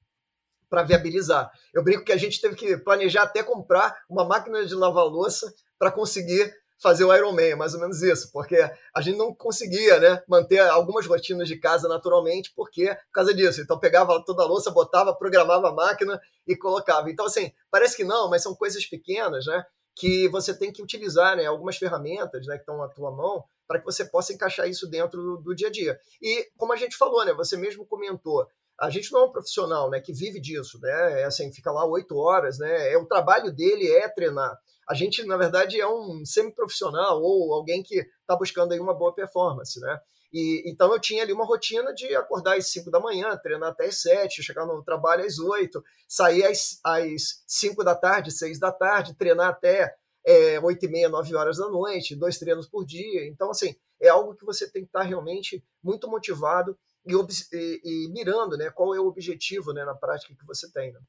para 0.68 0.82
viabilizar. 0.82 1.50
Eu 1.72 1.82
brinco 1.82 2.04
que 2.04 2.12
a 2.12 2.16
gente 2.16 2.40
teve 2.40 2.56
que 2.56 2.76
planejar 2.78 3.22
até 3.22 3.42
comprar 3.42 3.96
uma 4.08 4.24
máquina 4.24 4.64
de 4.64 4.74
lavar 4.74 5.04
louça 5.04 5.52
para 5.78 5.92
conseguir 5.92 6.52
fazer 6.78 7.04
o 7.04 7.14
Iron 7.14 7.32
Man, 7.32 7.42
é 7.42 7.54
mais 7.54 7.74
ou 7.74 7.80
menos 7.80 8.02
isso, 8.02 8.30
porque 8.30 8.56
a 8.94 9.00
gente 9.00 9.16
não 9.16 9.34
conseguia, 9.34 9.98
né, 9.98 10.22
manter 10.28 10.58
algumas 10.58 11.06
rotinas 11.06 11.48
de 11.48 11.58
casa 11.58 11.88
naturalmente, 11.88 12.52
porque 12.54 12.88
por 12.88 13.12
causa 13.12 13.32
disso. 13.32 13.60
Então 13.60 13.78
pegava 13.78 14.22
toda 14.24 14.42
a 14.42 14.46
louça, 14.46 14.70
botava, 14.70 15.14
programava 15.14 15.68
a 15.68 15.72
máquina 15.72 16.20
e 16.46 16.54
colocava. 16.54 17.10
Então 17.10 17.26
assim, 17.26 17.50
parece 17.70 17.96
que 17.96 18.04
não, 18.04 18.28
mas 18.28 18.42
são 18.42 18.54
coisas 18.54 18.84
pequenas, 18.84 19.46
né, 19.46 19.64
que 19.94 20.28
você 20.28 20.52
tem 20.52 20.70
que 20.70 20.82
utilizar, 20.82 21.36
né, 21.36 21.46
algumas 21.46 21.76
ferramentas, 21.76 22.46
né, 22.46 22.56
que 22.56 22.62
estão 22.62 22.76
na 22.76 22.88
tua 22.88 23.10
mão, 23.10 23.44
para 23.66 23.78
que 23.78 23.84
você 23.84 24.04
possa 24.04 24.32
encaixar 24.32 24.68
isso 24.68 24.88
dentro 24.88 25.20
do, 25.20 25.36
do 25.38 25.54
dia 25.54 25.68
a 25.68 25.70
dia. 25.70 25.98
E 26.20 26.48
como 26.56 26.72
a 26.72 26.76
gente 26.76 26.96
falou, 26.96 27.24
né, 27.24 27.32
você 27.32 27.56
mesmo 27.56 27.86
comentou, 27.86 28.46
a 28.80 28.90
gente 28.90 29.10
não 29.12 29.20
é 29.20 29.24
um 29.24 29.32
profissional, 29.32 29.90
né, 29.90 30.00
que 30.00 30.12
vive 30.12 30.40
disso, 30.40 30.78
né, 30.80 31.22
é 31.22 31.24
assim, 31.24 31.52
fica 31.52 31.70
lá 31.70 31.84
oito 31.86 32.16
horas, 32.16 32.58
né, 32.58 32.92
é 32.92 32.98
o 32.98 33.06
trabalho 33.06 33.52
dele 33.52 33.90
é 33.90 34.08
treinar 34.08 34.58
a 34.88 34.94
gente, 34.94 35.24
na 35.24 35.36
verdade, 35.36 35.80
é 35.80 35.88
um 35.88 36.24
semi-profissional 36.24 37.20
ou 37.20 37.52
alguém 37.52 37.82
que 37.82 37.98
está 38.20 38.36
buscando 38.36 38.72
aí 38.72 38.78
uma 38.78 38.94
boa 38.94 39.12
performance, 39.12 39.80
né? 39.80 39.98
E, 40.32 40.62
então 40.70 40.92
eu 40.92 41.00
tinha 41.00 41.22
ali 41.22 41.32
uma 41.32 41.44
rotina 41.44 41.92
de 41.92 42.14
acordar 42.14 42.56
às 42.56 42.68
5 42.68 42.90
da 42.90 43.00
manhã, 43.00 43.36
treinar 43.36 43.70
até 43.70 43.86
às 43.86 44.00
7, 44.02 44.42
chegar 44.42 44.64
no 44.64 44.82
trabalho 44.84 45.24
às 45.24 45.38
8, 45.38 45.82
sair 46.08 46.44
às, 46.44 46.78
às 46.84 47.42
5 47.46 47.82
da 47.82 47.96
tarde, 47.96 48.30
6 48.30 48.60
da 48.60 48.70
tarde, 48.70 49.16
treinar 49.16 49.48
até 49.48 49.92
é, 50.26 50.58
8 50.60 50.84
e 50.84 50.88
meia, 50.88 51.08
9 51.08 51.34
horas 51.36 51.58
da 51.58 51.68
noite, 51.68 52.16
dois 52.16 52.36
treinos 52.36 52.68
por 52.68 52.84
dia. 52.84 53.26
Então, 53.26 53.50
assim, 53.50 53.76
é 54.00 54.08
algo 54.08 54.34
que 54.34 54.44
você 54.44 54.68
tem 54.68 54.82
que 54.82 54.88
estar 54.88 55.02
realmente 55.02 55.62
muito 55.82 56.10
motivado 56.10 56.76
e, 57.06 57.12
e, 57.12 57.80
e 57.84 58.12
mirando, 58.12 58.56
né? 58.56 58.68
Qual 58.70 58.94
é 58.94 59.00
o 59.00 59.06
objetivo 59.06 59.72
né, 59.72 59.84
na 59.84 59.94
prática 59.94 60.34
que 60.34 60.44
você 60.44 60.70
tem. 60.72 60.92
Né? 60.92 61.00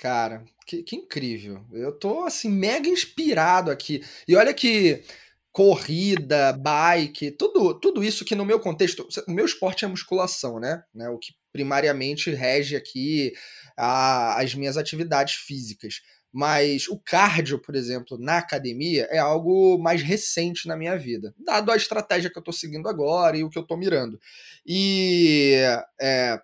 Cara, 0.00 0.44
que, 0.66 0.82
que, 0.82 0.96
incrível. 0.96 1.64
Eu 1.72 1.96
tô, 1.96 2.24
assim, 2.24 2.50
mega 2.50 2.88
inspirado 2.88 3.70
aqui. 3.70 4.02
E 4.26 4.34
olha 4.34 4.52
que 4.52 5.04
corrida, 5.52 6.52
bike, 6.52 7.30
tudo, 7.30 7.78
tudo 7.78 8.02
isso 8.02 8.24
que 8.24 8.34
no 8.34 8.44
meu 8.44 8.58
contexto, 8.58 9.06
o 9.28 9.30
meu 9.30 9.44
esporte 9.44 9.84
é 9.84 9.88
musculação, 9.88 10.58
né? 10.58 10.82
né 10.92 11.08
o 11.08 11.16
que 11.16 11.32
primariamente 11.52 12.32
rege 12.32 12.74
aqui 12.74 13.32
a, 13.76 14.40
as 14.40 14.54
minhas 14.54 14.76
atividades 14.76 15.34
físicas. 15.34 16.00
Mas 16.32 16.88
o 16.88 16.98
cardio, 16.98 17.60
por 17.60 17.76
exemplo, 17.76 18.18
na 18.18 18.38
academia 18.38 19.06
é 19.10 19.18
algo 19.18 19.78
mais 19.78 20.02
recente 20.02 20.66
na 20.66 20.76
minha 20.76 20.98
vida, 20.98 21.32
dado 21.38 21.70
a 21.70 21.76
estratégia 21.76 22.28
que 22.28 22.36
eu 22.36 22.40
estou 22.40 22.52
seguindo 22.52 22.88
agora 22.88 23.36
e 23.36 23.44
o 23.44 23.48
que 23.50 23.56
eu 23.56 23.62
estou 23.62 23.76
mirando. 23.76 24.18
E 24.66 25.54
é, 26.00 26.40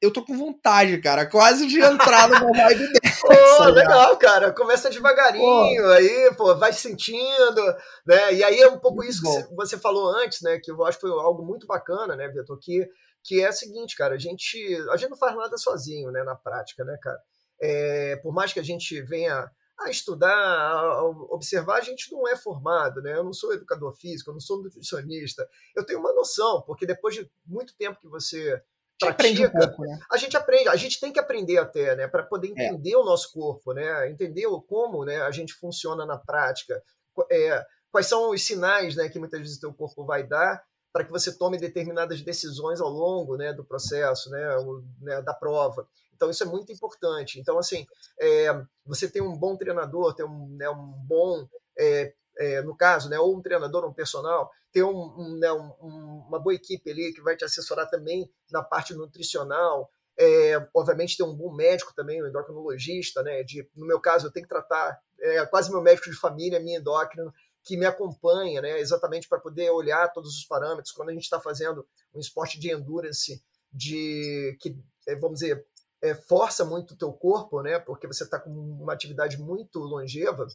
eu 0.00 0.12
tô 0.12 0.22
com 0.22 0.36
vontade, 0.36 0.98
cara, 0.98 1.26
quase 1.26 1.66
de 1.66 1.80
entrar 1.80 2.28
numa 2.28 2.52
vibe 2.52 2.92
dessa. 3.00 3.26
Pô, 3.26 3.64
legal, 3.70 4.16
cara. 4.18 4.52
Começa 4.52 4.90
devagarinho, 4.90 5.88
aí, 5.88 6.32
pô, 6.36 6.54
vai 6.54 6.72
sentindo, 6.72 7.62
né? 8.06 8.34
E 8.34 8.44
aí 8.44 8.60
é 8.60 8.68
um 8.68 8.78
pouco 8.78 8.98
muito 8.98 9.10
isso 9.10 9.22
bom. 9.22 9.42
que 9.42 9.54
você 9.54 9.78
falou 9.78 10.14
antes, 10.16 10.42
né? 10.42 10.60
Que 10.62 10.70
eu 10.70 10.84
acho 10.84 10.98
que 10.98 11.08
foi 11.08 11.10
algo 11.10 11.44
muito 11.44 11.66
bacana, 11.66 12.14
né, 12.14 12.28
Vitor? 12.28 12.58
Que, 12.58 12.88
que 13.26 13.42
é 13.42 13.48
o 13.48 13.52
seguinte, 13.52 13.96
cara, 13.96 14.14
a 14.14 14.18
gente, 14.18 14.56
a 14.90 14.96
gente 14.96 15.10
não 15.10 15.16
faz 15.16 15.36
nada 15.36 15.58
sozinho, 15.58 16.12
né, 16.12 16.22
na 16.22 16.36
prática, 16.36 16.84
né, 16.84 16.96
cara? 17.02 17.20
É, 17.60 18.16
por 18.16 18.32
mais 18.32 18.52
que 18.52 18.60
a 18.60 18.62
gente 18.62 19.02
venha 19.02 19.50
a 19.78 19.90
estudar, 19.90 20.32
a 20.32 21.02
observar, 21.04 21.78
a 21.78 21.82
gente 21.82 22.10
não 22.12 22.26
é 22.28 22.36
formado, 22.36 23.02
né? 23.02 23.14
Eu 23.14 23.24
não 23.24 23.32
sou 23.32 23.52
educador 23.52 23.92
físico, 23.94 24.30
eu 24.30 24.34
não 24.34 24.40
sou 24.40 24.62
nutricionista. 24.62 25.46
Eu 25.74 25.84
tenho 25.84 26.00
uma 26.00 26.14
noção, 26.14 26.62
porque 26.62 26.86
depois 26.86 27.14
de 27.14 27.30
muito 27.44 27.76
tempo 27.76 28.00
que 28.00 28.08
você 28.08 28.62
pratica, 28.98 29.48
um 29.48 29.50
pouco, 29.50 29.82
né? 29.82 29.98
a 30.10 30.16
gente 30.16 30.36
aprende, 30.36 30.68
a 30.68 30.76
gente 30.76 30.98
tem 30.98 31.12
que 31.12 31.20
aprender 31.20 31.58
até, 31.58 31.94
né, 31.94 32.08
para 32.08 32.22
poder 32.22 32.48
é. 32.48 32.50
entender 32.50 32.92
é. 32.92 32.96
o 32.96 33.04
nosso 33.04 33.30
corpo, 33.30 33.74
né, 33.74 34.10
entender 34.10 34.46
como, 34.66 35.04
né, 35.04 35.20
a 35.20 35.30
gente 35.30 35.52
funciona 35.52 36.06
na 36.06 36.16
prática, 36.16 36.82
é, 37.30 37.62
quais 37.90 38.06
são 38.06 38.30
os 38.30 38.42
sinais, 38.42 38.96
né, 38.96 39.10
que 39.10 39.18
muitas 39.18 39.38
vezes 39.38 39.58
o 39.58 39.60
teu 39.60 39.74
corpo 39.74 40.06
vai 40.06 40.26
dar 40.26 40.64
para 40.96 41.04
que 41.04 41.12
você 41.12 41.30
tome 41.36 41.58
determinadas 41.58 42.22
decisões 42.22 42.80
ao 42.80 42.88
longo, 42.88 43.36
né, 43.36 43.52
do 43.52 43.62
processo, 43.62 44.30
né, 44.30 44.56
né, 45.02 45.20
da 45.20 45.34
prova. 45.34 45.86
Então 46.14 46.30
isso 46.30 46.42
é 46.42 46.46
muito 46.46 46.72
importante. 46.72 47.38
Então 47.38 47.58
assim, 47.58 47.86
é, 48.18 48.46
você 48.86 49.06
tem 49.06 49.20
um 49.20 49.36
bom 49.36 49.58
treinador, 49.58 50.14
tem 50.14 50.24
um, 50.24 50.48
né, 50.56 50.70
um 50.70 50.94
bom 51.06 51.46
é, 51.78 52.14
é, 52.38 52.62
no 52.62 52.74
caso, 52.74 53.10
né, 53.10 53.18
ou 53.18 53.36
um 53.36 53.42
treinador, 53.42 53.84
um 53.84 53.92
personal, 53.92 54.50
ter 54.72 54.84
um, 54.84 55.14
um, 55.18 55.36
né, 55.38 55.52
um, 55.52 56.24
uma 56.28 56.38
boa 56.38 56.54
equipe 56.54 56.90
ali 56.90 57.12
que 57.12 57.20
vai 57.20 57.36
te 57.36 57.44
assessorar 57.44 57.90
também 57.90 58.32
na 58.50 58.62
parte 58.62 58.94
nutricional, 58.94 59.90
é, 60.18 60.66
obviamente 60.72 61.18
ter 61.18 61.24
um 61.24 61.36
bom 61.36 61.52
médico 61.52 61.92
também, 61.94 62.22
um 62.22 62.26
endocrinologista, 62.26 63.22
né, 63.22 63.42
de, 63.42 63.68
no 63.76 63.84
meu 63.84 64.00
caso 64.00 64.28
eu 64.28 64.32
tenho 64.32 64.46
que 64.46 64.54
tratar, 64.54 64.98
é 65.20 65.44
quase 65.44 65.70
meu 65.70 65.82
médico 65.82 66.08
de 66.08 66.16
família, 66.16 66.58
minha 66.58 66.78
endócrino, 66.78 67.30
que 67.66 67.76
me 67.76 67.84
acompanha, 67.84 68.62
né, 68.62 68.78
exatamente 68.78 69.28
para 69.28 69.40
poder 69.40 69.70
olhar 69.70 70.12
todos 70.12 70.38
os 70.38 70.44
parâmetros, 70.44 70.92
quando 70.92 71.08
a 71.08 71.12
gente 71.12 71.24
está 71.24 71.40
fazendo 71.40 71.84
um 72.14 72.20
esporte 72.20 72.60
de 72.60 72.70
endurance, 72.70 73.42
de 73.72 74.56
que, 74.60 74.78
é, 75.08 75.16
vamos 75.16 75.40
dizer, 75.40 75.66
é, 76.00 76.14
força 76.14 76.64
muito 76.64 76.94
o 76.94 76.96
teu 76.96 77.12
corpo, 77.12 77.60
né, 77.62 77.80
porque 77.80 78.06
você 78.06 78.22
está 78.22 78.38
com 78.38 78.50
uma 78.50 78.92
atividade 78.92 79.36
muito 79.36 79.80
longeva, 79.80 80.46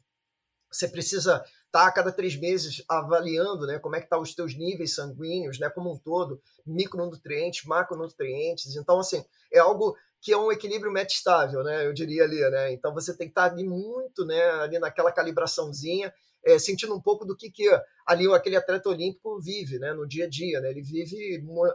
você 0.71 0.87
precisa 0.87 1.35
estar 1.35 1.51
tá 1.69 1.87
a 1.87 1.91
cada 1.91 2.13
três 2.13 2.37
meses 2.37 2.81
avaliando 2.87 3.67
né, 3.67 3.77
como 3.77 3.97
é 3.97 3.99
que 3.99 4.05
estão 4.05 4.19
tá 4.19 4.23
os 4.23 4.33
teus 4.33 4.55
níveis 4.55 4.95
sanguíneos, 4.95 5.59
né, 5.59 5.69
como 5.69 5.91
um 5.91 5.97
todo, 5.97 6.41
micronutrientes, 6.65 7.65
macronutrientes. 7.65 8.73
Então, 8.77 8.99
assim, 8.99 9.21
é 9.51 9.59
algo 9.59 9.97
que 10.21 10.31
é 10.31 10.37
um 10.37 10.49
equilíbrio 10.49 10.93
metastável, 10.93 11.61
né, 11.61 11.85
eu 11.85 11.91
diria 11.91 12.23
ali, 12.23 12.39
né? 12.51 12.71
Então 12.71 12.93
você 12.93 13.17
tem 13.17 13.27
que 13.27 13.31
estar 13.31 13.49
tá 13.49 13.53
ali 13.53 13.67
muito, 13.67 14.23
né, 14.23 14.41
ali 14.61 14.79
naquela 14.79 15.11
calibraçãozinha, 15.11 16.13
é, 16.45 16.57
sentindo 16.59 16.95
um 16.95 17.01
pouco 17.01 17.25
do 17.25 17.35
que, 17.35 17.51
que 17.51 17.67
ali 18.05 18.31
aquele 18.33 18.55
atleta 18.55 18.89
olímpico 18.89 19.39
vive, 19.41 19.79
né, 19.79 19.93
no 19.93 20.07
dia 20.07 20.25
a 20.25 20.29
dia, 20.29 20.59
né? 20.59 20.69
Ele 20.69 20.81
vive, 20.81 21.15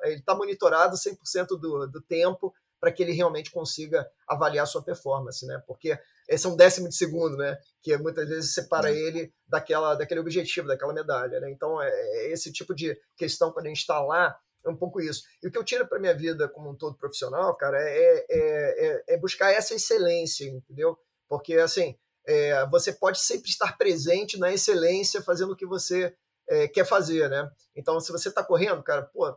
ele 0.03 0.19
está 0.19 0.35
monitorado 0.35 0.97
100% 0.97 1.49
do, 1.59 1.87
do 1.87 2.01
tempo 2.03 2.53
para 2.81 2.93
que 2.93 3.03
ele 3.03 3.13
realmente 3.13 3.51
consiga 3.51 4.09
avaliar 4.29 4.67
sua 4.67 4.83
performance, 4.83 5.47
né? 5.47 5.63
Porque 5.67 5.99
esse 6.29 6.47
é 6.47 6.49
um 6.49 6.57
décimo 6.57 6.89
de 6.89 6.97
segundo, 6.97 7.37
né? 7.37 7.57
Que 7.83 7.97
muitas 7.97 8.29
vezes 8.29 8.53
separa 8.53 8.91
uhum. 8.91 8.97
ele 8.97 9.33
daquela, 9.49 9.95
daquele 9.95 10.21
objetivo, 10.21 10.69
daquela 10.69 10.93
medalha, 10.93 11.41
né? 11.41 11.51
Então, 11.51 11.81
é, 11.81 11.89
é 11.89 12.33
esse 12.33 12.53
tipo 12.53 12.75
de 12.75 12.97
questão, 13.17 13.51
quando 13.51 13.67
a 13.67 13.69
gente 13.69 13.81
está 13.81 14.01
lá, 14.01 14.37
é 14.65 14.69
um 14.69 14.77
pouco 14.77 15.01
isso. 15.01 15.23
E 15.43 15.49
o 15.49 15.51
que 15.51 15.59
eu 15.59 15.65
tiro 15.65 15.87
para 15.87 15.99
minha 15.99 16.15
vida 16.15 16.49
como 16.49 16.71
um 16.71 16.75
todo 16.75 16.97
profissional, 16.97 17.57
cara, 17.57 17.79
é, 17.81 18.27
é, 18.29 18.87
é, 18.87 19.05
é 19.15 19.19
buscar 19.19 19.53
essa 19.53 19.75
excelência, 19.75 20.45
entendeu? 20.45 20.99
Porque, 21.29 21.55
assim, 21.55 21.97
é, 22.27 22.67
você 22.67 22.93
pode 22.93 23.21
sempre 23.21 23.49
estar 23.49 23.77
presente 23.79 24.39
na 24.39 24.53
excelência 24.53 25.23
fazendo 25.23 25.53
o 25.53 25.57
que 25.57 25.67
você 25.67 26.15
é, 26.49 26.67
quer 26.69 26.85
fazer, 26.85 27.31
né? 27.31 27.51
Então, 27.75 28.01
se 28.01 28.11
você 28.11 28.29
está 28.29 28.43
correndo, 28.43 28.83
cara, 28.83 29.03
pô, 29.03 29.37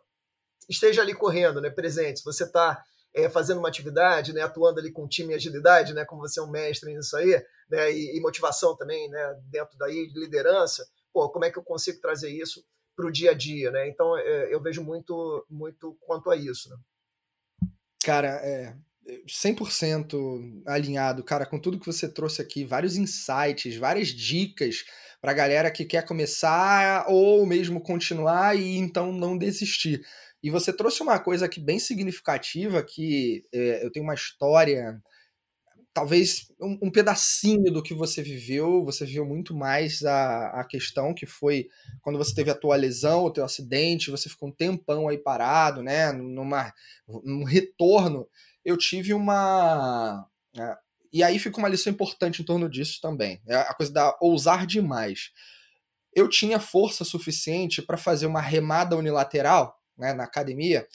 esteja 0.67 1.01
ali 1.01 1.13
correndo, 1.13 1.61
né? 1.61 1.69
Presente. 1.69 2.19
Se 2.19 2.25
você 2.25 2.43
está 2.43 2.83
é, 3.13 3.29
fazendo 3.29 3.59
uma 3.59 3.69
atividade, 3.69 4.33
né, 4.33 4.41
atuando 4.41 4.79
ali 4.79 4.91
com 4.91 5.07
time 5.07 5.33
e 5.33 5.35
agilidade, 5.35 5.93
né, 5.93 6.05
como 6.05 6.21
você 6.21 6.39
é 6.39 6.43
um 6.43 6.49
mestre 6.49 6.93
nisso 6.93 7.17
aí, 7.17 7.43
né, 7.69 7.91
e, 7.91 8.17
e 8.17 8.21
motivação 8.21 8.75
também, 8.75 9.09
né, 9.09 9.39
dentro 9.45 9.77
daí 9.77 10.07
de 10.07 10.19
liderança, 10.19 10.87
pô, 11.11 11.29
como 11.29 11.45
é 11.45 11.51
que 11.51 11.57
eu 11.57 11.63
consigo 11.63 11.99
trazer 11.99 12.29
isso 12.29 12.63
para 12.95 13.07
o 13.07 13.11
dia 13.11 13.31
a 13.31 13.33
dia, 13.33 13.71
né? 13.71 13.87
Então 13.87 14.17
é, 14.17 14.53
eu 14.53 14.61
vejo 14.61 14.83
muito, 14.83 15.45
muito 15.49 15.97
quanto 16.01 16.29
a 16.29 16.35
isso. 16.35 16.69
Né? 16.69 16.77
Cara, 18.03 18.27
é 18.45 18.75
100% 19.27 20.63
alinhado, 20.65 21.23
cara, 21.23 21.45
com 21.45 21.59
tudo 21.59 21.79
que 21.79 21.85
você 21.85 22.07
trouxe 22.07 22.41
aqui, 22.41 22.63
vários 22.63 22.95
insights, 22.95 23.75
várias 23.77 24.09
dicas 24.09 24.83
para 25.21 25.33
galera 25.33 25.71
que 25.71 25.85
quer 25.85 26.05
começar 26.05 27.05
ou 27.07 27.45
mesmo 27.45 27.81
continuar 27.81 28.57
e 28.57 28.77
então 28.77 29.11
não 29.11 29.37
desistir. 29.37 30.01
E 30.41 30.49
você 30.49 30.71
trouxe 30.71 31.03
uma 31.03 31.19
coisa 31.19 31.45
aqui 31.45 31.59
bem 31.59 31.79
significativa, 31.79 32.81
que 32.81 33.43
é, 33.53 33.85
eu 33.85 33.91
tenho 33.91 34.05
uma 34.05 34.13
história, 34.13 35.01
talvez 35.93 36.49
um, 36.61 36.77
um, 36.83 36.91
pedacinho 36.91 37.71
do 37.73 37.83
que 37.83 37.93
você 37.93 38.21
viveu, 38.21 38.85
você 38.85 39.05
viveu 39.05 39.25
muito 39.25 39.53
mais 39.53 40.01
a, 40.03 40.61
a 40.61 40.63
questão 40.63 41.13
que 41.13 41.25
foi 41.25 41.67
quando 42.01 42.17
você 42.17 42.33
teve 42.33 42.49
a 42.49 42.55
tua 42.55 42.77
lesão, 42.77 43.25
o 43.25 43.31
teu 43.31 43.43
acidente, 43.43 44.11
você 44.11 44.29
ficou 44.29 44.47
um 44.47 44.53
tempão 44.53 45.09
aí 45.09 45.17
parado, 45.17 45.83
né, 45.83 46.13
numa, 46.13 46.73
num 47.23 47.43
retorno, 47.43 48.25
eu 48.63 48.77
tive 48.77 49.13
uma... 49.13 50.25
É, 50.57 50.77
e 51.11 51.23
aí 51.23 51.39
fica 51.39 51.57
uma 51.57 51.69
lição 51.69 51.91
importante 51.91 52.41
em 52.41 52.45
torno 52.45 52.69
disso 52.69 52.99
também, 53.01 53.41
é 53.47 53.55
a 53.55 53.73
coisa 53.73 53.91
da 53.91 54.17
ousar 54.21 54.65
demais. 54.65 55.31
Eu 56.13 56.27
tinha 56.27 56.59
força 56.59 57.03
suficiente 57.03 57.81
para 57.81 57.97
fazer 57.97 58.25
uma 58.25 58.41
remada 58.41 58.95
unilateral 58.95 59.79
né, 59.97 60.13
na 60.13 60.23
academia, 60.23 60.87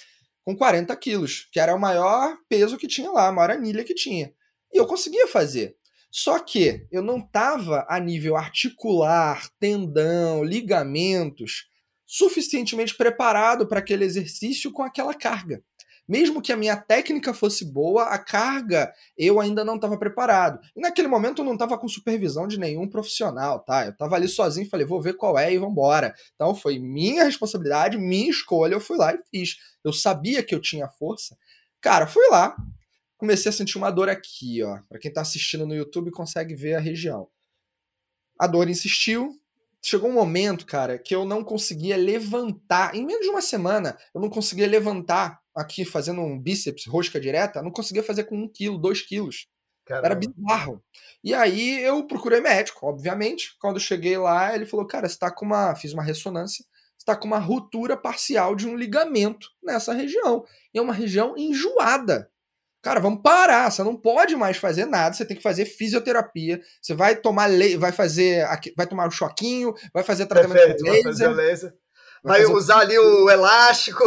com 0.44 0.56
40 0.56 0.94
quilos, 0.96 1.48
que 1.50 1.58
era 1.58 1.74
o 1.74 1.80
maior 1.80 2.36
peso 2.48 2.76
que 2.76 2.86
tinha 2.86 3.10
lá, 3.10 3.28
a 3.28 3.32
maior 3.32 3.50
anilha 3.50 3.84
que 3.84 3.94
tinha. 3.94 4.32
E 4.72 4.76
eu 4.76 4.86
conseguia 4.86 5.26
fazer. 5.26 5.76
Só 6.10 6.38
que 6.38 6.86
eu 6.92 7.02
não 7.02 7.18
estava 7.18 7.84
a 7.88 7.98
nível 7.98 8.36
articular, 8.36 9.48
tendão, 9.58 10.44
ligamentos, 10.44 11.68
suficientemente 12.06 12.96
preparado 12.96 13.66
para 13.66 13.80
aquele 13.80 14.04
exercício 14.04 14.70
com 14.70 14.82
aquela 14.82 15.14
carga 15.14 15.62
mesmo 16.06 16.42
que 16.42 16.52
a 16.52 16.56
minha 16.56 16.76
técnica 16.76 17.32
fosse 17.32 17.64
boa, 17.64 18.04
a 18.04 18.18
carga 18.18 18.92
eu 19.16 19.40
ainda 19.40 19.64
não 19.64 19.76
estava 19.76 19.98
preparado. 19.98 20.60
E 20.76 20.80
naquele 20.80 21.08
momento 21.08 21.40
eu 21.40 21.44
não 21.44 21.54
estava 21.54 21.78
com 21.78 21.88
supervisão 21.88 22.46
de 22.46 22.58
nenhum 22.58 22.88
profissional, 22.88 23.60
tá? 23.60 23.86
Eu 23.86 23.92
estava 23.92 24.16
ali 24.16 24.28
sozinho, 24.28 24.68
falei, 24.68 24.86
vou 24.86 25.00
ver 25.00 25.14
qual 25.14 25.38
é 25.38 25.52
e 25.52 25.58
vambora. 25.58 26.14
Então 26.34 26.54
foi 26.54 26.78
minha 26.78 27.24
responsabilidade, 27.24 27.96
minha 27.96 28.30
escolha, 28.30 28.74
eu 28.74 28.80
fui 28.80 28.96
lá 28.96 29.14
e 29.14 29.18
fiz. 29.30 29.56
Eu 29.82 29.92
sabia 29.92 30.42
que 30.42 30.54
eu 30.54 30.60
tinha 30.60 30.88
força. 30.88 31.36
Cara, 31.80 32.06
fui 32.06 32.26
lá, 32.28 32.54
comecei 33.16 33.48
a 33.48 33.52
sentir 33.52 33.78
uma 33.78 33.90
dor 33.90 34.08
aqui, 34.08 34.62
ó. 34.62 34.78
Para 34.88 34.98
quem 34.98 35.08
está 35.08 35.22
assistindo 35.22 35.66
no 35.66 35.74
YouTube 35.74 36.10
consegue 36.10 36.54
ver 36.54 36.74
a 36.74 36.80
região. 36.80 37.28
A 38.38 38.46
dor 38.46 38.68
insistiu, 38.68 39.38
chegou 39.80 40.10
um 40.10 40.14
momento, 40.14 40.66
cara, 40.66 40.98
que 40.98 41.14
eu 41.14 41.24
não 41.24 41.44
conseguia 41.44 41.96
levantar. 41.96 42.94
Em 42.94 43.04
menos 43.06 43.22
de 43.22 43.30
uma 43.30 43.40
semana, 43.40 43.96
eu 44.14 44.20
não 44.20 44.28
conseguia 44.28 44.66
levantar 44.66 45.43
aqui 45.54 45.84
fazendo 45.84 46.20
um 46.20 46.38
bíceps, 46.38 46.86
rosca 46.86 47.20
direta, 47.20 47.62
não 47.62 47.70
conseguia 47.70 48.02
fazer 48.02 48.24
com 48.24 48.36
um 48.36 48.48
quilo, 48.48 48.78
dois 48.78 49.02
quilos. 49.02 49.46
Caramba. 49.86 50.06
Era 50.06 50.14
bizarro. 50.14 50.82
E 51.22 51.34
aí 51.34 51.82
eu 51.82 52.06
procurei 52.06 52.40
médico, 52.40 52.86
obviamente. 52.86 53.54
Quando 53.60 53.78
cheguei 53.78 54.16
lá, 54.16 54.54
ele 54.54 54.66
falou: 54.66 54.86
Cara, 54.86 55.08
você 55.08 55.18
tá 55.18 55.30
com 55.30 55.44
uma. 55.44 55.74
Fiz 55.74 55.92
uma 55.92 56.02
ressonância, 56.02 56.64
você 56.96 57.04
tá 57.04 57.14
com 57.14 57.26
uma 57.26 57.38
ruptura 57.38 57.96
parcial 57.96 58.56
de 58.56 58.66
um 58.66 58.76
ligamento 58.76 59.48
nessa 59.62 59.92
região. 59.92 60.44
E 60.72 60.78
é 60.78 60.82
uma 60.82 60.94
região 60.94 61.34
enjoada. 61.36 62.30
Cara, 62.82 63.00
vamos 63.00 63.22
parar. 63.22 63.70
Você 63.70 63.82
não 63.82 63.96
pode 63.96 64.36
mais 64.36 64.56
fazer 64.56 64.84
nada. 64.84 65.14
Você 65.14 65.24
tem 65.24 65.36
que 65.36 65.42
fazer 65.42 65.64
fisioterapia. 65.64 66.60
Você 66.80 66.94
vai 66.94 67.16
tomar 67.16 67.46
le... 67.46 67.76
vai 67.76 67.92
fazer, 67.92 68.46
vai 68.76 68.86
tomar 68.86 69.06
um 69.06 69.10
choquinho, 69.10 69.74
vai 69.92 70.02
fazer 70.02 70.26
tratamento 70.26 70.58
Perfeito, 70.58 70.84
laser. 70.84 71.02
Vai 71.02 71.12
fazer 71.12 71.28
laser. 71.28 71.74
Vai, 72.24 72.42
vai 72.42 72.54
usar 72.54 72.78
ali 72.78 72.98
o 72.98 73.28
elástico. 73.28 74.02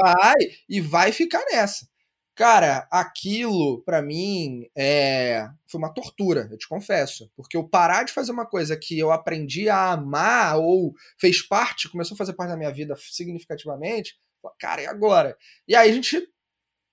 Vai, 0.00 0.34
e 0.68 0.80
vai 0.80 1.12
ficar 1.12 1.44
nessa. 1.50 1.86
Cara, 2.34 2.86
aquilo 2.90 3.82
para 3.82 4.02
mim 4.02 4.68
é 4.76 5.48
foi 5.66 5.78
uma 5.78 5.92
tortura, 5.92 6.48
eu 6.50 6.58
te 6.58 6.68
confesso, 6.68 7.30
porque 7.34 7.56
eu 7.56 7.66
parar 7.66 8.04
de 8.04 8.12
fazer 8.12 8.30
uma 8.30 8.44
coisa 8.46 8.76
que 8.76 8.98
eu 8.98 9.10
aprendi 9.10 9.70
a 9.70 9.92
amar 9.92 10.58
ou 10.58 10.94
fez 11.18 11.40
parte, 11.40 11.88
começou 11.88 12.14
a 12.14 12.18
fazer 12.18 12.34
parte 12.34 12.50
da 12.50 12.56
minha 12.56 12.70
vida 12.72 12.94
significativamente, 12.98 14.18
cara, 14.60 14.82
e 14.82 14.86
agora? 14.86 15.36
E 15.66 15.74
aí 15.74 15.90
a 15.90 15.92
gente 15.92 16.28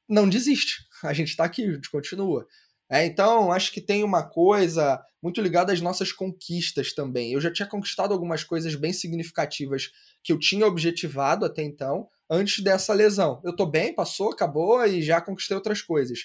não 0.08 0.30
desiste, 0.30 0.86
a 1.04 1.12
gente 1.12 1.36
tá 1.36 1.44
aqui, 1.44 1.66
a 1.66 1.74
gente 1.74 1.92
continua. 1.92 2.48
É, 2.94 3.04
então, 3.08 3.52
acho 3.52 3.72
que 3.72 3.82
tem 3.82 4.04
uma 4.04 4.22
coisa 4.22 5.04
muito 5.20 5.42
ligada 5.42 5.74
às 5.74 5.82
nossas 5.82 6.12
conquistas 6.12 6.94
também. 6.94 7.34
Eu 7.34 7.42
já 7.42 7.52
tinha 7.52 7.68
conquistado 7.68 8.14
algumas 8.14 8.44
coisas 8.44 8.76
bem 8.76 8.94
significativas 8.94 9.90
que 10.24 10.32
eu 10.32 10.38
tinha 10.38 10.68
objetivado 10.68 11.44
até 11.44 11.64
então, 11.64 12.08
antes 12.30 12.64
dessa 12.64 12.94
lesão. 12.94 13.42
Eu 13.44 13.56
tô 13.56 13.66
bem, 13.66 13.96
passou, 13.96 14.32
acabou 14.32 14.86
e 14.86 15.02
já 15.02 15.20
conquistei 15.20 15.58
outras 15.58 15.82
coisas. 15.82 16.20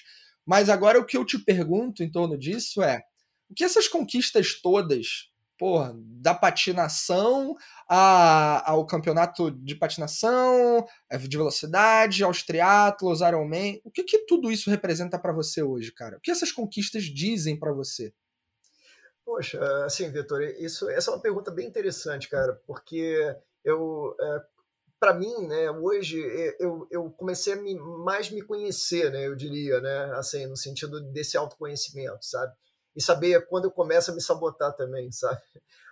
Mas 0.45 0.69
agora 0.69 0.99
o 0.99 1.05
que 1.07 1.17
eu 1.17 1.25
te 1.25 1.39
pergunto 1.39 2.03
em 2.03 2.11
torno 2.11 2.37
disso 2.37 2.83
é: 2.83 3.01
o 3.49 3.55
que 3.55 3.63
essas 3.63 3.87
conquistas 3.87 4.53
todas, 4.61 5.31
porra, 5.59 5.93
da 5.95 6.33
patinação 6.33 7.53
a, 7.87 8.71
ao 8.71 8.87
campeonato 8.87 9.51
de 9.51 9.75
patinação, 9.75 10.87
é, 11.11 11.17
de 11.17 11.37
velocidade, 11.37 12.23
aos 12.23 12.41
triatlos, 12.41 13.19
Ironman, 13.19 13.81
o 13.83 13.91
que, 13.91 14.03
que 14.03 14.19
tudo 14.19 14.49
isso 14.49 14.69
representa 14.69 15.19
para 15.19 15.33
você 15.33 15.61
hoje, 15.61 15.91
cara? 15.91 16.17
O 16.17 16.21
que 16.21 16.31
essas 16.31 16.53
conquistas 16.53 17.03
dizem 17.03 17.59
para 17.59 17.73
você? 17.73 18.13
Poxa, 19.25 19.59
assim, 19.85 20.09
Vitor, 20.09 20.41
isso, 20.41 20.89
essa 20.89 21.11
é 21.11 21.13
uma 21.13 21.21
pergunta 21.21 21.51
bem 21.51 21.67
interessante, 21.67 22.29
cara, 22.29 22.59
porque 22.65 23.35
eu, 23.63 24.15
é, 24.19 24.41
para 24.97 25.13
mim, 25.13 25.45
né, 25.45 25.69
hoje 25.69 26.19
eu, 26.57 26.87
eu 26.89 27.11
comecei 27.11 27.53
a 27.53 27.57
me, 27.57 27.75
mais 27.75 28.31
me 28.31 28.41
conhecer, 28.41 29.11
né, 29.11 29.27
eu 29.27 29.35
diria, 29.35 29.81
né, 29.81 30.13
assim, 30.15 30.47
no 30.47 30.55
sentido 30.55 31.01
desse 31.11 31.37
autoconhecimento, 31.37 32.25
sabe? 32.25 32.53
E 32.99 33.01
saber 33.01 33.47
quando 33.47 33.63
eu 33.63 33.71
começo 33.71 34.11
a 34.11 34.13
me 34.13 34.19
sabotar 34.19 34.75
também, 34.75 35.09
sabe? 35.13 35.41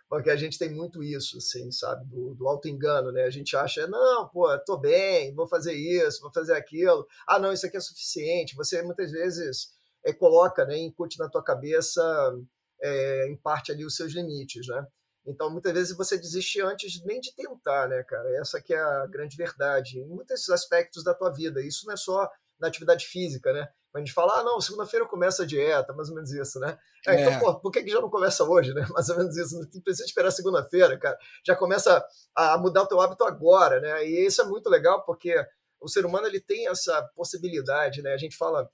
Porque 0.10 0.30
a 0.30 0.36
gente 0.36 0.60
tem 0.60 0.70
muito 0.70 1.02
isso, 1.02 1.38
assim, 1.38 1.72
sabe? 1.72 2.06
Do, 2.06 2.36
do 2.36 2.46
auto-engano, 2.46 3.14
né? 3.14 3.24
A 3.24 3.30
gente 3.30 3.56
acha, 3.56 3.88
não, 3.88 4.28
pô, 4.28 4.46
tô 4.60 4.78
bem, 4.78 5.34
vou 5.34 5.48
fazer 5.48 5.74
isso, 5.74 6.20
vou 6.22 6.32
fazer 6.34 6.54
aquilo. 6.54 7.08
Ah, 7.26 7.40
não, 7.40 7.54
isso 7.54 7.66
aqui 7.66 7.78
é 7.78 7.80
suficiente. 7.80 8.56
Você 8.58 8.82
muitas 8.82 9.12
vezes 9.12 9.70
é, 10.04 10.12
coloca, 10.12 10.66
né, 10.66 10.78
incute 10.78 11.18
na 11.18 11.30
tua 11.30 11.42
cabeça, 11.42 12.04
é, 12.82 13.30
em 13.30 13.38
parte 13.38 13.72
ali, 13.72 13.86
os 13.86 13.96
seus 13.96 14.12
limites, 14.12 14.68
né? 14.68 14.86
Então, 15.26 15.50
muitas 15.50 15.74
vezes 15.74 15.96
você 15.96 16.18
desiste 16.18 16.62
antes 16.62 17.02
nem 17.06 17.22
de 17.22 17.34
tentar, 17.34 17.88
né, 17.88 18.04
cara? 18.04 18.30
Essa 18.38 18.62
que 18.62 18.74
é 18.74 18.80
a 18.80 19.08
grande 19.08 19.38
verdade. 19.38 20.00
Em 20.00 20.08
muitos 20.08 20.50
aspectos 20.50 21.06
da 21.06 21.14
tua 21.14 21.32
vida. 21.32 21.62
Isso 21.62 21.86
não 21.86 21.94
é 21.94 21.98
só 21.98 22.30
na 22.60 22.68
atividade 22.68 23.06
física, 23.06 23.54
né? 23.54 23.70
A 23.98 24.00
gente 24.00 24.14
fala, 24.14 24.40
ah, 24.40 24.44
não, 24.44 24.62
segunda-feira 24.62 25.06
começa 25.06 25.44
a 25.44 25.46
dieta, 25.46 25.94
mais 25.94 26.10
ou 26.10 26.16
menos 26.16 26.32
isso, 26.32 26.60
né? 26.60 26.78
É, 27.08 27.14
então, 27.14 27.34
é. 27.34 27.36
Então, 27.36 27.40
pô, 27.40 27.60
por 27.60 27.72
que, 27.72 27.84
que 27.84 27.90
já 27.90 28.00
não 28.00 28.10
começa 28.10 28.44
hoje, 28.44 28.74
né? 28.74 28.86
Mais 28.94 29.10
ou 29.10 29.18
menos 29.18 29.36
isso. 29.36 29.60
Não 29.60 29.82
precisa 29.82 30.06
esperar 30.06 30.32
segunda-feira, 30.32 30.98
cara. 30.98 31.18
Já 31.46 31.56
começa 31.56 32.06
a 32.36 32.58
mudar 32.58 32.84
o 32.84 32.88
teu 32.88 33.02
hábito 33.02 33.24
agora, 33.24 33.80
né? 33.80 34.06
E 34.06 34.26
isso 34.26 34.42
é 34.42 34.46
muito 34.46 34.70
legal 34.70 35.04
porque 35.04 35.36
o 35.82 35.88
ser 35.88 36.06
humano 36.06 36.28
ele 36.28 36.40
tem 36.40 36.68
essa 36.68 37.02
possibilidade, 37.16 38.02
né? 38.02 38.14
A 38.14 38.18
gente 38.18 38.38
fala 38.38 38.70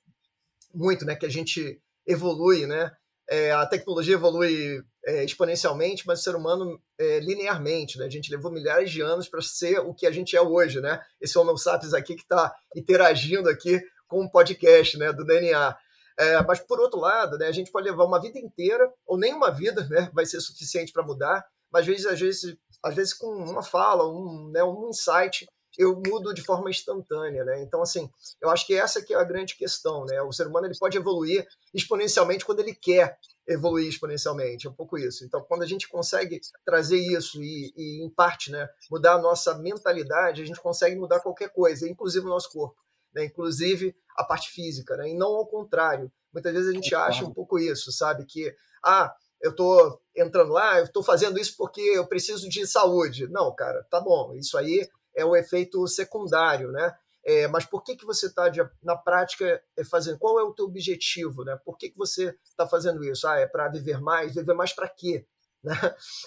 muito, 0.74 1.06
né, 1.06 1.16
que 1.16 1.26
a 1.26 1.30
gente 1.30 1.82
evolui, 2.06 2.66
né? 2.66 2.92
É, 3.30 3.52
a 3.52 3.66
tecnologia 3.66 4.16
evolui 4.16 4.84
é, 5.06 5.24
exponencialmente, 5.24 6.06
mas 6.06 6.20
o 6.20 6.24
ser 6.24 6.36
humano 6.36 6.82
é, 7.00 7.20
linearmente. 7.20 7.98
Né? 7.98 8.06
A 8.06 8.10
gente 8.10 8.30
levou 8.30 8.52
milhares 8.52 8.92
de 8.92 9.02
anos 9.02 9.30
para 9.30 9.42
ser 9.42 9.80
o 9.80 9.94
que 9.94 10.06
a 10.06 10.12
gente 10.12 10.36
é 10.36 10.42
hoje. 10.42 10.82
Né? 10.82 11.02
Esse 11.22 11.38
Homo 11.38 11.58
sapiens 11.58 11.94
aqui 11.94 12.16
que 12.16 12.24
está 12.24 12.54
interagindo 12.76 13.50
aqui 13.50 13.82
com 14.14 14.22
um 14.22 14.30
podcast 14.30 14.96
né, 14.98 15.12
do 15.12 15.26
DNA. 15.26 15.76
É, 16.20 16.44
mas, 16.44 16.60
por 16.60 16.80
outro 16.80 17.00
lado, 17.00 17.36
né, 17.40 17.48
a 17.48 17.52
gente 17.52 17.72
pode 17.72 17.90
levar 17.90 18.06
uma 18.06 18.22
vida 18.22 18.38
inteira, 18.38 18.88
ou 19.08 19.18
nem 19.18 19.34
uma 19.34 19.50
vida 19.50 19.84
né, 19.90 20.12
vai 20.14 20.26
ser 20.28 20.40
suficiente 20.40 20.94
para 20.94 21.02
mudar, 21.02 21.44
mas 21.72 21.82
às 21.82 21.88
vezes, 21.88 22.06
às 22.06 22.20
vezes, 22.20 22.58
às 22.84 22.94
vezes 22.94 23.14
com 23.14 23.28
uma 23.28 23.64
fala, 23.64 24.08
um, 24.08 24.52
né, 24.52 24.64
um 24.64 24.90
insight, 24.90 25.48
eu 25.76 26.00
mudo 26.06 26.32
de 26.32 26.44
forma 26.44 26.70
instantânea, 26.70 27.44
né? 27.44 27.64
Então, 27.64 27.82
assim, 27.82 28.08
eu 28.40 28.52
acho 28.52 28.68
que 28.68 28.76
essa 28.76 29.02
que 29.02 29.12
é 29.12 29.18
a 29.18 29.24
grande 29.24 29.56
questão, 29.56 30.06
né? 30.06 30.22
O 30.22 30.32
ser 30.32 30.46
humano 30.46 30.68
ele 30.68 30.78
pode 30.78 30.96
evoluir 30.96 31.48
exponencialmente 31.74 32.46
quando 32.46 32.60
ele 32.60 32.76
quer 32.76 33.18
evoluir 33.48 33.88
exponencialmente, 33.88 34.68
é 34.68 34.70
um 34.70 34.74
pouco 34.74 35.00
isso. 35.00 35.26
Então, 35.26 35.42
quando 35.42 35.64
a 35.64 35.66
gente 35.66 35.90
consegue 35.90 36.40
trazer 36.64 37.00
isso 37.00 37.42
e, 37.44 37.74
e, 37.76 38.06
em 38.06 38.10
parte, 38.12 38.52
né, 38.52 38.70
mudar 38.92 39.16
a 39.16 39.22
nossa 39.22 39.58
mentalidade, 39.58 40.44
a 40.44 40.46
gente 40.46 40.62
consegue 40.62 40.96
mudar 40.96 41.22
qualquer 41.22 41.50
coisa, 41.50 41.90
inclusive 41.90 42.24
o 42.24 42.30
nosso 42.30 42.52
corpo, 42.52 42.76
né? 43.14 43.26
Inclusive 43.26 43.96
a 44.16 44.24
parte 44.24 44.50
física, 44.50 44.96
né? 44.98 45.10
E 45.10 45.16
não 45.16 45.30
ao 45.36 45.48
contrário. 45.48 46.12
Muitas 46.32 46.54
vezes 46.54 46.70
a 46.70 46.74
gente 46.74 46.96
acha 46.96 47.26
um 47.26 47.34
pouco 47.34 47.60
isso, 47.60 47.92
sabe? 47.92 48.26
Que, 48.26 48.54
ah, 48.84 49.14
eu 49.42 49.52
estou 49.52 50.02
entrando 50.16 50.52
lá, 50.52 50.80
eu 50.80 50.86
estou 50.86 51.04
fazendo 51.04 51.40
isso 51.40 51.56
porque 51.58 51.82
eu 51.82 52.08
preciso 52.08 52.50
de 52.50 52.66
saúde. 52.66 53.28
Não, 53.28 53.54
cara, 53.54 53.86
tá 53.90 54.00
bom. 54.00 54.34
Isso 54.36 54.58
aí 54.58 54.88
é 55.16 55.26
um 55.26 55.36
efeito 55.36 55.86
secundário, 55.88 56.72
né? 56.72 56.96
É, 57.26 57.48
mas 57.48 57.66
por 57.66 57.84
que, 57.84 57.96
que 57.96 58.06
você 58.06 58.26
está 58.26 58.52
na 58.82 58.98
prática 58.98 59.62
é, 59.78 59.84
fazendo? 59.84 60.18
Qual 60.18 60.40
é 60.40 60.44
o 60.44 60.54
teu 60.54 60.66
objetivo? 60.66 61.44
Né? 61.44 61.58
Por 61.64 61.78
que, 61.78 61.90
que 61.90 61.98
você 61.98 62.36
está 62.44 62.68
fazendo 62.68 63.04
isso? 63.04 63.26
Ah, 63.28 63.40
é 63.40 63.48
para 63.48 63.70
viver 63.70 64.02
mais? 64.02 64.36
Viver 64.36 64.54
mais 64.54 64.74
para 64.74 64.90
quê? 64.90 65.26
Né? 65.64 65.74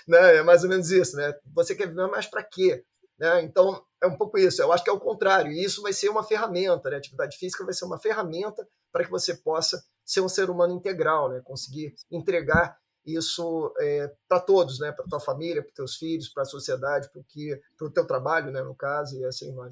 né? 0.09 0.37
É 0.37 0.43
mais 0.43 0.63
ou 0.63 0.71
menos 0.71 0.91
isso. 0.91 1.15
Né? 1.15 1.35
Você 1.55 1.75
quer 1.75 1.89
viver 1.89 2.07
mais 2.07 2.27
para 2.27 2.43
quê? 2.43 2.83
Né? 3.19 3.43
Então, 3.43 3.83
é 4.03 4.07
um 4.07 4.17
pouco 4.17 4.39
isso. 4.39 4.61
Eu 4.61 4.73
acho 4.73 4.85
que 4.85 4.91
é 4.91 4.93
o 4.93 5.01
contrário. 5.01 5.53
E 5.53 5.65
isso 5.65 5.83
vai 5.83 5.93
ser 5.93 6.09
uma 6.09 6.25
ferramenta. 6.25 6.91
Né? 6.91 6.97
A 6.97 6.99
atividade 6.99 7.37
física 7.37 7.65
vai 7.65 7.75
ser 7.75 7.85
uma 7.85 7.99
ferramenta 7.99 8.67
para 8.93 9.05
que 9.05 9.11
você 9.11 9.35
possa 9.35 9.83
ser 10.05 10.21
um 10.21 10.29
ser 10.29 10.51
humano 10.51 10.75
integral, 10.75 11.31
né? 11.31 11.41
conseguir 11.45 11.95
entregar 12.11 12.79
isso 13.05 13.73
é, 13.79 14.13
para 14.29 14.41
todos, 14.41 14.79
né? 14.79 14.93
para 14.93 15.05
tua 15.07 15.21
família, 15.21 15.63
para 15.63 15.73
teus 15.73 15.97
filhos, 15.97 16.29
para 16.29 16.43
a 16.43 16.47
sociedade, 16.47 17.09
para 17.11 17.87
o 17.87 17.91
teu 17.91 18.07
trabalho, 18.07 18.51
né? 18.51 18.63
no 18.63 18.75
caso, 18.75 19.19
e 19.19 19.25
assim 19.25 19.55
vai. 19.55 19.71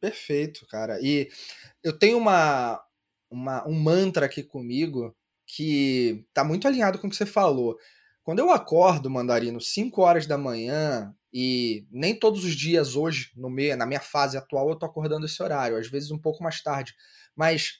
Perfeito, 0.00 0.66
cara. 0.66 0.98
E 1.00 1.30
eu 1.82 1.96
tenho 1.96 2.18
uma, 2.18 2.82
uma, 3.30 3.66
um 3.66 3.74
mantra 3.74 4.26
aqui 4.26 4.42
comigo 4.42 5.14
que 5.46 6.26
tá 6.32 6.42
muito 6.42 6.66
alinhado 6.66 6.98
com 6.98 7.06
o 7.06 7.10
que 7.10 7.16
você 7.16 7.26
falou. 7.26 7.78
Quando 8.24 8.38
eu 8.38 8.50
acordo, 8.50 9.10
Mandarino, 9.10 9.60
5 9.60 10.00
horas 10.00 10.26
da 10.26 10.38
manhã, 10.38 11.14
e 11.32 11.86
nem 11.90 12.14
todos 12.18 12.44
os 12.44 12.54
dias 12.54 12.94
hoje, 12.94 13.30
no 13.34 13.48
meio, 13.48 13.76
na 13.76 13.86
minha 13.86 14.00
fase 14.00 14.36
atual, 14.36 14.68
eu 14.68 14.76
tô 14.76 14.84
acordando 14.84 15.24
esse 15.24 15.42
horário, 15.42 15.78
às 15.78 15.88
vezes 15.88 16.10
um 16.10 16.18
pouco 16.18 16.42
mais 16.42 16.62
tarde. 16.62 16.94
Mas 17.34 17.78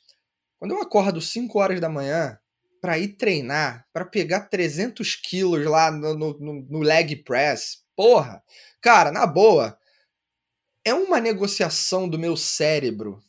quando 0.59 0.73
eu 0.73 0.81
acordo 0.81 1.21
5 1.21 1.59
horas 1.59 1.81
da 1.81 1.89
manhã, 1.89 2.39
para 2.81 2.99
ir 2.99 3.17
treinar, 3.17 3.87
para 3.93 4.05
pegar 4.05 4.49
300 4.49 5.15
quilos 5.15 5.65
lá 5.67 5.91
no, 5.91 6.15
no, 6.15 6.67
no, 6.69 6.81
leg 6.81 7.17
press, 7.17 7.85
porra, 7.95 8.43
cara, 8.81 9.13
na 9.13 9.25
boa, 9.25 9.79
é 10.85 10.93
uma 10.93 11.21
negociação 11.21 12.09
do 12.09 12.19
meu 12.19 12.37
cérebro 12.37 13.23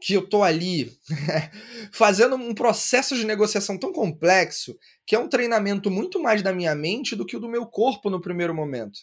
que 0.00 0.14
eu 0.14 0.28
tô 0.28 0.42
ali 0.42 0.98
fazendo 1.92 2.34
um 2.34 2.52
processo 2.52 3.14
de 3.14 3.24
negociação 3.24 3.78
tão 3.78 3.92
complexo 3.92 4.76
que 5.06 5.14
é 5.14 5.18
um 5.18 5.28
treinamento 5.28 5.90
muito 5.90 6.20
mais 6.20 6.42
da 6.42 6.52
minha 6.52 6.74
mente 6.74 7.14
do 7.14 7.24
que 7.24 7.36
o 7.36 7.40
do 7.40 7.48
meu 7.48 7.64
corpo 7.64 8.10
no 8.10 8.20
primeiro 8.20 8.54
momento. 8.54 8.98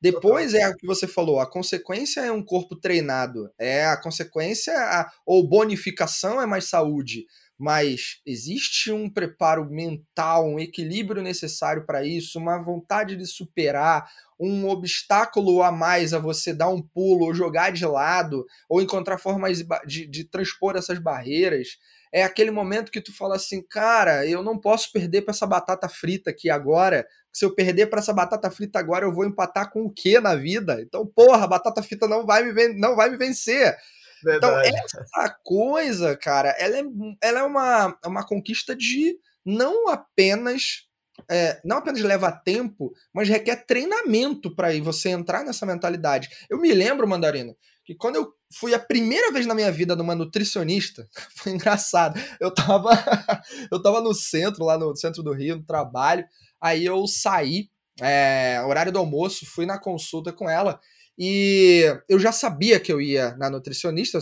Depois 0.00 0.54
é 0.54 0.68
o 0.68 0.76
que 0.76 0.86
você 0.86 1.06
falou, 1.06 1.40
a 1.40 1.50
consequência 1.50 2.20
é 2.20 2.30
um 2.30 2.42
corpo 2.44 2.76
treinado, 2.76 3.50
é 3.58 3.86
a 3.86 3.96
consequência 3.96 4.72
a, 4.76 5.10
ou 5.24 5.46
bonificação 5.48 6.40
é 6.40 6.46
mais 6.46 6.66
saúde 6.68 7.24
mas 7.58 8.20
existe 8.26 8.92
um 8.92 9.08
preparo 9.08 9.64
mental, 9.64 10.46
um 10.46 10.60
equilíbrio 10.60 11.22
necessário 11.22 11.86
para 11.86 12.04
isso, 12.04 12.38
uma 12.38 12.62
vontade 12.62 13.16
de 13.16 13.26
superar, 13.26 14.10
um 14.38 14.68
obstáculo 14.68 15.62
a 15.62 15.72
mais 15.72 16.12
a 16.12 16.18
você 16.18 16.52
dar 16.52 16.68
um 16.68 16.82
pulo 16.82 17.24
ou 17.24 17.34
jogar 17.34 17.72
de 17.72 17.86
lado, 17.86 18.44
ou 18.68 18.82
encontrar 18.82 19.16
formas 19.16 19.64
de, 19.86 20.06
de 20.06 20.24
transpor 20.24 20.76
essas 20.76 20.98
barreiras. 20.98 21.78
É 22.12 22.22
aquele 22.22 22.50
momento 22.50 22.90
que 22.90 23.00
tu 23.00 23.14
fala 23.14 23.36
assim, 23.36 23.62
cara, 23.62 24.26
eu 24.26 24.42
não 24.42 24.58
posso 24.58 24.90
perder 24.92 25.22
para 25.22 25.32
essa 25.32 25.46
batata 25.46 25.88
frita 25.88 26.30
aqui 26.30 26.48
agora. 26.48 27.06
Se 27.32 27.44
eu 27.44 27.54
perder 27.54 27.86
para 27.86 28.00
essa 28.00 28.12
batata 28.12 28.50
frita 28.50 28.78
agora, 28.78 29.04
eu 29.04 29.12
vou 29.12 29.24
empatar 29.24 29.70
com 29.70 29.84
o 29.84 29.92
que 29.92 30.18
na 30.20 30.34
vida? 30.34 30.80
Então, 30.80 31.06
porra, 31.06 31.44
a 31.44 31.48
batata 31.48 31.82
frita 31.82 32.08
não 32.08 32.24
vai 32.24 32.44
me, 32.44 32.68
não 32.74 32.96
vai 32.96 33.10
me 33.10 33.16
vencer. 33.16 33.76
Então, 34.20 34.54
Verdade. 34.54 34.68
Então, 34.68 35.00
essa 35.02 35.36
coisa, 35.44 36.16
cara, 36.16 36.50
ela 36.58 36.78
é, 36.78 36.82
ela 37.22 37.40
é 37.40 37.42
uma, 37.42 37.98
é 38.04 38.08
uma 38.08 38.26
conquista 38.26 38.74
de 38.74 39.18
não 39.44 39.88
apenas. 39.88 40.86
É, 41.30 41.58
não 41.64 41.78
apenas 41.78 42.02
leva 42.02 42.30
tempo, 42.30 42.92
mas 43.12 43.26
requer 43.26 43.64
treinamento 43.64 44.54
para 44.54 44.78
você 44.82 45.08
entrar 45.08 45.44
nessa 45.44 45.64
mentalidade. 45.64 46.28
Eu 46.50 46.60
me 46.60 46.70
lembro, 46.74 47.08
Mandarina, 47.08 47.56
que 47.86 47.94
quando 47.94 48.16
eu 48.16 48.35
fui 48.52 48.74
a 48.74 48.78
primeira 48.78 49.32
vez 49.32 49.46
na 49.46 49.54
minha 49.54 49.70
vida 49.70 49.96
numa 49.96 50.14
nutricionista, 50.14 51.08
foi 51.34 51.52
engraçado. 51.52 52.20
Eu 52.40 52.50
tava, 52.50 52.90
eu 53.70 53.82
tava 53.82 54.00
no 54.00 54.14
centro, 54.14 54.64
lá 54.64 54.78
no 54.78 54.94
centro 54.96 55.22
do 55.22 55.32
Rio, 55.32 55.56
no 55.56 55.64
trabalho. 55.64 56.24
Aí 56.60 56.84
eu 56.84 57.06
saí, 57.06 57.68
é, 58.00 58.60
horário 58.66 58.92
do 58.92 58.98
almoço, 58.98 59.46
fui 59.46 59.66
na 59.66 59.78
consulta 59.78 60.32
com 60.32 60.48
ela. 60.48 60.80
E 61.18 61.84
eu 62.08 62.18
já 62.18 62.30
sabia 62.30 62.78
que 62.78 62.92
eu 62.92 63.00
ia 63.00 63.34
na 63.36 63.48
nutricionista, 63.48 64.18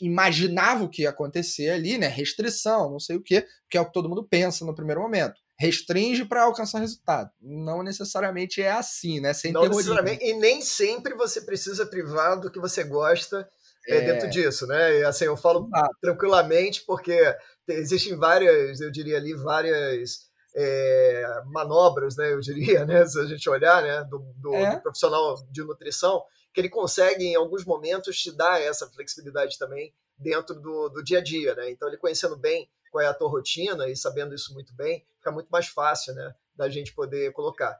imaginava 0.00 0.84
o 0.84 0.88
que 0.88 1.02
ia 1.02 1.10
acontecer 1.10 1.70
ali, 1.70 1.96
né? 1.96 2.08
Restrição, 2.08 2.90
não 2.90 3.00
sei 3.00 3.16
o 3.16 3.22
quê, 3.22 3.46
que 3.70 3.78
é 3.78 3.80
o 3.80 3.86
que 3.86 3.92
todo 3.92 4.08
mundo 4.08 4.26
pensa 4.28 4.64
no 4.64 4.74
primeiro 4.74 5.00
momento. 5.00 5.40
Restringe 5.60 6.24
para 6.24 6.44
alcançar 6.44 6.78
resultado. 6.78 7.30
Não 7.38 7.82
necessariamente 7.82 8.62
é 8.62 8.72
assim, 8.72 9.20
né? 9.20 9.34
Sem 9.34 9.52
não 9.52 9.68
necessariamente, 9.68 10.24
e 10.24 10.32
nem 10.32 10.62
sempre 10.62 11.14
você 11.14 11.42
precisa 11.42 11.84
privar 11.84 12.40
do 12.40 12.50
que 12.50 12.58
você 12.58 12.82
gosta 12.82 13.46
é, 13.86 13.98
é 13.98 14.00
dentro 14.00 14.30
disso, 14.30 14.66
né? 14.66 15.00
E, 15.00 15.04
assim, 15.04 15.26
eu 15.26 15.36
falo 15.36 15.68
ah. 15.74 15.86
tranquilamente 16.00 16.82
porque 16.86 17.36
existem 17.68 18.16
várias, 18.16 18.80
eu 18.80 18.90
diria 18.90 19.18
ali, 19.18 19.34
várias 19.34 20.30
é, 20.56 21.42
manobras, 21.52 22.16
né? 22.16 22.32
Eu 22.32 22.40
diria, 22.40 22.86
né? 22.86 23.04
Se 23.04 23.20
a 23.20 23.26
gente 23.26 23.46
olhar, 23.50 23.82
né? 23.82 24.02
Do, 24.04 24.32
do, 24.36 24.54
é. 24.54 24.76
do 24.76 24.80
profissional 24.80 25.36
de 25.50 25.62
nutrição 25.62 26.22
que 26.54 26.60
ele 26.62 26.70
consegue, 26.70 27.24
em 27.26 27.34
alguns 27.34 27.66
momentos, 27.66 28.16
te 28.16 28.34
dar 28.34 28.58
essa 28.62 28.88
flexibilidade 28.88 29.58
também 29.58 29.92
dentro 30.18 30.58
do, 30.58 30.88
do 30.88 31.04
dia 31.04 31.18
a 31.18 31.22
dia, 31.22 31.54
né? 31.54 31.70
Então, 31.70 31.86
ele 31.86 31.98
conhecendo 31.98 32.36
bem 32.36 32.66
qual 32.90 33.04
é 33.04 33.08
a 33.08 33.14
tua 33.14 33.28
rotina 33.28 33.88
e 33.88 33.96
sabendo 33.96 34.34
isso 34.34 34.52
muito 34.52 34.74
bem, 34.74 35.04
fica 35.16 35.30
muito 35.30 35.48
mais 35.48 35.68
fácil, 35.68 36.14
né? 36.14 36.34
Da 36.54 36.68
gente 36.68 36.94
poder 36.94 37.32
colocar. 37.32 37.78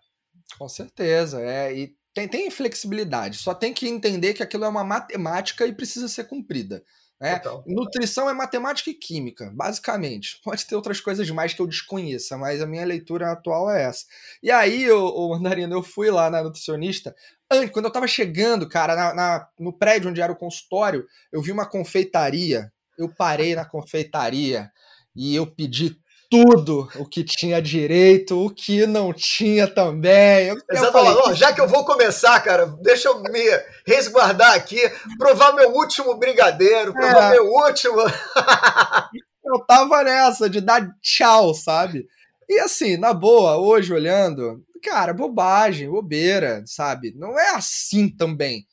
Com 0.58 0.68
certeza, 0.68 1.40
é. 1.40 1.74
E 1.74 1.96
tem, 2.14 2.26
tem 2.26 2.50
flexibilidade, 2.50 3.38
só 3.38 3.54
tem 3.54 3.72
que 3.72 3.88
entender 3.88 4.34
que 4.34 4.42
aquilo 4.42 4.64
é 4.64 4.68
uma 4.68 4.84
matemática 4.84 5.66
e 5.66 5.72
precisa 5.72 6.08
ser 6.08 6.24
cumprida. 6.24 6.82
Né? 7.20 7.38
Nutrição 7.66 8.30
é 8.30 8.32
matemática 8.32 8.88
e 8.88 8.94
química, 8.94 9.52
basicamente. 9.54 10.40
Pode 10.42 10.66
ter 10.66 10.74
outras 10.74 11.00
coisas 11.00 11.28
mais 11.30 11.52
que 11.52 11.61
eu 11.61 11.66
desconheça, 11.66 12.38
mas 12.38 12.62
a 12.62 12.66
minha 12.66 12.84
leitura 12.84 13.30
atual 13.30 13.70
é 13.70 13.84
essa. 13.84 14.06
E 14.42 14.50
aí, 14.50 14.90
o, 14.90 15.06
o 15.06 15.30
Mandarino, 15.30 15.74
eu 15.74 15.82
fui 15.82 16.11
lá 16.11 16.30
na 16.30 16.42
nutricionista. 16.42 17.14
Antes, 17.50 17.70
quando 17.72 17.84
eu 17.84 17.92
tava 17.92 18.08
chegando, 18.08 18.66
cara, 18.66 18.96
na, 18.96 19.14
na, 19.14 19.48
no 19.58 19.72
prédio 19.72 20.08
onde 20.08 20.22
era 20.22 20.32
o 20.32 20.36
consultório, 20.36 21.06
eu 21.30 21.42
vi 21.42 21.52
uma 21.52 21.68
confeitaria. 21.68 22.72
Eu 22.96 23.08
parei 23.14 23.54
na 23.54 23.66
confeitaria 23.66 24.70
e 25.14 25.34
eu 25.34 25.46
pedi 25.46 25.96
tudo 26.30 26.88
o 26.94 27.04
que 27.04 27.24
tinha 27.24 27.61
direito, 27.61 28.38
o 28.38 28.48
que 28.48 28.86
não 28.86 29.12
tinha 29.12 29.66
também. 29.66 30.46
Eu, 30.46 30.56
eu 30.68 30.92
falei, 30.92 31.34
já 31.34 31.52
que 31.52 31.61
eu 31.61 31.66
vou 31.66 31.84
começar, 31.84 32.38
cara, 32.40 32.66
deixa 32.80 33.08
eu 33.08 33.20
me 33.20 33.42
resguardar 33.84 34.54
aqui, 34.54 34.80
provar 35.18 35.52
meu 35.54 35.72
último 35.72 36.14
brigadeiro, 36.16 36.92
provar 36.92 37.30
é. 37.30 37.30
meu 37.30 37.46
último. 37.46 37.96
eu 39.44 39.58
tava 39.66 40.04
nessa 40.04 40.48
de 40.48 40.61
dar 40.61 40.88
tchau, 41.02 41.52
sabe? 41.52 42.06
E 42.48 42.61
assim, 42.61 42.96
na 42.96 43.12
boa, 43.12 43.56
hoje 43.56 43.92
olhando, 43.92 44.64
cara, 44.84 45.12
bobagem, 45.12 45.90
bobeira, 45.90 46.62
sabe? 46.64 47.12
Não 47.16 47.36
é 47.38 47.56
assim 47.56 48.08
também. 48.08 48.64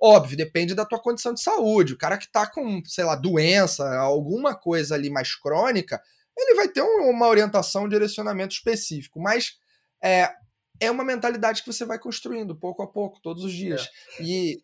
Óbvio, 0.00 0.36
depende 0.36 0.74
da 0.74 0.84
tua 0.84 1.00
condição 1.00 1.32
de 1.32 1.40
saúde. 1.40 1.94
O 1.94 1.98
cara 1.98 2.18
que 2.18 2.30
tá 2.30 2.46
com, 2.46 2.82
sei 2.84 3.04
lá, 3.04 3.16
doença, 3.16 3.96
alguma 3.98 4.54
coisa 4.54 4.94
ali 4.94 5.08
mais 5.08 5.34
crônica, 5.34 6.00
ele 6.36 6.54
vai 6.54 6.68
ter 6.68 6.82
uma 6.82 7.26
orientação, 7.28 7.84
um 7.84 7.88
direcionamento 7.88 8.54
específico, 8.54 9.18
mas 9.18 9.56
é, 10.02 10.30
é 10.78 10.90
uma 10.90 11.04
mentalidade 11.04 11.62
que 11.62 11.72
você 11.72 11.84
vai 11.84 11.98
construindo 11.98 12.54
pouco 12.54 12.82
a 12.82 12.86
pouco, 12.86 13.20
todos 13.22 13.42
os 13.42 13.52
dias. 13.52 13.88
É. 14.18 14.22
E, 14.22 14.62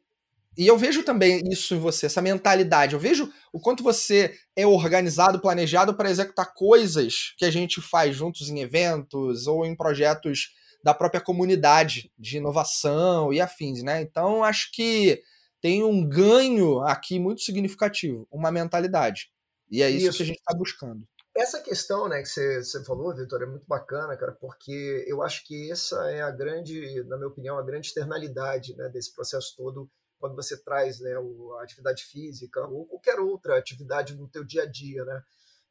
e 0.57 0.66
eu 0.66 0.76
vejo 0.76 1.03
também 1.03 1.43
isso 1.51 1.74
em 1.74 1.78
você, 1.78 2.07
essa 2.07 2.20
mentalidade. 2.20 2.93
Eu 2.93 3.01
vejo 3.01 3.33
o 3.53 3.59
quanto 3.59 3.83
você 3.83 4.39
é 4.55 4.66
organizado, 4.66 5.41
planejado 5.41 5.95
para 5.95 6.11
executar 6.11 6.53
coisas 6.53 7.35
que 7.39 7.45
a 7.47 7.51
gente 7.51 7.80
faz 7.80 8.14
juntos 8.14 8.51
em 8.51 8.61
eventos 8.61 9.47
ou 9.47 9.64
em 9.64 9.74
projetos 9.74 10.51
da 10.83 10.93
própria 10.93 11.20
comunidade 11.20 12.12
de 12.18 12.39
inovação 12.39 13.33
e 13.33 13.41
afins, 13.41 13.83
né? 13.83 14.03
Então 14.03 14.43
acho 14.43 14.70
que 14.72 15.22
tem 15.61 15.85
um 15.85 16.07
ganho 16.07 16.80
aqui 16.80 17.18
muito 17.18 17.43
significativo, 17.43 18.26
uma 18.30 18.51
mentalidade. 18.51 19.30
E 19.70 19.83
é 19.83 19.89
isso, 19.89 20.09
isso. 20.09 20.16
que 20.18 20.22
a 20.24 20.26
gente 20.26 20.39
está 20.39 20.55
buscando. 20.55 21.07
Essa 21.35 21.62
questão 21.62 22.09
né, 22.09 22.20
que 22.20 22.28
você, 22.28 22.62
você 22.62 22.85
falou, 22.85 23.14
Vitor, 23.14 23.43
é 23.43 23.47
muito 23.47 23.64
bacana, 23.66 24.14
cara, 24.16 24.33
porque 24.33 25.05
eu 25.07 25.22
acho 25.22 25.47
que 25.47 25.70
essa 25.72 26.11
é 26.11 26.20
a 26.20 26.30
grande, 26.30 27.03
na 27.05 27.16
minha 27.16 27.28
opinião, 27.28 27.57
a 27.57 27.62
grande 27.62 27.87
externalidade 27.87 28.76
né, 28.76 28.91
desse 28.91 29.14
processo 29.14 29.55
todo, 29.57 29.91
quando 30.18 30.37
você 30.37 30.62
traz 30.62 31.01
né, 31.01 31.14
a 31.59 31.62
atividade 31.62 32.05
física 32.05 32.66
ou 32.66 32.85
qualquer 32.85 33.18
outra 33.18 33.57
atividade 33.57 34.14
no 34.14 34.28
teu 34.28 34.45
dia 34.45 34.64
a 34.64 34.66
dia, 34.66 35.07
né, 35.07 35.22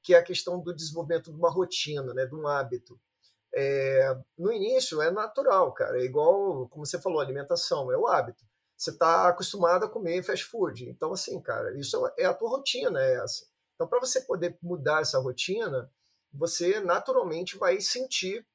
que 0.01 0.15
é 0.15 0.17
a 0.17 0.23
questão 0.23 0.59
do 0.59 0.73
desenvolvimento 0.73 1.31
de 1.31 1.37
uma 1.37 1.51
rotina, 1.51 2.11
né, 2.11 2.25
de 2.25 2.33
um 2.33 2.47
hábito. 2.47 2.99
É, 3.53 4.17
no 4.37 4.51
início 4.51 5.01
é 5.01 5.11
natural, 5.11 5.73
cara, 5.73 5.99
é 5.99 6.05
igual, 6.05 6.67
como 6.69 6.85
você 6.85 6.99
falou, 7.01 7.19
alimentação, 7.19 7.91
é 7.91 7.97
o 7.97 8.07
hábito. 8.07 8.45
Você 8.77 8.91
está 8.91 9.27
acostumado 9.27 9.85
a 9.85 9.89
comer 9.89 10.23
fast 10.23 10.45
food, 10.45 10.89
então 10.89 11.11
assim, 11.13 11.39
cara, 11.41 11.77
isso 11.77 12.01
é 12.17 12.25
a 12.25 12.33
tua 12.33 12.49
rotina, 12.49 12.99
é 12.99 13.15
essa. 13.23 13.45
Então, 13.75 13.87
para 13.87 13.99
você 13.99 14.21
poder 14.21 14.57
mudar 14.61 15.01
essa 15.01 15.19
rotina, 15.19 15.89
você 16.31 16.79
naturalmente 16.79 17.57
vai 17.57 17.81
sentir 17.81 18.45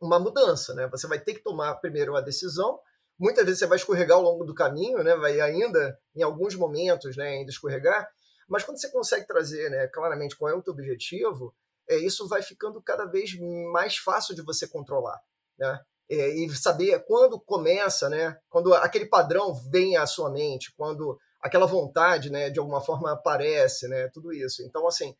uma 0.00 0.18
mudança, 0.18 0.74
né? 0.74 0.86
Você 0.88 1.06
vai 1.06 1.18
ter 1.18 1.34
que 1.34 1.42
tomar 1.42 1.74
primeiro 1.76 2.16
a 2.16 2.20
decisão. 2.20 2.80
Muitas 3.18 3.44
vezes 3.44 3.58
você 3.58 3.66
vai 3.66 3.76
escorregar 3.76 4.16
ao 4.16 4.22
longo 4.22 4.44
do 4.44 4.54
caminho, 4.54 5.02
né? 5.02 5.16
Vai 5.16 5.40
ainda, 5.40 5.98
em 6.14 6.22
alguns 6.22 6.54
momentos, 6.54 7.16
né, 7.16 7.28
ainda 7.28 7.50
escorregar. 7.50 8.08
Mas 8.48 8.62
quando 8.62 8.80
você 8.80 8.90
consegue 8.90 9.26
trazer, 9.26 9.70
né, 9.70 9.88
claramente 9.88 10.36
qual 10.36 10.50
é 10.50 10.54
o 10.54 10.62
teu 10.62 10.72
objetivo, 10.72 11.54
é, 11.88 11.96
isso 11.96 12.28
vai 12.28 12.42
ficando 12.42 12.80
cada 12.82 13.04
vez 13.04 13.30
mais 13.72 13.96
fácil 13.96 14.34
de 14.34 14.42
você 14.42 14.66
controlar, 14.66 15.20
né? 15.58 15.80
É, 16.08 16.28
e 16.28 16.48
saber 16.54 17.04
quando 17.04 17.40
começa, 17.40 18.08
né? 18.08 18.38
Quando 18.48 18.72
aquele 18.74 19.06
padrão 19.06 19.52
vem 19.70 19.96
à 19.96 20.06
sua 20.06 20.30
mente, 20.30 20.72
quando 20.76 21.18
aquela 21.40 21.66
vontade, 21.66 22.30
né, 22.30 22.50
de 22.50 22.58
alguma 22.58 22.80
forma 22.80 23.12
aparece, 23.12 23.88
né, 23.88 24.08
tudo 24.12 24.32
isso. 24.32 24.62
Então, 24.62 24.86
assim, 24.86 25.14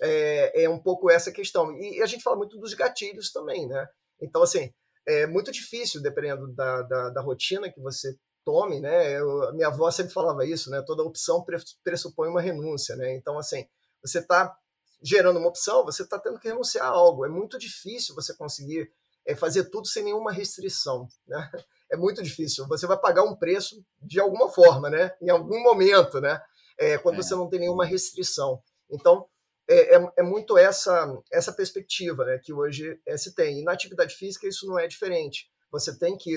é, 0.00 0.64
é 0.64 0.68
um 0.68 0.78
pouco 0.78 1.10
essa 1.10 1.32
questão. 1.32 1.72
E 1.72 2.02
a 2.02 2.06
gente 2.06 2.22
fala 2.22 2.36
muito 2.36 2.58
dos 2.58 2.74
gatilhos 2.74 3.32
também, 3.32 3.66
né? 3.66 3.86
Então, 4.20 4.42
assim, 4.42 4.72
é 5.06 5.26
muito 5.26 5.50
difícil, 5.50 6.02
dependendo 6.02 6.48
da, 6.52 6.82
da, 6.82 7.10
da 7.10 7.20
rotina 7.20 7.70
que 7.70 7.80
você 7.80 8.14
tome, 8.44 8.80
né? 8.80 9.18
Eu, 9.18 9.52
minha 9.54 9.68
avó 9.68 9.90
sempre 9.90 10.12
falava 10.12 10.44
isso, 10.44 10.70
né? 10.70 10.82
Toda 10.86 11.02
opção 11.02 11.44
pressupõe 11.82 12.28
uma 12.28 12.40
renúncia, 12.40 12.96
né? 12.96 13.14
Então, 13.14 13.38
assim, 13.38 13.66
você 14.02 14.18
está 14.18 14.54
gerando 15.02 15.38
uma 15.38 15.48
opção, 15.48 15.84
você 15.84 16.02
está 16.02 16.18
tendo 16.18 16.38
que 16.38 16.48
renunciar 16.48 16.86
a 16.86 16.90
algo. 16.90 17.24
É 17.24 17.28
muito 17.28 17.58
difícil 17.58 18.14
você 18.14 18.34
conseguir 18.34 18.90
é, 19.26 19.34
fazer 19.34 19.64
tudo 19.64 19.86
sem 19.86 20.04
nenhuma 20.04 20.32
restrição, 20.32 21.08
né? 21.26 21.50
é 21.90 21.96
muito 21.96 22.22
difícil. 22.22 22.66
Você 22.68 22.86
vai 22.86 22.98
pagar 22.98 23.22
um 23.22 23.36
preço 23.36 23.84
de 24.02 24.20
alguma 24.20 24.48
forma, 24.50 24.90
né? 24.90 25.14
Em 25.20 25.30
algum 25.30 25.62
momento, 25.62 26.20
né? 26.20 26.40
É, 26.78 26.98
quando 26.98 27.16
é. 27.16 27.22
você 27.22 27.34
não 27.34 27.48
tem 27.48 27.60
nenhuma 27.60 27.84
restrição. 27.84 28.62
Então, 28.90 29.26
é, 29.68 29.96
é, 29.96 30.12
é, 30.18 30.22
muito 30.22 30.56
essa 30.56 31.06
essa 31.30 31.52
perspectiva 31.52 32.24
né, 32.24 32.38
que 32.42 32.52
hoje 32.52 32.98
é, 33.06 33.16
se 33.16 33.34
tem. 33.34 33.60
E 33.60 33.64
na 33.64 33.72
atividade 33.72 34.14
física 34.14 34.46
isso 34.46 34.66
não 34.66 34.78
é 34.78 34.86
diferente. 34.86 35.50
Você 35.70 35.98
tem 35.98 36.16
que 36.16 36.36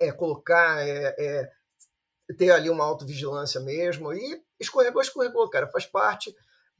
é, 0.00 0.10
colocar, 0.10 0.78
ter 2.38 2.50
ali 2.50 2.70
uma 2.70 2.84
autovigilância 2.84 3.60
mesmo. 3.60 4.12
E 4.12 4.42
escorregou, 4.58 5.02
escorregou, 5.02 5.48
cara. 5.50 5.68
Faz 5.68 5.84
parte. 5.84 6.34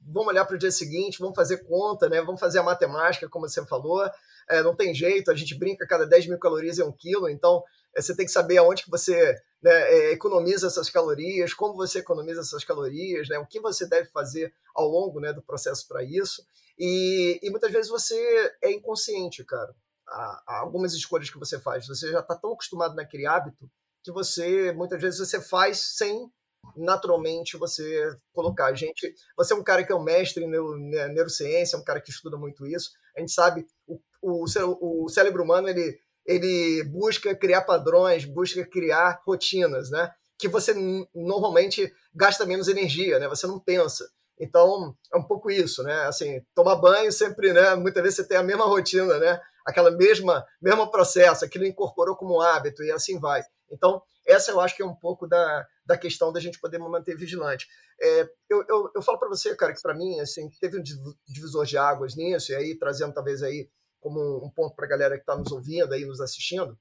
Vamos 0.06 0.28
olhar 0.28 0.44
para 0.44 0.56
o 0.56 0.58
dia 0.58 0.70
seguinte, 0.70 1.18
vamos 1.18 1.34
fazer 1.34 1.58
conta, 1.58 2.08
né? 2.08 2.20
vamos 2.22 2.40
fazer 2.40 2.58
a 2.58 2.62
matemática, 2.62 3.28
como 3.28 3.48
você 3.48 3.64
falou 3.66 4.02
é, 4.48 4.62
não 4.62 4.74
tem 4.74 4.94
jeito, 4.94 5.30
a 5.30 5.34
gente 5.34 5.54
brinca, 5.54 5.86
cada 5.86 6.06
10 6.06 6.26
mil 6.26 6.38
calorias 6.38 6.78
é 6.78 6.84
um 6.84 6.92
quilo, 6.92 7.28
então 7.28 7.62
é, 7.94 8.00
você 8.00 8.14
tem 8.14 8.26
que 8.26 8.32
saber 8.32 8.58
aonde 8.58 8.84
que 8.84 8.90
você 8.90 9.34
né, 9.62 9.72
é, 9.72 10.12
economiza 10.12 10.66
essas 10.66 10.90
calorias, 10.90 11.54
como 11.54 11.74
você 11.74 12.00
economiza 12.00 12.40
essas 12.40 12.64
calorias, 12.64 13.28
né, 13.28 13.38
o 13.38 13.46
que 13.46 13.60
você 13.60 13.86
deve 13.86 14.08
fazer 14.10 14.52
ao 14.74 14.88
longo 14.88 15.20
né, 15.20 15.32
do 15.32 15.42
processo 15.42 15.86
para 15.86 16.02
isso. 16.02 16.44
E, 16.78 17.38
e, 17.42 17.50
muitas 17.50 17.70
vezes 17.70 17.90
você 17.90 18.16
é 18.62 18.72
inconsciente, 18.72 19.44
cara. 19.44 19.74
Há, 20.08 20.42
há 20.46 20.58
algumas 20.60 20.94
escolhas 20.94 21.30
que 21.30 21.38
você 21.38 21.60
faz, 21.60 21.86
você 21.86 22.10
já 22.10 22.20
está 22.20 22.34
tão 22.34 22.52
acostumado 22.52 22.94
naquele 22.94 23.26
hábito 23.26 23.70
que 24.02 24.10
você, 24.10 24.72
muitas 24.72 25.00
vezes, 25.00 25.20
você 25.20 25.40
faz 25.40 25.96
sem 25.96 26.28
naturalmente 26.76 27.56
você 27.56 28.16
colocar. 28.32 28.66
A 28.66 28.74
gente, 28.74 29.14
você 29.36 29.52
é 29.52 29.56
um 29.56 29.64
cara 29.64 29.84
que 29.84 29.92
é 29.92 29.94
um 29.94 30.02
mestre 30.02 30.44
em 30.44 30.48
neurociência, 30.48 31.76
é 31.76 31.78
um 31.78 31.84
cara 31.84 32.00
que 32.00 32.10
estuda 32.10 32.36
muito 32.36 32.66
isso. 32.66 32.90
A 33.16 33.20
gente 33.20 33.32
sabe 33.32 33.66
o 33.86 34.00
o, 34.22 34.44
o 35.04 35.08
cérebro 35.08 35.42
humano 35.42 35.68
ele, 35.68 35.98
ele 36.24 36.84
busca 36.84 37.34
criar 37.34 37.62
padrões, 37.62 38.24
busca 38.24 38.64
criar 38.64 39.20
rotinas, 39.26 39.90
né? 39.90 40.12
Que 40.38 40.48
você 40.48 40.72
normalmente 41.14 41.92
gasta 42.14 42.46
menos 42.46 42.68
energia, 42.68 43.18
né? 43.18 43.28
Você 43.28 43.46
não 43.46 43.58
pensa. 43.58 44.08
Então, 44.38 44.96
é 45.12 45.16
um 45.16 45.22
pouco 45.22 45.50
isso, 45.50 45.82
né? 45.82 46.06
Assim, 46.06 46.40
tomar 46.54 46.76
banho 46.76 47.12
sempre, 47.12 47.52
né? 47.52 47.74
Muitas 47.74 48.02
vezes 48.02 48.16
você 48.16 48.28
tem 48.28 48.38
a 48.38 48.42
mesma 48.42 48.64
rotina, 48.64 49.18
né? 49.18 49.40
Aquela 49.66 49.90
mesma, 49.90 50.44
mesmo 50.60 50.90
processo, 50.90 51.44
aquilo 51.44 51.66
incorporou 51.66 52.16
como 52.16 52.36
um 52.36 52.40
hábito 52.40 52.82
e 52.82 52.90
assim 52.90 53.18
vai. 53.20 53.42
Então, 53.70 54.02
essa 54.26 54.50
eu 54.50 54.60
acho 54.60 54.76
que 54.76 54.82
é 54.82 54.86
um 54.86 54.94
pouco 54.94 55.26
da, 55.26 55.66
da 55.84 55.98
questão 55.98 56.32
da 56.32 56.40
gente 56.40 56.60
poder 56.60 56.78
manter 56.78 57.16
vigilante. 57.16 57.66
É, 58.00 58.28
eu, 58.48 58.64
eu, 58.68 58.90
eu 58.94 59.02
falo 59.02 59.18
para 59.18 59.28
você, 59.28 59.54
cara, 59.56 59.74
que 59.74 59.82
para 59.82 59.94
mim, 59.94 60.20
assim, 60.20 60.48
teve 60.60 60.78
um 60.78 60.82
divisor 61.26 61.64
de 61.64 61.76
águas 61.76 62.14
nisso, 62.14 62.52
e 62.52 62.54
aí 62.54 62.78
trazendo 62.78 63.14
talvez 63.14 63.42
aí 63.42 63.68
como 64.00 64.44
um 64.44 64.50
ponto 64.50 64.74
para 64.74 64.86
a 64.86 64.88
galera 64.88 65.16
que 65.16 65.22
está 65.22 65.36
nos 65.36 65.52
ouvindo 65.52 65.92
aí, 65.92 66.04
nos 66.04 66.20
assistindo, 66.20 66.78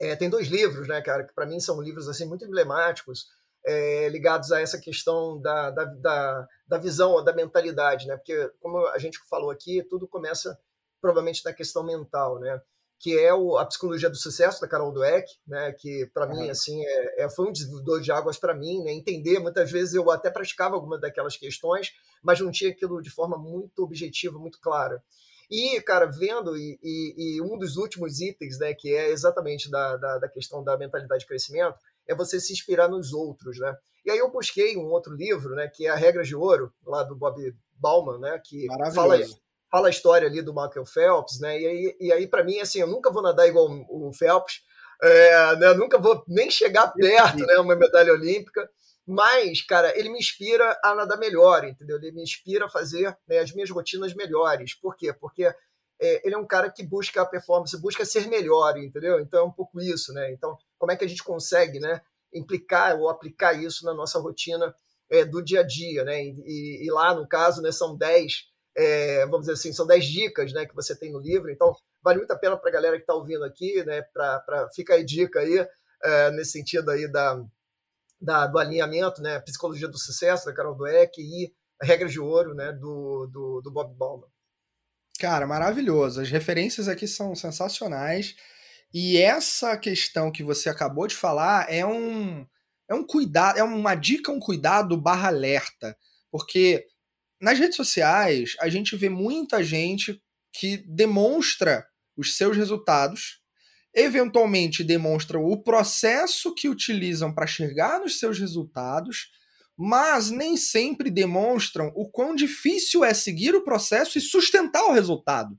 é, 0.00 0.16
tem 0.16 0.30
dois 0.30 0.48
livros, 0.48 0.88
né, 0.88 1.02
cara, 1.02 1.24
que 1.24 1.34
para 1.34 1.46
mim 1.46 1.60
são 1.60 1.80
livros 1.80 2.08
assim 2.08 2.26
muito 2.26 2.44
emblemáticos 2.44 3.26
é, 3.64 4.08
ligados 4.08 4.52
a 4.52 4.60
essa 4.60 4.80
questão 4.80 5.40
da, 5.40 5.70
da, 5.70 5.84
da, 5.84 6.48
da 6.66 6.78
visão, 6.78 7.22
da 7.22 7.34
mentalidade, 7.34 8.06
né? 8.06 8.16
Porque, 8.16 8.50
como 8.60 8.86
a 8.88 8.98
gente 8.98 9.18
falou 9.28 9.50
aqui, 9.50 9.82
tudo 9.88 10.08
começa 10.08 10.58
provavelmente 11.00 11.44
na 11.44 11.52
questão 11.52 11.82
mental, 11.82 12.38
né? 12.38 12.60
Que 13.00 13.18
é 13.18 13.32
o, 13.32 13.56
a 13.56 13.64
psicologia 13.64 14.10
do 14.10 14.16
sucesso 14.16 14.60
da 14.60 14.68
Carol 14.68 14.92
Dweck, 14.92 15.26
né? 15.46 15.72
Que 15.72 16.06
para 16.12 16.26
uhum. 16.26 16.42
mim 16.42 16.50
assim 16.50 16.84
é, 16.84 17.24
é, 17.24 17.30
foi 17.30 17.48
um 17.48 17.52
divisor 17.52 18.00
de 18.00 18.12
águas 18.12 18.38
para 18.38 18.54
mim, 18.54 18.82
né? 18.84 18.92
Entender 18.92 19.38
muitas 19.38 19.70
vezes 19.70 19.94
eu 19.94 20.10
até 20.10 20.30
praticava 20.30 20.74
algumas 20.74 21.00
daquelas 21.00 21.36
questões, 21.36 21.92
mas 22.22 22.38
não 22.40 22.50
tinha 22.50 22.70
aquilo 22.70 23.00
de 23.00 23.10
forma 23.10 23.38
muito 23.38 23.82
objetiva, 23.82 24.38
muito 24.38 24.60
clara. 24.60 25.02
E, 25.50 25.80
cara, 25.80 26.06
vendo, 26.06 26.56
e, 26.56 26.78
e, 26.80 27.14
e, 27.16 27.42
um 27.42 27.58
dos 27.58 27.76
últimos 27.76 28.20
itens, 28.20 28.56
né, 28.60 28.72
que 28.72 28.94
é 28.94 29.10
exatamente 29.10 29.68
da, 29.68 29.96
da, 29.96 30.18
da, 30.18 30.28
questão 30.28 30.62
da 30.62 30.78
mentalidade 30.78 31.22
de 31.22 31.26
crescimento, 31.26 31.76
é 32.06 32.14
você 32.14 32.38
se 32.38 32.52
inspirar 32.52 32.88
nos 32.88 33.12
outros, 33.12 33.58
né? 33.58 33.76
E 34.04 34.12
aí 34.12 34.18
eu 34.18 34.30
busquei 34.30 34.76
um 34.76 34.86
outro 34.86 35.12
livro, 35.12 35.56
né, 35.56 35.66
que 35.66 35.86
é 35.86 35.90
A 35.90 35.96
Regra 35.96 36.22
de 36.22 36.36
Ouro, 36.36 36.72
lá 36.86 37.02
do 37.02 37.16
Bob 37.16 37.52
Bauman, 37.74 38.18
né, 38.18 38.40
que 38.44 38.68
fala, 38.94 39.18
fala 39.70 39.88
a 39.88 39.90
história 39.90 40.26
ali 40.28 40.42
do 40.42 40.54
Michael 40.54 40.84
Phelps, 40.84 41.40
né, 41.40 41.60
e 41.60 41.66
aí, 41.66 41.96
e 42.00 42.12
aí 42.12 42.26
para 42.26 42.44
mim, 42.44 42.58
assim, 42.58 42.80
eu 42.80 42.86
nunca 42.86 43.10
vou 43.10 43.22
nadar 43.22 43.48
igual 43.48 43.68
o 43.88 44.12
Phelps, 44.12 44.62
é, 45.02 45.56
né, 45.56 45.74
nunca 45.74 45.98
vou 45.98 46.24
nem 46.26 46.50
chegar 46.50 46.88
perto, 46.92 47.38
né, 47.46 47.56
uma 47.58 47.76
medalha 47.76 48.12
olímpica, 48.12 48.68
mas, 49.06 49.60
cara, 49.62 49.98
ele 49.98 50.08
me 50.08 50.18
inspira 50.18 50.78
a 50.84 50.94
nadar 50.94 51.18
melhor, 51.18 51.64
entendeu? 51.64 51.96
Ele 51.96 52.12
me 52.12 52.22
inspira 52.22 52.66
a 52.66 52.70
fazer 52.70 53.16
né, 53.26 53.38
as 53.38 53.52
minhas 53.52 53.68
rotinas 53.68 54.14
melhores. 54.14 54.72
Por 54.74 54.96
quê? 54.96 55.12
Porque 55.12 55.52
é, 56.00 56.24
ele 56.24 56.34
é 56.34 56.38
um 56.38 56.46
cara 56.46 56.70
que 56.70 56.82
busca 56.82 57.20
a 57.20 57.26
performance, 57.26 57.80
busca 57.80 58.04
ser 58.04 58.28
melhor, 58.28 58.76
entendeu? 58.78 59.18
Então 59.18 59.40
é 59.40 59.44
um 59.44 59.50
pouco 59.50 59.80
isso, 59.80 60.12
né? 60.12 60.32
Então, 60.32 60.56
como 60.78 60.92
é 60.92 60.96
que 60.96 61.04
a 61.04 61.08
gente 61.08 61.24
consegue, 61.24 61.80
né, 61.80 62.00
implicar 62.32 62.96
ou 62.98 63.08
aplicar 63.08 63.52
isso 63.52 63.84
na 63.84 63.92
nossa 63.92 64.18
rotina 64.20 64.72
é, 65.10 65.24
do 65.24 65.42
dia 65.42 65.60
a 65.60 65.66
dia, 65.66 66.04
né? 66.04 66.22
E, 66.22 66.86
e, 66.86 66.90
lá, 66.90 67.12
no 67.12 67.26
caso, 67.26 67.60
né, 67.60 67.72
são 67.72 67.96
10, 67.96 68.44
é, 68.76 69.24
vamos 69.26 69.40
dizer 69.40 69.52
assim, 69.52 69.72
são 69.72 69.86
10 69.86 70.04
dicas, 70.04 70.52
né, 70.52 70.66
que 70.66 70.74
você 70.74 70.94
tem 70.94 71.12
no 71.12 71.20
livro. 71.20 71.50
Então, 71.50 71.74
vale 72.02 72.18
muito 72.18 72.32
a 72.32 72.38
pena 72.38 72.56
para 72.56 72.70
a 72.70 72.72
galera 72.72 72.96
que 72.96 73.02
está 73.02 73.14
ouvindo 73.14 73.44
aqui, 73.44 73.84
né, 73.84 74.02
para 74.02 74.68
ficar 74.74 74.94
aí 74.94 75.04
dica 75.04 75.40
aí, 75.40 75.66
é, 76.02 76.30
nesse 76.30 76.52
sentido 76.52 76.90
aí 76.90 77.10
da 77.10 77.42
da, 78.20 78.46
do 78.46 78.58
alinhamento, 78.58 79.22
né? 79.22 79.40
Psicologia 79.40 79.88
do 79.88 79.98
Sucesso, 79.98 80.44
da 80.44 80.52
Carol 80.52 80.76
Dweck, 80.76 81.20
e 81.20 81.52
Regras 81.82 82.12
de 82.12 82.20
Ouro, 82.20 82.54
né? 82.54 82.72
Do, 82.72 83.26
do, 83.32 83.60
do 83.62 83.70
Bob 83.70 83.96
Bauman. 83.96 84.28
Cara, 85.18 85.46
maravilhoso. 85.46 86.20
As 86.20 86.30
referências 86.30 86.88
aqui 86.88 87.08
são 87.08 87.34
sensacionais. 87.34 88.34
E 88.92 89.18
essa 89.18 89.76
questão 89.76 90.30
que 90.30 90.42
você 90.42 90.68
acabou 90.68 91.06
de 91.06 91.14
falar 91.14 91.72
é 91.72 91.86
um, 91.86 92.46
é 92.88 92.94
um 92.94 93.06
cuidado, 93.06 93.58
é 93.58 93.62
uma 93.62 93.94
dica, 93.94 94.32
um 94.32 94.40
cuidado 94.40 95.00
barra 95.00 95.28
alerta. 95.28 95.96
Porque 96.30 96.86
nas 97.40 97.58
redes 97.58 97.76
sociais 97.76 98.56
a 98.60 98.68
gente 98.68 98.96
vê 98.96 99.08
muita 99.08 99.62
gente 99.62 100.20
que 100.52 100.78
demonstra 100.86 101.86
os 102.16 102.36
seus 102.36 102.56
resultados 102.56 103.40
eventualmente 103.94 104.84
demonstram 104.84 105.44
o 105.44 105.62
processo 105.62 106.54
que 106.54 106.68
utilizam 106.68 107.32
para 107.32 107.46
chegar 107.46 108.00
nos 108.00 108.18
seus 108.18 108.38
resultados, 108.38 109.30
mas 109.76 110.30
nem 110.30 110.56
sempre 110.56 111.10
demonstram 111.10 111.92
o 111.94 112.08
quão 112.08 112.34
difícil 112.34 113.04
é 113.04 113.14
seguir 113.14 113.54
o 113.54 113.64
processo 113.64 114.18
e 114.18 114.20
sustentar 114.20 114.84
o 114.84 114.92
resultado. 114.92 115.58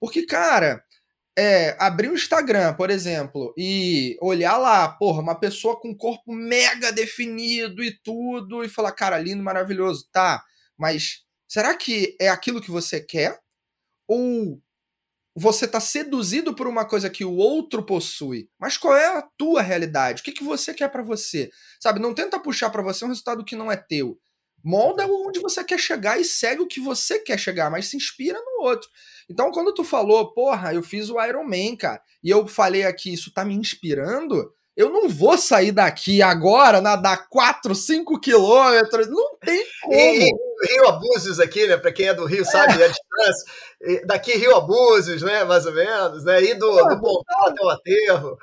Porque, 0.00 0.26
cara, 0.26 0.82
é, 1.36 1.76
abrir 1.78 2.08
o 2.10 2.14
Instagram, 2.14 2.74
por 2.74 2.90
exemplo, 2.90 3.54
e 3.56 4.16
olhar 4.20 4.56
lá, 4.56 4.88
porra, 4.88 5.20
uma 5.20 5.38
pessoa 5.38 5.78
com 5.78 5.96
corpo 5.96 6.32
mega 6.32 6.90
definido 6.90 7.82
e 7.82 7.92
tudo, 8.02 8.64
e 8.64 8.68
falar, 8.68 8.92
cara, 8.92 9.18
lindo, 9.18 9.42
maravilhoso, 9.42 10.08
tá, 10.12 10.42
mas 10.78 11.24
será 11.48 11.76
que 11.76 12.16
é 12.20 12.28
aquilo 12.28 12.60
que 12.60 12.70
você 12.70 13.00
quer? 13.00 13.38
Ou 14.08 14.62
você 15.36 15.64
está 15.64 15.80
seduzido 15.80 16.54
por 16.54 16.68
uma 16.68 16.84
coisa 16.84 17.10
que 17.10 17.24
o 17.24 17.34
outro 17.34 17.82
possui. 17.82 18.48
Mas 18.58 18.76
qual 18.76 18.96
é 18.96 19.18
a 19.18 19.22
tua 19.36 19.62
realidade? 19.62 20.20
O 20.20 20.24
que, 20.24 20.32
que 20.32 20.44
você 20.44 20.72
quer 20.72 20.88
para 20.88 21.02
você? 21.02 21.50
Sabe, 21.80 21.98
não 21.98 22.14
tenta 22.14 22.38
puxar 22.38 22.70
para 22.70 22.82
você 22.82 23.04
um 23.04 23.08
resultado 23.08 23.44
que 23.44 23.56
não 23.56 23.70
é 23.70 23.76
teu. 23.76 24.18
Molda 24.62 25.06
onde 25.06 25.40
você 25.40 25.62
quer 25.62 25.78
chegar 25.78 26.18
e 26.18 26.24
segue 26.24 26.62
o 26.62 26.66
que 26.66 26.80
você 26.80 27.18
quer 27.18 27.38
chegar, 27.38 27.70
mas 27.70 27.88
se 27.88 27.96
inspira 27.96 28.38
no 28.40 28.62
outro. 28.64 28.88
Então, 29.28 29.50
quando 29.50 29.74
tu 29.74 29.84
falou, 29.84 30.32
porra, 30.32 30.72
eu 30.72 30.82
fiz 30.82 31.10
o 31.10 31.22
Iron 31.22 31.44
Man, 31.44 31.76
cara, 31.76 32.00
e 32.22 32.30
eu 32.30 32.46
falei 32.46 32.84
aqui, 32.84 33.12
isso 33.12 33.32
tá 33.32 33.44
me 33.44 33.54
inspirando, 33.54 34.50
eu 34.76 34.90
não 34.90 35.08
vou 35.08 35.38
sair 35.38 35.70
daqui 35.70 36.20
agora, 36.20 36.80
nadar 36.80 37.28
4, 37.28 37.74
5 37.74 38.20
quilômetros. 38.20 39.08
Não 39.08 39.38
tem 39.38 39.64
como. 39.82 39.94
E, 39.94 40.26
Rio 40.68 40.88
Abusos 40.88 41.38
aqui, 41.38 41.66
né? 41.66 41.76
Para 41.76 41.92
quem 41.92 42.08
é 42.08 42.14
do 42.14 42.24
Rio 42.24 42.44
sabe 42.44 42.82
é. 42.82 42.86
a 42.86 42.88
distância. 42.88 44.06
Daqui 44.06 44.34
Rio 44.34 44.56
Abusos, 44.56 45.22
né? 45.22 45.44
Mais 45.44 45.64
ou 45.66 45.72
menos, 45.72 46.24
né? 46.24 46.42
E 46.42 46.54
do, 46.54 46.70
do 46.70 47.00
Pontão 47.00 47.46
até 47.46 47.64
o 47.64 47.68
aterro. 47.68 48.36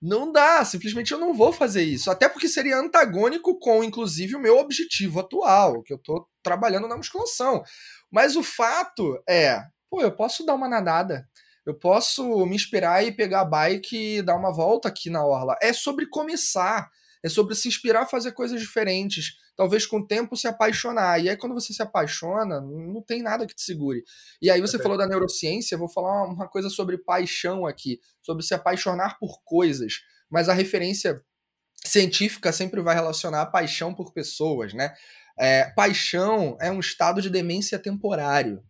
Não 0.00 0.30
dá, 0.30 0.64
simplesmente 0.64 1.12
eu 1.12 1.18
não 1.18 1.34
vou 1.34 1.52
fazer 1.52 1.82
isso. 1.82 2.10
Até 2.10 2.28
porque 2.28 2.48
seria 2.48 2.78
antagônico 2.78 3.58
com, 3.58 3.82
inclusive, 3.82 4.36
o 4.36 4.40
meu 4.40 4.58
objetivo 4.58 5.20
atual, 5.20 5.82
que 5.82 5.92
eu 5.92 5.98
tô 5.98 6.26
trabalhando 6.42 6.86
na 6.86 6.96
musculação. 6.96 7.62
Mas 8.10 8.36
o 8.36 8.42
fato 8.42 9.20
é, 9.28 9.60
pô, 9.90 10.00
eu 10.00 10.12
posso 10.12 10.44
dar 10.44 10.54
uma 10.54 10.68
nadada 10.68 11.26
eu 11.66 11.74
posso 11.74 12.46
me 12.46 12.54
inspirar 12.54 13.04
e 13.04 13.10
pegar 13.10 13.40
a 13.40 13.44
bike 13.44 14.18
e 14.18 14.22
dar 14.22 14.36
uma 14.36 14.52
volta 14.52 14.86
aqui 14.86 15.10
na 15.10 15.26
orla. 15.26 15.58
É 15.60 15.72
sobre 15.72 16.06
começar, 16.06 16.88
é 17.24 17.28
sobre 17.28 17.56
se 17.56 17.66
inspirar 17.66 18.02
a 18.02 18.06
fazer 18.06 18.30
coisas 18.32 18.60
diferentes. 18.60 19.36
Talvez 19.56 19.84
com 19.84 19.98
o 19.98 20.06
tempo 20.06 20.36
se 20.36 20.46
apaixonar. 20.46 21.18
E 21.20 21.28
aí, 21.28 21.36
quando 21.36 21.54
você 21.54 21.72
se 21.72 21.82
apaixona, 21.82 22.60
não 22.60 23.02
tem 23.02 23.20
nada 23.20 23.46
que 23.46 23.54
te 23.54 23.62
segure. 23.62 24.04
E 24.40 24.48
aí, 24.48 24.60
você 24.60 24.76
é 24.76 24.80
falou 24.80 24.96
da 24.96 25.08
neurociência, 25.08 25.74
eu 25.74 25.78
vou 25.78 25.88
falar 25.88 26.24
uma 26.28 26.46
coisa 26.46 26.70
sobre 26.70 26.98
paixão 26.98 27.66
aqui, 27.66 27.98
sobre 28.22 28.44
se 28.44 28.54
apaixonar 28.54 29.18
por 29.18 29.42
coisas. 29.44 29.94
Mas 30.30 30.48
a 30.48 30.52
referência 30.52 31.20
científica 31.84 32.52
sempre 32.52 32.80
vai 32.80 32.94
relacionar 32.94 33.42
a 33.42 33.46
paixão 33.46 33.92
por 33.92 34.12
pessoas, 34.12 34.72
né? 34.72 34.94
É, 35.38 35.64
paixão 35.74 36.56
é 36.60 36.70
um 36.70 36.80
estado 36.80 37.20
de 37.20 37.28
demência 37.28 37.78
temporário 37.78 38.62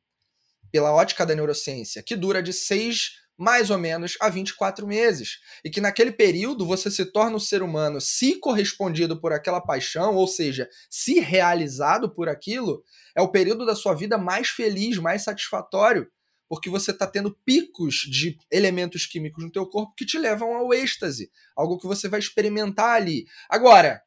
pela 0.71 0.93
ótica 0.93 1.25
da 1.25 1.35
neurociência, 1.35 2.03
que 2.03 2.17
dura 2.17 2.43
de 2.43 2.53
6 2.53 3.27
mais 3.39 3.71
ou 3.71 3.79
menos 3.79 4.17
a 4.21 4.29
24 4.29 4.87
meses. 4.87 5.39
E 5.65 5.71
que 5.71 5.81
naquele 5.81 6.11
período 6.11 6.65
você 6.65 6.91
se 6.91 7.05
torna 7.05 7.37
um 7.37 7.41
ser 7.41 7.63
humano, 7.63 8.01
se 8.01 8.41
correspondido 8.41 9.21
por 9.21 9.33
aquela 9.33 9.61
paixão, 9.61 10.15
ou 10.15 10.27
seja, 10.27 10.69
se 10.89 11.21
realizado 11.21 12.13
por 12.15 12.29
aquilo, 12.29 12.83
é 13.15 13.21
o 13.21 13.31
período 13.31 13.67
da 13.67 13.75
sua 13.75 13.95
vida 13.95 14.17
mais 14.17 14.49
feliz, 14.49 14.99
mais 14.99 15.23
satisfatório, 15.23 16.11
porque 16.49 16.71
você 16.71 16.93
está 16.93 17.07
tendo 17.07 17.37
picos 17.45 17.97
de 17.97 18.39
elementos 18.51 19.05
químicos 19.05 19.45
no 19.45 19.51
teu 19.51 19.67
corpo 19.67 19.95
que 19.97 20.07
te 20.07 20.19
levam 20.19 20.55
ao 20.55 20.73
êxtase, 20.73 21.31
algo 21.57 21.79
que 21.79 21.87
você 21.87 22.09
vai 22.09 22.21
experimentar 22.21 22.95
ali. 22.95 23.27
Agora, 23.51 24.01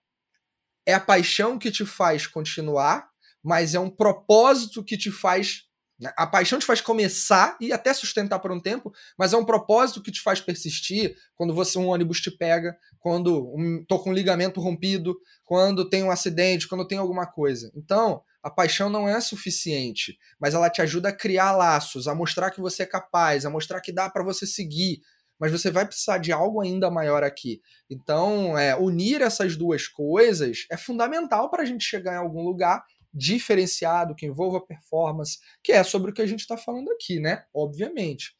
é 0.86 0.94
a 0.94 1.00
paixão 1.00 1.60
que 1.60 1.70
te 1.70 1.86
faz 1.86 2.26
continuar, 2.26 3.10
mas 3.44 3.76
é 3.76 3.80
um 3.80 3.90
propósito 3.90 4.84
que 4.84 4.98
te 4.98 5.12
faz? 5.12 5.69
A 6.16 6.26
paixão 6.26 6.60
te 6.60 6.66
faz 6.66 6.80
começar 6.80 7.58
e 7.60 7.74
até 7.74 7.94
sustentar 7.94 8.40
por 8.40 8.52
um 8.52 8.60
tempo, 8.60 8.92
mas 9.18 9.34
é 9.34 9.38
um 9.38 9.44
propósito 9.44 10.02
que 10.02 10.12
te 10.12 10.22
faz 10.22 10.40
persistir 10.40 11.16
quando 11.36 11.54
você 11.54 11.78
um 11.78 11.88
ônibus 11.88 12.22
te 12.22 12.32
pega, 12.32 12.78
quando 13.00 13.54
um, 13.54 13.84
tô 13.86 14.00
com 14.00 14.12
um 14.12 14.14
ligamento 14.14 14.62
rompido, 14.62 15.18
quando 15.44 15.90
tem 15.90 16.04
um 16.04 16.12
acidente, 16.12 16.68
quando 16.68 16.88
tem 16.88 16.98
alguma 16.98 17.26
coisa. 17.26 17.70
Então, 17.76 18.22
a 18.42 18.50
paixão 18.50 18.90
não 18.90 19.10
é 19.10 19.20
suficiente, 19.20 20.18
mas 20.40 20.54
ela 20.54 20.70
te 20.70 20.82
ajuda 20.82 21.10
a 21.10 21.16
criar 21.16 21.52
laços, 21.52 22.08
a 22.08 22.16
mostrar 22.16 22.52
que 22.52 22.62
você 22.62 22.84
é 22.84 22.86
capaz, 22.86 23.46
a 23.46 23.50
mostrar 23.50 23.82
que 23.82 23.92
dá 23.92 24.10
para 24.10 24.24
você 24.24 24.46
seguir. 24.46 25.02
Mas 25.38 25.52
você 25.52 25.72
vai 25.72 25.86
precisar 25.86 26.18
de 26.18 26.34
algo 26.34 26.60
ainda 26.62 26.92
maior 26.92 27.24
aqui. 27.24 27.62
Então, 27.90 28.58
é, 28.58 28.76
unir 28.76 29.22
essas 29.22 29.56
duas 29.56 29.88
coisas 29.88 30.66
é 30.70 30.76
fundamental 30.76 31.50
para 31.50 31.64
a 31.64 31.66
gente 31.66 31.84
chegar 31.84 32.14
em 32.14 32.18
algum 32.18 32.44
lugar 32.44 32.84
diferenciado, 33.14 34.16
que 34.16 34.26
envolva 34.26 34.66
performance, 34.66 35.40
que 35.64 35.72
é 35.72 35.84
sobre 35.84 36.12
o 36.12 36.14
que 36.14 36.22
a 36.22 36.28
gente 36.28 36.42
está 36.42 36.58
falando 36.58 36.92
aqui, 36.92 37.20
né? 37.20 37.44
Obviamente. 37.54 38.36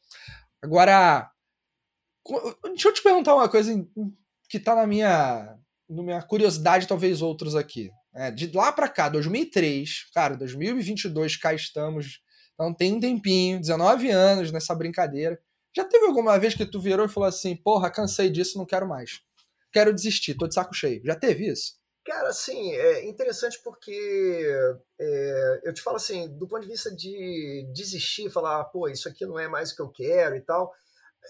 Agora, 0.62 1.30
deixa 2.64 2.88
eu 2.88 2.94
te 2.94 3.02
perguntar 3.02 3.34
uma 3.34 3.48
coisa 3.48 3.72
que 4.48 4.56
está 4.56 4.74
na 4.74 4.86
minha, 4.86 5.56
na 5.88 6.02
minha 6.02 6.22
curiosidade, 6.22 6.86
talvez 6.86 7.22
outros 7.22 7.56
aqui. 7.56 7.90
É, 8.14 8.30
de 8.30 8.50
lá 8.52 8.72
para 8.72 8.88
cá, 8.88 9.08
2003, 9.08 10.10
cara, 10.12 10.36
2022, 10.36 11.36
cá 11.36 11.54
estamos. 11.54 12.20
Então 12.54 12.74
tem 12.74 12.92
um 12.92 13.00
tempinho, 13.00 13.60
19 13.60 14.10
anos 14.10 14.50
nessa 14.50 14.74
brincadeira. 14.74 15.40
Já 15.74 15.84
teve 15.84 16.06
alguma 16.06 16.36
vez 16.38 16.54
que 16.54 16.66
tu 16.66 16.80
virou 16.80 17.06
e 17.06 17.08
falou 17.08 17.28
assim: 17.28 17.56
porra, 17.56 17.90
cansei 17.90 18.28
disso, 18.28 18.58
não 18.58 18.66
quero 18.66 18.88
mais. 18.88 19.20
Quero 19.72 19.94
desistir, 19.94 20.34
tô 20.34 20.48
de 20.48 20.54
saco 20.54 20.74
cheio. 20.74 21.00
Já 21.04 21.14
teve 21.14 21.48
isso? 21.48 21.79
Cara, 22.04 22.28
assim, 22.28 22.72
é 22.72 23.04
interessante 23.06 23.60
porque 23.62 24.48
é, 24.98 25.60
eu 25.64 25.72
te 25.72 25.82
falo 25.82 25.96
assim, 25.96 26.28
do 26.38 26.48
ponto 26.48 26.62
de 26.62 26.68
vista 26.68 26.90
de 26.94 27.70
desistir, 27.74 28.30
falar, 28.30 28.64
pô, 28.64 28.88
isso 28.88 29.08
aqui 29.08 29.26
não 29.26 29.38
é 29.38 29.46
mais 29.46 29.70
o 29.70 29.76
que 29.76 29.82
eu 29.82 29.90
quero 29.90 30.34
e 30.34 30.40
tal. 30.40 30.72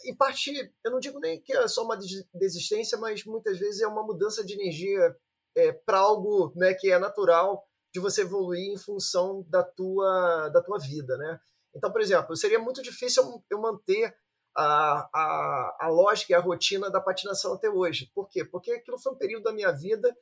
Em 0.05 0.16
parte, 0.16 0.53
eu 0.85 0.91
não 0.93 1.01
digo 1.01 1.18
nem 1.18 1.41
que 1.41 1.53
é 1.53 1.66
só 1.66 1.85
uma 1.85 1.99
desistência, 2.33 2.97
mas 2.99 3.25
muitas 3.25 3.59
vezes 3.59 3.81
é 3.81 3.87
uma 3.87 4.05
mudança 4.05 4.45
de 4.45 4.55
energia 4.55 5.16
é, 5.57 5.73
para 5.73 5.99
algo 5.99 6.53
né, 6.55 6.73
que 6.75 6.91
é 6.91 6.99
natural 6.99 7.64
de 7.93 7.99
você 7.99 8.23
evoluir 8.23 8.73
em 8.73 8.79
função 8.79 9.45
da 9.49 9.64
tua, 9.64 10.49
da 10.51 10.62
tua 10.62 10.79
vida, 10.79 11.16
né? 11.16 11.41
Então, 11.75 11.91
por 11.91 12.01
exemplo, 12.01 12.37
seria 12.37 12.59
muito 12.59 12.81
difícil 12.83 13.43
eu 13.51 13.61
manter 13.61 14.14
a, 14.57 15.09
a, 15.12 15.77
a 15.81 15.89
lógica 15.89 16.33
e 16.33 16.37
a 16.37 16.41
rotina 16.41 16.89
da 16.91 17.01
patinação 17.01 17.55
até 17.55 17.68
hoje. 17.68 18.11
Por 18.14 18.29
quê? 18.29 18.45
Porque 18.45 18.73
aquilo 18.73 18.99
foi 18.99 19.12
um 19.12 19.18
período 19.18 19.45
da 19.45 19.53
minha 19.53 19.73
vida 19.73 20.16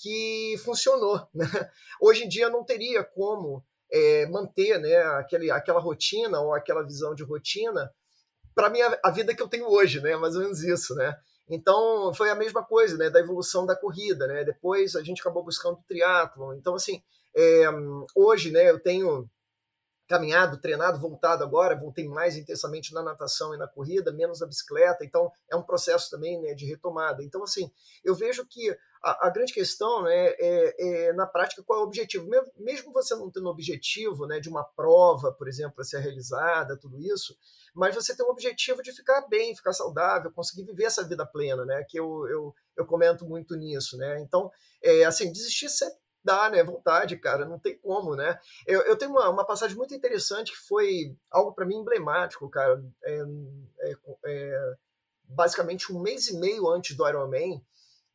que 0.00 0.56
funcionou. 0.64 1.28
Né? 1.34 1.46
Hoje 2.00 2.24
em 2.24 2.28
dia 2.28 2.48
não 2.48 2.64
teria 2.64 3.04
como 3.04 3.64
é, 3.92 4.26
manter 4.26 4.78
né, 4.78 4.96
aquele, 4.96 5.50
aquela 5.50 5.80
rotina 5.80 6.40
ou 6.40 6.54
aquela 6.54 6.82
visão 6.82 7.14
de 7.14 7.22
rotina 7.22 7.90
para 8.54 8.70
a 9.04 9.10
vida 9.10 9.34
que 9.34 9.42
eu 9.42 9.48
tenho 9.48 9.68
hoje, 9.68 10.00
né? 10.00 10.16
mais 10.16 10.34
ou 10.34 10.42
menos 10.42 10.62
isso. 10.62 10.94
Né? 10.94 11.16
Então 11.48 12.12
foi 12.14 12.30
a 12.30 12.34
mesma 12.34 12.64
coisa 12.64 12.96
né, 12.96 13.10
da 13.10 13.20
evolução 13.20 13.66
da 13.66 13.76
corrida. 13.76 14.26
Né? 14.26 14.44
Depois 14.44 14.96
a 14.96 15.02
gente 15.02 15.20
acabou 15.20 15.44
buscando 15.44 15.74
o 15.74 15.84
triatlon. 15.86 16.54
Então, 16.54 16.74
assim, 16.74 17.02
é, 17.36 17.64
hoje 18.16 18.50
né, 18.50 18.70
eu 18.70 18.80
tenho 18.80 19.28
caminhado, 20.10 20.60
treinado, 20.60 20.98
voltado 20.98 21.44
agora, 21.44 21.78
voltei 21.78 22.08
mais 22.08 22.36
intensamente 22.36 22.92
na 22.92 23.00
natação 23.00 23.54
e 23.54 23.56
na 23.56 23.68
corrida, 23.68 24.10
menos 24.10 24.40
na 24.40 24.46
bicicleta, 24.48 25.04
então 25.04 25.30
é 25.48 25.54
um 25.54 25.62
processo 25.62 26.10
também 26.10 26.40
né, 26.42 26.52
de 26.52 26.66
retomada. 26.66 27.22
Então, 27.22 27.44
assim, 27.44 27.70
eu 28.02 28.12
vejo 28.12 28.44
que 28.44 28.76
a, 29.02 29.30
grande 29.30 29.52
questão 29.52 30.02
né, 30.02 30.28
é, 30.38 30.74
é, 31.08 31.12
na 31.14 31.26
prática, 31.26 31.62
qual 31.62 31.78
é 31.78 31.82
o 31.82 31.86
objetivo. 31.86 32.28
Mesmo 32.58 32.92
você 32.92 33.14
não 33.14 33.30
tendo 33.30 33.48
objetivo 33.48 34.26
né, 34.26 34.38
de 34.38 34.48
uma 34.48 34.62
prova, 34.62 35.32
por 35.32 35.48
exemplo, 35.48 35.80
a 35.80 35.84
ser 35.84 36.00
realizada, 36.00 36.76
tudo 36.76 37.00
isso, 37.00 37.36
mas 37.74 37.94
você 37.94 38.14
tem 38.14 38.26
um 38.26 38.30
objetivo 38.30 38.82
de 38.82 38.92
ficar 38.92 39.26
bem, 39.28 39.56
ficar 39.56 39.72
saudável, 39.72 40.32
conseguir 40.32 40.64
viver 40.64 40.84
essa 40.84 41.02
vida 41.02 41.24
plena, 41.24 41.64
né? 41.64 41.84
Que 41.88 41.98
eu, 41.98 42.26
eu, 42.28 42.54
eu 42.76 42.86
comento 42.86 43.24
muito 43.24 43.56
nisso, 43.56 43.96
né? 43.96 44.20
Então, 44.20 44.50
é, 44.82 45.04
assim, 45.04 45.32
desistir 45.32 45.68
sempre 45.68 45.98
dá, 46.22 46.50
né? 46.50 46.62
Vontade, 46.62 47.16
cara, 47.16 47.44
não 47.44 47.58
tem 47.58 47.78
como, 47.78 48.14
né? 48.14 48.38
Eu, 48.66 48.82
eu 48.82 48.96
tenho 48.96 49.12
uma, 49.12 49.28
uma 49.30 49.46
passagem 49.46 49.76
muito 49.76 49.94
interessante 49.94 50.52
que 50.52 50.58
foi 50.58 51.16
algo 51.30 51.52
para 51.52 51.66
mim 51.66 51.76
emblemático, 51.76 52.48
cara. 52.50 52.82
É, 53.04 53.22
é, 53.80 53.94
é, 54.26 54.74
basicamente 55.24 55.92
um 55.92 56.00
mês 56.00 56.28
e 56.28 56.36
meio 56.36 56.68
antes 56.68 56.96
do 56.96 57.08
Ironman, 57.08 57.64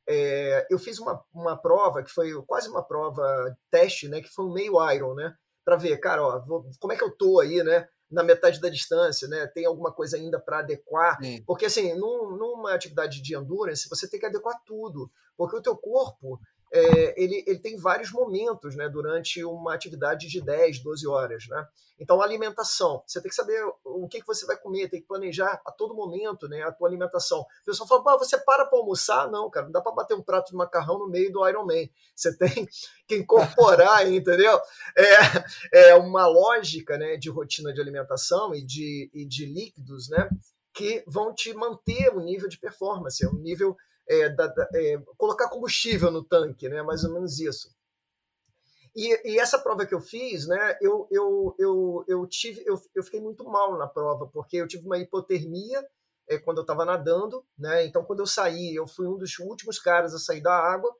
é, 0.07 0.67
eu 0.69 0.77
fiz 0.77 0.99
uma, 0.99 1.23
uma 1.33 1.57
prova 1.57 2.03
que 2.03 2.11
foi 2.11 2.31
quase 2.45 2.69
uma 2.69 2.83
prova 2.83 3.55
teste, 3.71 4.07
né? 4.07 4.21
Que 4.21 4.29
foi 4.29 4.45
um 4.45 4.53
meio 4.53 4.73
Iron, 4.91 5.15
né? 5.15 5.33
Para 5.63 5.75
ver, 5.75 5.97
cara, 5.97 6.21
ó, 6.23 6.39
vou, 6.45 6.69
como 6.79 6.93
é 6.93 6.95
que 6.95 7.03
eu 7.03 7.11
tô 7.11 7.39
aí, 7.39 7.63
né? 7.63 7.87
Na 8.09 8.23
metade 8.23 8.61
da 8.61 8.69
distância, 8.69 9.27
né? 9.27 9.47
Tem 9.47 9.65
alguma 9.65 9.91
coisa 9.91 10.15
ainda 10.15 10.39
para 10.39 10.59
adequar? 10.59 11.17
Sim. 11.21 11.43
Porque 11.45 11.65
assim, 11.65 11.93
num, 11.97 12.37
numa 12.37 12.73
atividade 12.73 13.21
de 13.21 13.35
endurance, 13.35 13.89
você 13.89 14.07
tem 14.07 14.19
que 14.19 14.27
adequar 14.27 14.61
tudo, 14.65 15.09
porque 15.35 15.55
o 15.55 15.61
teu 15.61 15.75
corpo 15.75 16.39
é, 16.71 17.21
ele, 17.21 17.43
ele 17.47 17.59
tem 17.59 17.77
vários 17.77 18.11
momentos 18.11 18.75
né, 18.75 18.89
durante 18.89 19.43
uma 19.43 19.73
atividade 19.73 20.27
de 20.27 20.41
10, 20.41 20.79
12 20.79 21.07
horas. 21.07 21.47
Né? 21.47 21.67
Então, 21.99 22.21
alimentação, 22.21 23.01
você 23.05 23.21
tem 23.21 23.29
que 23.29 23.35
saber 23.35 23.63
o 23.83 24.07
que, 24.07 24.19
que 24.19 24.27
você 24.27 24.45
vai 24.45 24.57
comer, 24.57 24.89
tem 24.89 24.99
que 24.99 25.07
planejar 25.07 25.61
a 25.65 25.71
todo 25.71 25.95
momento 25.95 26.47
né, 26.47 26.63
a 26.63 26.71
tua 26.71 26.87
alimentação. 26.87 27.39
O 27.41 27.65
pessoal 27.65 27.87
fala, 27.87 28.17
você 28.17 28.37
para 28.37 28.65
para 28.65 28.77
almoçar? 28.77 29.29
Não, 29.31 29.49
cara, 29.49 29.65
não 29.65 29.71
dá 29.71 29.81
para 29.81 29.93
bater 29.93 30.15
um 30.15 30.21
prato 30.21 30.51
de 30.51 30.57
macarrão 30.57 30.99
no 30.99 31.07
meio 31.07 31.31
do 31.31 31.47
Ironman. 31.47 31.89
Você 32.15 32.35
tem 32.37 32.67
que 33.07 33.15
incorporar, 33.15 34.11
entendeu? 34.11 34.59
É, 34.97 35.89
é 35.89 35.95
uma 35.95 36.27
lógica 36.27 36.97
né, 36.97 37.15
de 37.15 37.29
rotina 37.29 37.73
de 37.73 37.79
alimentação 37.79 38.53
e 38.53 38.61
de, 38.61 39.09
e 39.13 39.25
de 39.25 39.45
líquidos 39.45 40.09
né, 40.09 40.29
que 40.73 41.03
vão 41.07 41.33
te 41.33 41.53
manter 41.53 42.13
o 42.13 42.19
nível 42.19 42.49
de 42.49 42.59
performance, 42.59 43.25
um 43.25 43.35
nível 43.35 43.77
é, 44.07 44.29
da, 44.29 44.47
da, 44.47 44.69
é, 44.73 44.97
colocar 45.17 45.49
combustível 45.49 46.11
no 46.11 46.23
tanque, 46.23 46.69
né? 46.69 46.81
mais 46.83 47.03
ou 47.03 47.13
menos 47.13 47.39
isso. 47.39 47.73
E, 48.95 49.33
e, 49.33 49.39
essa 49.39 49.59
prova 49.59 49.85
que 49.85 49.93
eu 49.93 49.99
fiz, 49.99 50.47
né, 50.47 50.77
eu, 50.79 51.05
eu, 51.11 51.55
eu, 51.59 52.05
eu, 52.07 52.27
tive, 52.27 52.63
eu, 52.65 52.81
eu 52.95 53.03
fiquei 53.03 53.19
muito 53.19 53.43
mal 53.43 53.77
na 53.77 53.87
prova, 53.87 54.25
porque 54.27 54.55
eu 54.55 54.67
tive 54.67 54.85
uma 54.85 54.97
hipotermia 54.97 55.85
é, 56.29 56.37
quando 56.37 56.57
eu 56.57 56.61
estava 56.61 56.85
nadando, 56.85 57.45
né? 57.57 57.85
Então, 57.85 58.03
quando 58.03 58.21
eu 58.21 58.25
saí, 58.25 58.73
eu 58.73 58.87
fui 58.87 59.05
um 59.05 59.17
dos 59.17 59.37
últimos 59.39 59.79
caras 59.79 60.13
a 60.13 60.19
sair 60.19 60.41
da 60.41 60.53
água. 60.53 60.95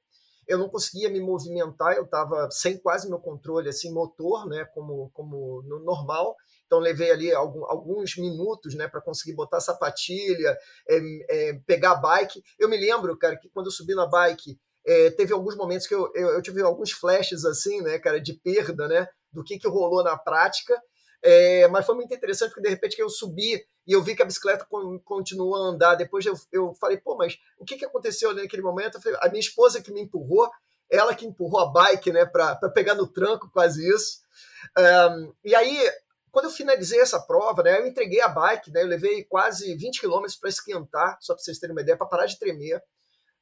Eu 0.48 0.60
não 0.60 0.70
conseguia 0.70 1.10
me 1.10 1.20
movimentar, 1.20 1.96
eu 1.96 2.04
estava 2.04 2.50
sem 2.52 2.78
quase 2.78 3.10
meu 3.10 3.18
controle, 3.18 3.70
assim, 3.70 3.92
motor, 3.92 4.46
né? 4.46 4.66
Como, 4.66 5.10
como 5.14 5.64
no 5.64 5.80
normal. 5.80 6.36
Então 6.66 6.80
levei 6.80 7.12
ali 7.12 7.32
alguns 7.34 8.18
minutos, 8.18 8.74
né, 8.76 8.88
para 8.88 9.02
conseguir 9.02 9.34
botar 9.34 9.60
sapatilha, 9.60 10.58
é, 10.90 11.00
é, 11.30 11.54
pegar 11.66 11.92
a 11.92 11.96
bike. 11.96 12.44
Eu 12.60 12.68
me 12.68 12.78
lembro, 12.78 13.18
cara, 13.18 13.38
que 13.38 13.50
quando 13.50 13.68
eu 13.68 13.72
subi 13.72 13.94
na 13.94 14.06
bike, 14.06 14.60
é, 14.86 15.10
teve 15.12 15.34
alguns 15.34 15.56
momentos 15.56 15.88
que 15.88 15.96
eu, 15.96 16.12
eu, 16.14 16.30
eu, 16.30 16.42
tive 16.42 16.62
alguns 16.62 16.92
flashes 16.92 17.44
assim, 17.46 17.82
né, 17.82 17.98
cara, 18.00 18.20
de 18.20 18.34
perda, 18.34 18.88
né, 18.88 19.08
do 19.32 19.44
que 19.44 19.58
que 19.58 19.68
rolou 19.68 20.04
na 20.04 20.18
prática. 20.18 20.80
É, 21.24 21.68
mas 21.70 21.86
foi 21.86 21.96
muito 21.96 22.14
interessante 22.14 22.50
porque 22.50 22.62
de 22.62 22.70
repente 22.70 22.96
que 22.96 23.02
eu 23.02 23.10
subi 23.10 23.66
e 23.88 23.94
eu 23.94 24.04
vi 24.04 24.16
que 24.16 24.22
a 24.22 24.26
bicicleta 24.26 24.68
continuou 25.04 25.56
a 25.56 25.70
andar. 25.70 25.96
Depois 25.96 26.26
eu, 26.26 26.36
eu 26.52 26.74
falei, 26.76 26.98
pô, 26.98 27.16
mas 27.16 27.38
o 27.60 27.66
que, 27.66 27.78
que 27.78 27.86
aconteceu 27.86 28.34
naquele 28.34 28.62
momento? 28.62 29.02
Falei, 29.02 29.18
a 29.22 29.30
minha 29.30 29.40
esposa 29.40 29.82
que 29.82 29.92
me 29.92 30.02
empurrou, 30.02 30.50
ela 30.90 31.16
que 31.16 31.26
empurrou 31.26 31.60
a 31.60 31.72
bike, 31.72 32.12
né, 32.12 32.26
para 32.26 32.56
pegar 32.70 32.94
no 32.94 33.08
tranco, 33.08 33.50
quase 33.52 33.88
isso. 33.90 34.20
Um, 34.78 35.34
e 35.44 35.56
aí 35.56 35.92
quando 36.36 36.46
eu 36.48 36.52
finalizei 36.52 37.00
essa 37.00 37.18
prova, 37.18 37.64
né, 37.64 37.80
eu 37.80 37.88
entreguei 37.88 38.20
a 38.20 38.28
bike, 38.28 38.70
né, 38.70 38.82
eu 38.84 38.88
levei 38.88 39.24
quase 39.24 39.74
20 39.74 40.02
quilômetros 40.02 40.36
para 40.36 40.50
esquentar, 40.50 41.18
só 41.22 41.34
para 41.34 41.42
vocês 41.42 41.58
terem 41.58 41.74
uma 41.74 41.82
ideia, 41.82 41.98
para 41.98 42.08
parar 42.08 42.26
de 42.26 42.38
tremer. 42.38 42.84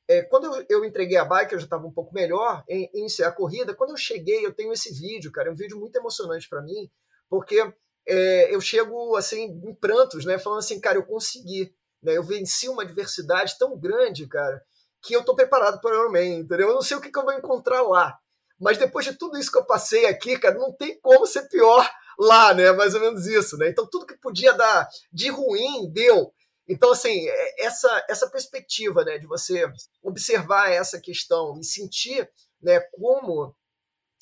É, 0.07 0.21
quando 0.21 0.45
eu, 0.45 0.65
eu, 0.69 0.85
entreguei 0.85 1.17
a 1.17 1.25
bike, 1.25 1.53
eu 1.53 1.59
já 1.59 1.65
estava 1.65 1.87
um 1.87 1.91
pouco 1.91 2.13
melhor 2.13 2.63
em, 2.69 2.87
iniciar 2.93 3.29
a 3.29 3.31
corrida. 3.31 3.73
Quando 3.73 3.89
eu 3.89 3.97
cheguei, 3.97 4.45
eu 4.45 4.53
tenho 4.53 4.71
esse 4.71 4.93
vídeo, 4.93 5.31
cara, 5.31 5.49
é 5.49 5.51
um 5.51 5.55
vídeo 5.55 5.79
muito 5.79 5.95
emocionante 5.95 6.47
para 6.47 6.61
mim, 6.61 6.87
porque 7.27 7.67
é, 8.07 8.53
eu 8.53 8.61
chego 8.61 9.15
assim 9.15 9.45
em 9.45 9.73
prantos, 9.73 10.23
né, 10.23 10.37
falando 10.37 10.59
assim, 10.59 10.79
cara, 10.79 10.99
eu 10.99 11.03
consegui, 11.03 11.73
né, 12.03 12.15
eu 12.15 12.23
venci 12.23 12.69
uma 12.69 12.83
adversidade 12.83 13.57
tão 13.57 13.75
grande, 13.75 14.27
cara, 14.27 14.63
que 15.01 15.15
eu 15.15 15.21
estou 15.21 15.35
preparado 15.35 15.81
para 15.81 15.89
o 15.89 15.99
Ironman, 15.99 16.41
entendeu? 16.41 16.67
Eu 16.67 16.75
não 16.75 16.83
sei 16.83 16.95
o 16.95 17.01
que, 17.01 17.11
que 17.11 17.17
eu 17.17 17.25
vou 17.25 17.33
encontrar 17.33 17.81
lá, 17.81 18.15
mas 18.61 18.77
depois 18.77 19.03
de 19.03 19.13
tudo 19.13 19.35
isso 19.35 19.51
que 19.51 19.57
eu 19.57 19.65
passei 19.65 20.05
aqui, 20.05 20.37
cara, 20.37 20.59
não 20.59 20.71
tem 20.71 20.99
como 21.01 21.25
ser 21.25 21.49
pior 21.49 21.89
lá, 22.19 22.53
né? 22.53 22.71
Mais 22.71 22.93
ou 22.95 23.01
menos 23.01 23.25
isso, 23.27 23.57
né? 23.57 23.69
Então 23.69 23.87
tudo 23.89 24.05
que 24.05 24.17
podia 24.17 24.53
dar 24.53 24.87
de 25.11 25.29
ruim 25.29 25.91
deu. 25.91 26.33
Então 26.67 26.91
assim, 26.91 27.27
é, 27.27 27.65
essa 27.65 28.05
essa 28.09 28.29
perspectiva, 28.29 29.03
né, 29.03 29.17
de 29.17 29.27
você 29.27 29.65
observar 30.01 30.71
essa 30.71 30.99
questão 30.99 31.57
e 31.59 31.63
sentir, 31.63 32.29
né, 32.61 32.79
como 32.91 33.55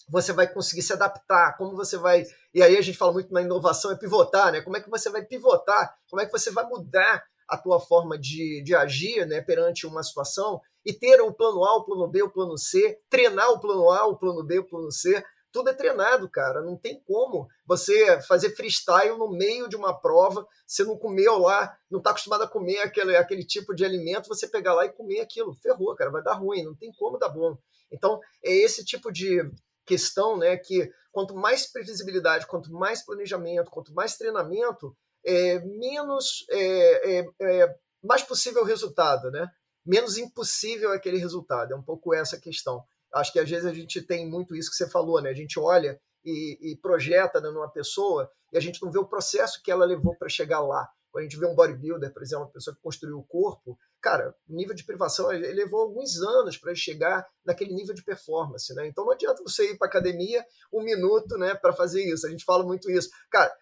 você 0.09 0.33
vai 0.33 0.51
conseguir 0.51 0.81
se 0.81 0.93
adaptar, 0.93 1.55
como 1.57 1.75
você 1.75 1.97
vai. 1.97 2.25
E 2.53 2.61
aí 2.61 2.77
a 2.77 2.81
gente 2.81 2.97
fala 2.97 3.13
muito 3.13 3.31
na 3.33 3.41
inovação, 3.41 3.91
é 3.91 3.95
pivotar, 3.95 4.51
né? 4.51 4.61
Como 4.61 4.75
é 4.75 4.81
que 4.81 4.89
você 4.89 5.09
vai 5.09 5.23
pivotar? 5.23 5.95
Como 6.09 6.21
é 6.21 6.25
que 6.25 6.31
você 6.31 6.51
vai 6.51 6.65
mudar 6.65 7.23
a 7.47 7.57
tua 7.57 7.79
forma 7.79 8.17
de, 8.17 8.61
de 8.63 8.73
agir 8.73 9.25
né, 9.25 9.41
perante 9.41 9.85
uma 9.85 10.01
situação 10.03 10.61
e 10.85 10.93
ter 10.93 11.21
o 11.21 11.33
plano 11.33 11.63
A, 11.65 11.75
o 11.75 11.83
plano 11.83 12.07
B, 12.07 12.23
o 12.23 12.29
plano 12.29 12.57
C, 12.57 12.99
treinar 13.09 13.51
o 13.51 13.59
plano 13.59 13.89
A, 13.91 14.05
o 14.05 14.17
plano 14.17 14.43
B, 14.43 14.59
o 14.59 14.67
plano 14.67 14.91
C, 14.91 15.23
tudo 15.51 15.69
é 15.69 15.73
treinado, 15.73 16.29
cara. 16.29 16.61
Não 16.61 16.77
tem 16.77 17.01
como 17.05 17.47
você 17.65 18.21
fazer 18.21 18.55
freestyle 18.55 19.17
no 19.17 19.29
meio 19.29 19.67
de 19.67 19.75
uma 19.75 19.93
prova, 19.93 20.47
você 20.65 20.83
não 20.83 20.97
comeu 20.97 21.37
lá, 21.39 21.75
não 21.89 21.99
está 21.99 22.11
acostumado 22.11 22.43
a 22.43 22.47
comer 22.47 22.79
aquele, 22.79 23.15
aquele 23.15 23.43
tipo 23.43 23.73
de 23.75 23.83
alimento, 23.83 24.27
você 24.27 24.47
pegar 24.47 24.73
lá 24.73 24.85
e 24.85 24.93
comer 24.93 25.21
aquilo. 25.21 25.53
Ferrou, 25.61 25.95
cara, 25.95 26.11
vai 26.11 26.23
dar 26.23 26.33
ruim, 26.33 26.63
não 26.63 26.75
tem 26.75 26.91
como 26.93 27.17
dar 27.17 27.29
bom. 27.29 27.57
Então, 27.91 28.19
é 28.43 28.51
esse 28.51 28.85
tipo 28.85 29.11
de 29.11 29.41
questão, 29.85 30.37
né, 30.37 30.55
que 30.57 30.89
quanto 31.11 31.35
mais 31.35 31.69
previsibilidade, 31.69 32.47
quanto 32.47 32.71
mais 32.71 33.03
planejamento, 33.03 33.69
quanto 33.69 33.93
mais 33.93 34.15
treinamento, 34.15 34.95
é, 35.25 35.59
menos 35.59 36.45
é, 36.49 37.19
é, 37.19 37.27
é 37.41 37.75
mais 38.03 38.23
possível 38.23 38.63
o 38.63 38.65
resultado, 38.65 39.29
né? 39.29 39.47
Menos 39.85 40.17
impossível 40.17 40.91
aquele 40.91 41.17
resultado. 41.17 41.73
É 41.73 41.75
um 41.75 41.83
pouco 41.83 42.13
essa 42.13 42.39
questão. 42.39 42.83
Acho 43.13 43.33
que 43.33 43.39
às 43.39 43.49
vezes 43.49 43.65
a 43.65 43.73
gente 43.73 44.01
tem 44.01 44.29
muito 44.29 44.55
isso 44.55 44.69
que 44.69 44.75
você 44.75 44.89
falou, 44.89 45.21
né? 45.21 45.29
A 45.29 45.33
gente 45.33 45.59
olha 45.59 45.99
e, 46.23 46.71
e 46.71 46.75
projeta 46.77 47.41
né, 47.41 47.49
numa 47.49 47.69
pessoa 47.69 48.29
e 48.53 48.57
a 48.57 48.61
gente 48.61 48.81
não 48.81 48.91
vê 48.91 48.99
o 48.99 49.07
processo 49.07 49.61
que 49.63 49.71
ela 49.71 49.85
levou 49.85 50.15
para 50.15 50.29
chegar 50.29 50.59
lá. 50.59 50.87
Quando 51.11 51.23
a 51.23 51.27
gente 51.27 51.37
vê 51.37 51.45
um 51.45 51.55
bodybuilder, 51.55 52.13
por 52.13 52.23
exemplo, 52.23 52.45
uma 52.45 52.51
pessoa 52.51 52.73
que 52.73 52.81
construiu 52.81 53.17
o 53.17 53.23
corpo, 53.23 53.77
cara, 54.01 54.33
o 54.47 54.55
nível 54.55 54.73
de 54.73 54.85
privação 54.85 55.31
ele 55.31 55.51
levou 55.51 55.81
alguns 55.81 56.21
anos 56.21 56.57
para 56.57 56.73
chegar 56.73 57.27
naquele 57.45 57.73
nível 57.73 57.93
de 57.93 58.03
performance, 58.03 58.73
né? 58.73 58.87
Então 58.87 59.03
não 59.03 59.11
adianta 59.11 59.43
você 59.43 59.71
ir 59.71 59.77
para 59.77 59.87
academia 59.87 60.43
um 60.71 60.81
minuto, 60.81 61.37
né, 61.37 61.53
para 61.53 61.73
fazer 61.73 62.03
isso. 62.03 62.25
A 62.25 62.29
gente 62.29 62.45
fala 62.45 62.63
muito 62.63 62.89
isso, 62.89 63.09
cara. 63.29 63.53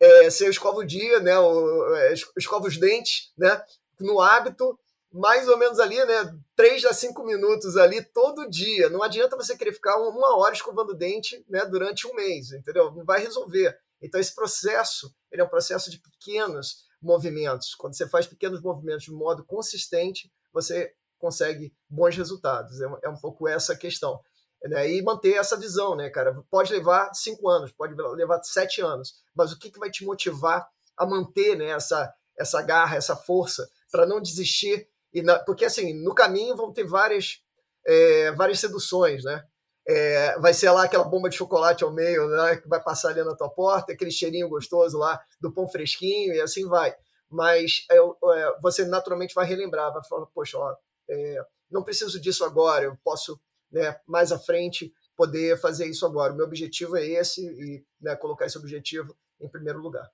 É, 0.00 0.30
você 0.30 0.48
escova 0.48 0.78
o 0.78 0.84
dia, 0.84 1.18
né? 1.20 1.32
É, 1.32 2.14
escova 2.36 2.68
os 2.68 2.76
dentes, 2.76 3.32
né? 3.36 3.60
No 3.98 4.20
hábito, 4.20 4.78
mais 5.12 5.48
ou 5.48 5.56
menos 5.56 5.78
ali, 5.80 5.96
né? 6.04 6.38
3 6.54 6.84
a 6.84 6.92
5 6.92 7.24
minutos 7.24 7.76
ali 7.76 8.02
todo 8.02 8.48
dia. 8.48 8.88
Não 8.90 9.02
adianta 9.02 9.36
você 9.36 9.56
querer 9.56 9.72
ficar 9.72 9.96
uma 9.96 10.36
hora 10.36 10.54
escovando 10.54 10.90
o 10.90 10.96
dente 10.96 11.44
né, 11.48 11.64
durante 11.64 12.06
um 12.06 12.14
mês, 12.14 12.52
entendeu? 12.52 12.90
Não 12.92 13.04
vai 13.04 13.20
resolver. 13.20 13.78
Então, 14.00 14.20
esse 14.20 14.34
processo 14.34 15.14
ele 15.30 15.42
é 15.42 15.44
um 15.44 15.48
processo 15.48 15.90
de 15.90 15.98
pequenos 15.98 16.86
movimentos. 17.00 17.74
Quando 17.74 17.96
você 17.96 18.08
faz 18.08 18.26
pequenos 18.26 18.60
movimentos 18.60 19.04
de 19.04 19.12
modo 19.12 19.44
consistente, 19.44 20.32
você 20.52 20.92
consegue 21.18 21.74
bons 21.88 22.16
resultados. 22.16 22.80
É, 22.80 22.86
é 23.04 23.08
um 23.08 23.16
pouco 23.16 23.48
essa 23.48 23.76
questão. 23.76 24.20
Né? 24.62 24.92
E 24.92 25.02
manter 25.02 25.34
essa 25.34 25.56
visão, 25.56 25.94
né, 25.94 26.10
cara? 26.10 26.42
Pode 26.50 26.72
levar 26.72 27.12
cinco 27.14 27.48
anos, 27.48 27.72
pode 27.72 27.94
levar 27.94 28.42
sete 28.42 28.80
anos, 28.80 29.22
mas 29.34 29.52
o 29.52 29.58
que, 29.58 29.70
que 29.70 29.78
vai 29.78 29.90
te 29.90 30.04
motivar 30.04 30.68
a 30.96 31.06
manter 31.06 31.56
né, 31.56 31.66
essa, 31.70 32.12
essa 32.36 32.60
garra, 32.62 32.96
essa 32.96 33.14
força, 33.14 33.68
para 33.90 34.06
não 34.06 34.20
desistir? 34.20 34.88
E 35.12 35.22
na, 35.22 35.38
porque, 35.38 35.64
assim, 35.64 35.94
no 36.02 36.14
caminho 36.14 36.56
vão 36.56 36.72
ter 36.72 36.84
várias, 36.84 37.42
é, 37.86 38.32
várias 38.32 38.60
seduções, 38.60 39.24
né? 39.24 39.44
É, 39.86 40.38
vai 40.38 40.52
ser 40.52 40.70
lá 40.70 40.84
aquela 40.84 41.04
bomba 41.04 41.30
de 41.30 41.36
chocolate 41.36 41.82
ao 41.82 41.90
meio, 41.90 42.28
né, 42.28 42.56
que 42.56 42.68
vai 42.68 42.82
passar 42.82 43.08
ali 43.08 43.24
na 43.24 43.34
tua 43.34 43.48
porta, 43.48 43.90
aquele 43.90 44.10
cheirinho 44.10 44.46
gostoso 44.46 44.98
lá 44.98 45.18
do 45.40 45.50
pão 45.50 45.66
fresquinho 45.66 46.34
e 46.34 46.40
assim 46.42 46.68
vai. 46.68 46.94
Mas 47.30 47.86
é, 47.90 47.96
é, 47.96 48.58
você 48.60 48.84
naturalmente 48.84 49.34
vai 49.34 49.46
relembrar, 49.46 49.90
vai 49.90 50.04
falar, 50.04 50.26
poxa, 50.26 50.58
ó, 50.58 50.76
é, 51.08 51.42
não 51.70 51.82
preciso 51.82 52.20
disso 52.20 52.44
agora, 52.44 52.84
eu 52.84 52.98
posso 53.02 53.40
né, 53.72 53.98
mais 54.06 54.30
à 54.30 54.38
frente 54.38 54.92
poder 55.16 55.58
fazer 55.58 55.86
isso 55.86 56.04
agora. 56.04 56.32
O 56.32 56.36
meu 56.36 56.46
objetivo 56.46 56.96
é 56.96 57.06
esse 57.06 57.44
e 57.46 57.84
né, 58.00 58.14
colocar 58.16 58.46
esse 58.46 58.58
objetivo 58.58 59.16
em 59.40 59.48
primeiro 59.48 59.80
lugar. 59.80 60.10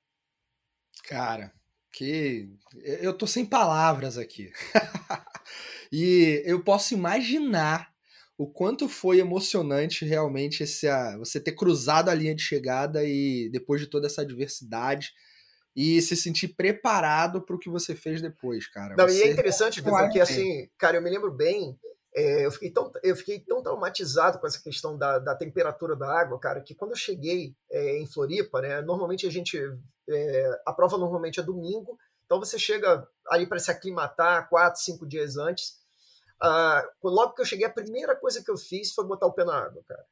Cara, 1.05 1.53
que 1.95 2.51
eu 2.83 3.13
tô 3.15 3.27
sem 3.27 3.47
palavras 3.47 4.19
aqui. 4.19 4.53
e 5.93 6.43
eu 6.45 6.63
posso 6.63 6.93
imaginar 6.93 7.89
o 8.37 8.49
quanto 8.49 8.89
foi 8.89 9.21
emocionante 9.21 10.05
realmente 10.05 10.65
esse, 10.65 10.89
você 11.17 11.39
ter 11.39 11.53
cruzado 11.53 12.09
a 12.09 12.15
linha 12.15 12.35
de 12.35 12.43
chegada 12.43 13.05
e 13.05 13.49
depois 13.51 13.81
de 13.81 13.87
toda 13.87 14.09
essa 14.09 14.23
adversidade 14.23 15.13
e 15.77 16.03
se 16.03 16.17
sentir 16.17 16.49
preparado 16.49 17.41
para 17.41 17.55
o 17.55 17.59
que 17.59 17.71
você 17.71 17.95
fez 17.95 18.21
depois, 18.21 18.67
cara. 18.67 18.97
Não, 18.97 19.09
você... 19.09 19.19
e 19.19 19.29
é 19.29 19.33
interessante, 19.33 19.79
Vitor, 19.83 20.11
que 20.11 20.21
assim, 20.21 20.69
cara, 20.77 20.97
eu 20.97 21.03
me 21.03 21.11
lembro 21.11 21.33
bem, 21.33 21.79
é, 22.15 22.47
eu, 22.47 22.51
fiquei 22.53 22.71
tão, 22.71 22.93
eu 23.03 23.17
fiquei 23.17 23.41
tão 23.41 23.61
traumatizado 23.61 24.39
com 24.39 24.47
essa 24.47 24.62
questão 24.62 24.97
da, 24.97 25.19
da 25.19 25.35
temperatura 25.35 25.97
da 25.97 26.09
água, 26.09 26.39
cara, 26.39 26.61
que 26.61 26.75
quando 26.75 26.93
eu 26.93 26.97
cheguei 26.97 27.57
é, 27.71 27.99
em 27.99 28.07
Floripa, 28.07 28.61
né, 28.61 28.81
normalmente 28.81 29.27
a 29.27 29.31
gente, 29.31 29.59
é, 30.09 30.61
a 30.65 30.73
prova 30.73 30.97
normalmente 30.97 31.41
é 31.41 31.43
domingo, 31.43 31.99
então 32.25 32.39
você 32.39 32.57
chega 32.57 33.07
ali 33.29 33.47
para 33.47 33.59
se 33.59 33.71
aclimatar 33.71 34.49
quatro, 34.49 34.81
cinco 34.81 35.05
dias 35.05 35.37
antes, 35.37 35.83
ah, 36.41 36.89
logo 37.03 37.33
que 37.33 37.43
eu 37.43 37.47
cheguei, 37.47 37.67
a 37.67 37.73
primeira 37.73 38.15
coisa 38.15 38.43
que 38.43 38.51
eu 38.51 38.57
fiz 38.57 38.93
foi 38.93 39.05
botar 39.05 39.27
o 39.27 39.33
pé 39.33 39.45
na 39.45 39.57
água, 39.57 39.83
cara. 39.87 40.05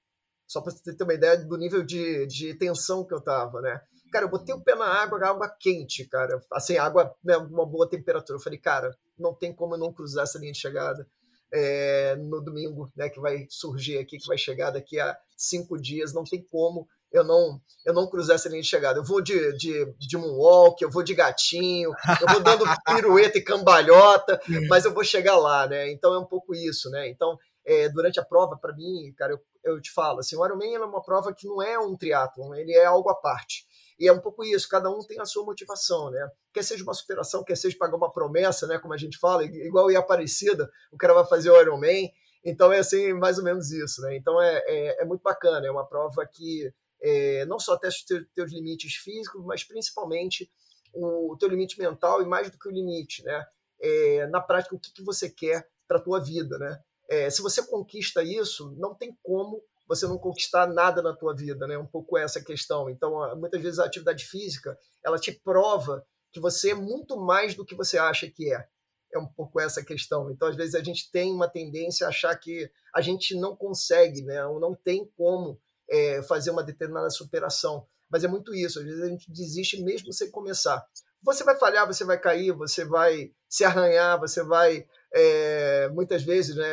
Só 0.47 0.61
para 0.61 0.73
você 0.73 0.95
ter 0.95 1.05
uma 1.05 1.15
ideia 1.15 1.37
do 1.37 1.57
nível 1.57 1.83
de, 1.83 2.27
de 2.27 2.55
tensão 2.55 3.05
que 3.05 3.15
eu 3.15 3.21
tava, 3.21 3.61
né? 3.61 3.81
Cara, 4.11 4.27
eu 4.27 4.29
botei 4.29 4.55
o 4.55 4.61
pé 4.61 4.75
na 4.75 4.87
água, 4.87 5.25
água 5.27 5.49
quente, 5.49 6.05
cara. 6.07 6.41
Assim, 6.53 6.77
água, 6.77 7.15
né, 7.25 7.37
uma 7.37 7.65
boa 7.65 7.89
temperatura. 7.89 8.37
Eu 8.37 8.43
falei, 8.43 8.59
cara, 8.59 8.97
não 9.19 9.35
tem 9.35 9.53
como 9.55 9.75
eu 9.75 9.79
não 9.79 9.93
cruzar 9.93 10.25
essa 10.25 10.39
linha 10.39 10.53
de 10.53 10.59
chegada 10.59 11.07
é, 11.53 12.17
no 12.17 12.41
domingo, 12.41 12.91
né? 12.97 13.09
Que 13.09 13.21
vai 13.21 13.47
surgir 13.49 13.99
aqui, 13.99 14.19
que 14.19 14.27
vai 14.27 14.39
chegar 14.39 14.71
daqui 14.71 14.99
a 14.99 15.17
cinco 15.37 15.81
dias. 15.81 16.13
Não 16.13 16.25
tem 16.25 16.43
como 16.51 16.87
eu 17.13 17.23
não 17.23 17.61
eu 17.85 17.93
não 17.93 18.09
cruzar 18.09 18.37
essa 18.37 18.49
linha 18.49 18.63
de 18.63 18.69
chegada. 18.69 18.99
Eu 18.99 19.05
vou 19.05 19.21
de, 19.21 19.53
de, 19.57 19.93
de 19.99 20.17
moonwalk, 20.17 20.81
eu 20.81 20.91
vou 20.91 21.03
de 21.03 21.15
gatinho, 21.15 21.93
eu 22.21 22.27
vou 22.29 22.41
dando 22.41 22.65
pirueta 22.87 23.39
e 23.39 23.43
cambalhota, 23.43 24.41
mas 24.69 24.85
eu 24.85 24.95
vou 24.95 25.05
chegar 25.05 25.37
lá, 25.37 25.67
né? 25.67 25.91
Então 25.91 26.15
é 26.15 26.19
um 26.19 26.25
pouco 26.25 26.55
isso, 26.55 26.89
né? 26.91 27.09
Então, 27.09 27.37
é, 27.67 27.89
durante 27.89 28.19
a 28.19 28.25
prova, 28.25 28.57
para 28.57 28.75
mim, 28.75 29.13
cara, 29.17 29.33
eu, 29.33 29.41
eu 29.65 29.81
te 29.81 29.93
falo, 29.93 30.21
assim, 30.21 30.37
o 30.37 30.45
Ironman 30.45 30.75
é 30.75 30.79
uma 30.81 31.03
prova 31.03 31.33
que 31.33 31.47
não 31.47 31.63
é 31.63 31.79
um 31.79 31.97
triatlon, 31.97 32.55
ele 32.55 32.73
é 32.73 32.85
algo 32.85 33.09
à 33.09 33.15
parte. 33.15 33.67
E 33.99 34.09
é 34.09 34.13
um 34.13 34.21
pouco 34.21 34.45
isso, 34.45 34.69
cada 34.69 34.91
um 34.91 34.99
tem 35.01 35.21
a 35.21 35.25
sua 35.25 35.45
motivação, 35.45 36.11
né? 36.11 36.29
Quer 36.53 36.65
seja 36.65 36.83
uma 36.83 36.95
superação, 36.95 37.45
quer 37.45 37.57
seja 37.57 37.77
pagar 37.79 37.97
uma 37.97 38.11
promessa, 38.11 38.67
né? 38.67 38.79
Como 38.79 38.93
a 38.93 38.97
gente 38.97 39.19
fala, 39.19 39.45
igual 39.45 39.91
em 39.91 39.97
Aparecida, 39.97 40.69
o 40.91 40.97
cara 40.97 41.15
vai 41.15 41.25
fazer 41.27 41.51
o 41.51 41.61
Ironman. 41.61 42.11
Então 42.45 42.73
é 42.73 42.81
assim, 42.81 43.13
mais 43.13 43.39
ou 43.39 43.45
menos 43.45 43.71
isso, 43.71 44.03
né? 44.03 44.17
Então 44.17 44.41
é, 44.43 44.63
é, 44.67 45.03
é 45.03 45.05
muito 45.05 45.23
bacana, 45.23 45.67
é 45.67 45.71
uma 45.71 45.87
prova 45.87 46.27
que 46.27 46.73
é, 47.01 47.45
não 47.47 47.59
só 47.59 47.77
testa 47.77 48.15
os 48.15 48.27
teus 48.35 48.53
limites 48.53 48.95
físicos, 48.95 49.45
mas 49.45 49.63
principalmente 49.63 50.51
o, 50.93 51.33
o 51.33 51.37
teu 51.37 51.49
limite 51.49 51.79
mental 51.79 52.23
e 52.23 52.27
mais 52.27 52.51
do 52.51 52.59
que 52.59 52.69
o 52.69 52.73
limite, 52.73 53.23
né? 53.23 53.45
É, 53.81 54.27
na 54.29 54.41
prática, 54.41 54.75
o 54.75 54.81
que, 54.81 54.93
que 54.93 55.03
você 55.05 55.29
quer 55.29 55.69
para 55.87 55.99
a 55.99 56.03
tua 56.03 56.21
vida, 56.21 56.59
né? 56.59 56.81
É, 57.13 57.29
se 57.29 57.43
você 57.43 57.63
conquista 57.63 58.23
isso, 58.23 58.75
não 58.79 58.95
tem 58.95 59.15
como 59.23 59.63
você 59.87 60.07
não 60.07 60.17
conquistar 60.17 60.67
nada 60.67 61.03
na 61.03 61.15
tua 61.15 61.37
vida, 61.37 61.67
né? 61.67 61.77
Um 61.77 61.87
pouco 61.87 62.17
essa 62.17 62.43
questão. 62.43 62.89
Então, 62.89 63.37
muitas 63.37 63.61
vezes 63.61 63.79
a 63.79 63.85
atividade 63.85 64.25
física, 64.25 64.79
ela 65.05 65.19
te 65.19 65.31
prova 65.31 66.03
que 66.33 66.41
você 66.41 66.71
é 66.71 66.75
muito 66.75 67.19
mais 67.19 67.55
do 67.55 67.67
que 67.67 67.75
você 67.75 67.99
acha 67.99 68.31
que 68.31 68.51
é. 68.51 68.67
É 69.13 69.19
um 69.19 69.27
pouco 69.27 69.61
essa 69.61 69.85
questão. 69.85 70.31
Então, 70.31 70.49
às 70.49 70.57
vezes 70.57 70.75
a 70.75 70.83
gente 70.83 71.11
tem 71.13 71.35
uma 71.35 71.47
tendência 71.47 72.07
a 72.07 72.09
achar 72.09 72.35
que 72.35 72.71
a 72.95 73.03
gente 73.03 73.39
não 73.39 73.55
consegue, 73.55 74.23
né? 74.23 74.43
Ou 74.47 74.59
não 74.59 74.75
tem 74.75 75.05
como 75.15 75.61
é, 75.91 76.23
fazer 76.23 76.51
uma 76.51 76.65
determinada 76.65 77.11
superação. 77.11 77.87
Mas 78.11 78.25
é 78.25 78.29
muito 78.29 78.55
isso. 78.55 78.79
Às 78.79 78.87
vezes 78.87 79.03
a 79.03 79.09
gente 79.09 79.31
desiste 79.31 79.83
mesmo 79.83 80.15
sem 80.15 80.31
começar. 80.31 80.83
Você 81.23 81.45
vai 81.45 81.57
falhar, 81.57 81.87
você 81.87 82.05
vai 82.05 82.19
cair, 82.19 82.53
você 82.53 82.85
vai 82.85 83.33
se 83.49 83.65
arranhar, 83.65 84.19
você 84.19 84.43
vai 84.43 84.87
é, 85.13 85.89
muitas 85.89 86.23
vezes 86.23 86.57
né, 86.57 86.73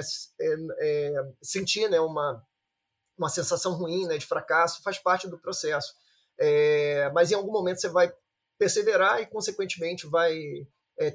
é, 0.79 1.13
sentir 1.41 1.89
né, 1.89 1.99
uma, 1.99 2.43
uma 3.17 3.29
sensação 3.29 3.73
ruim 3.73 4.07
né, 4.07 4.17
de 4.17 4.25
fracasso, 4.25 4.81
faz 4.81 4.97
parte 4.97 5.27
do 5.27 5.39
processo. 5.39 5.93
Mas 7.13 7.31
em 7.31 7.35
algum 7.35 7.51
momento 7.51 7.81
você 7.81 7.89
vai 7.89 8.11
perseverar 8.57 9.21
e, 9.21 9.25
consequentemente, 9.25 10.07
vai 10.07 10.39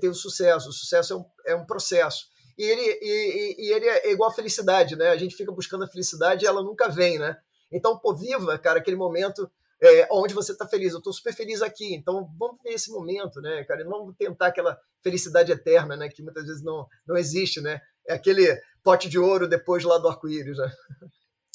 ter 0.00 0.08
o 0.08 0.14
sucesso. 0.14 0.68
O 0.68 0.72
sucesso 0.72 1.12
é 1.14 1.16
um, 1.16 1.24
é 1.46 1.56
um 1.56 1.64
processo. 1.64 2.28
E 2.56 2.62
ele, 2.62 2.98
e, 3.02 3.56
e, 3.58 3.72
ele 3.72 3.86
é 3.86 4.12
igual 4.12 4.30
a 4.30 4.34
felicidade, 4.34 4.96
né? 4.96 5.08
A 5.08 5.16
gente 5.16 5.34
fica 5.34 5.50
buscando 5.50 5.84
a 5.84 5.88
felicidade 5.88 6.44
e 6.44 6.48
ela 6.48 6.62
nunca 6.62 6.88
vem, 6.88 7.18
né? 7.18 7.36
Então, 7.70 7.98
pô, 7.98 8.14
viva, 8.14 8.56
cara, 8.58 8.78
aquele 8.78 8.96
momento 8.96 9.50
é, 9.86 10.08
onde 10.10 10.34
você 10.34 10.52
está 10.52 10.66
feliz. 10.66 10.92
Eu 10.92 10.98
estou 10.98 11.12
super 11.12 11.34
feliz 11.34 11.62
aqui, 11.62 11.94
então 11.94 12.28
vamos 12.38 12.62
ver 12.62 12.70
esse 12.70 12.90
momento, 12.90 13.40
né, 13.40 13.64
cara? 13.64 13.82
E 13.82 13.84
não 13.84 14.12
tentar 14.12 14.48
aquela 14.48 14.78
felicidade 15.02 15.52
eterna, 15.52 15.96
né? 15.96 16.08
Que 16.08 16.22
muitas 16.22 16.44
vezes 16.44 16.62
não, 16.62 16.86
não 17.06 17.16
existe, 17.16 17.60
né? 17.60 17.80
É 18.06 18.14
aquele 18.14 18.46
pote 18.82 19.08
de 19.08 19.18
ouro 19.18 19.48
depois 19.48 19.84
lá 19.84 19.98
do 19.98 20.08
arco-íris, 20.08 20.56
né? 20.58 20.72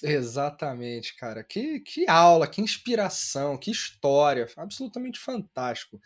Exatamente, 0.03 1.15
cara. 1.15 1.43
Que, 1.43 1.79
que 1.81 2.09
aula, 2.09 2.47
que 2.47 2.61
inspiração, 2.61 3.57
que 3.57 3.71
história. 3.71 4.47
Absolutamente 4.55 5.19
fantástico. 5.19 5.99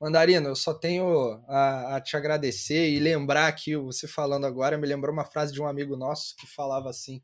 Mandarina, 0.00 0.48
eu 0.48 0.56
só 0.56 0.74
tenho 0.74 1.42
a, 1.48 1.96
a, 1.96 2.00
te 2.00 2.16
agradecer 2.16 2.90
e 2.90 2.98
lembrar 2.98 3.46
aqui, 3.46 3.76
você 3.76 4.06
falando 4.06 4.44
agora, 4.46 4.76
me 4.76 4.86
lembrou 4.86 5.12
uma 5.12 5.24
frase 5.24 5.52
de 5.52 5.60
um 5.60 5.66
amigo 5.66 5.96
nosso 5.96 6.36
que 6.36 6.46
falava 6.46 6.90
assim: 6.90 7.22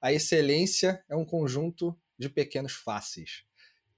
a 0.00 0.12
excelência 0.12 1.02
é 1.08 1.14
um 1.14 1.24
conjunto 1.24 1.96
de 2.18 2.28
pequenos 2.28 2.72
fáceis. 2.72 3.44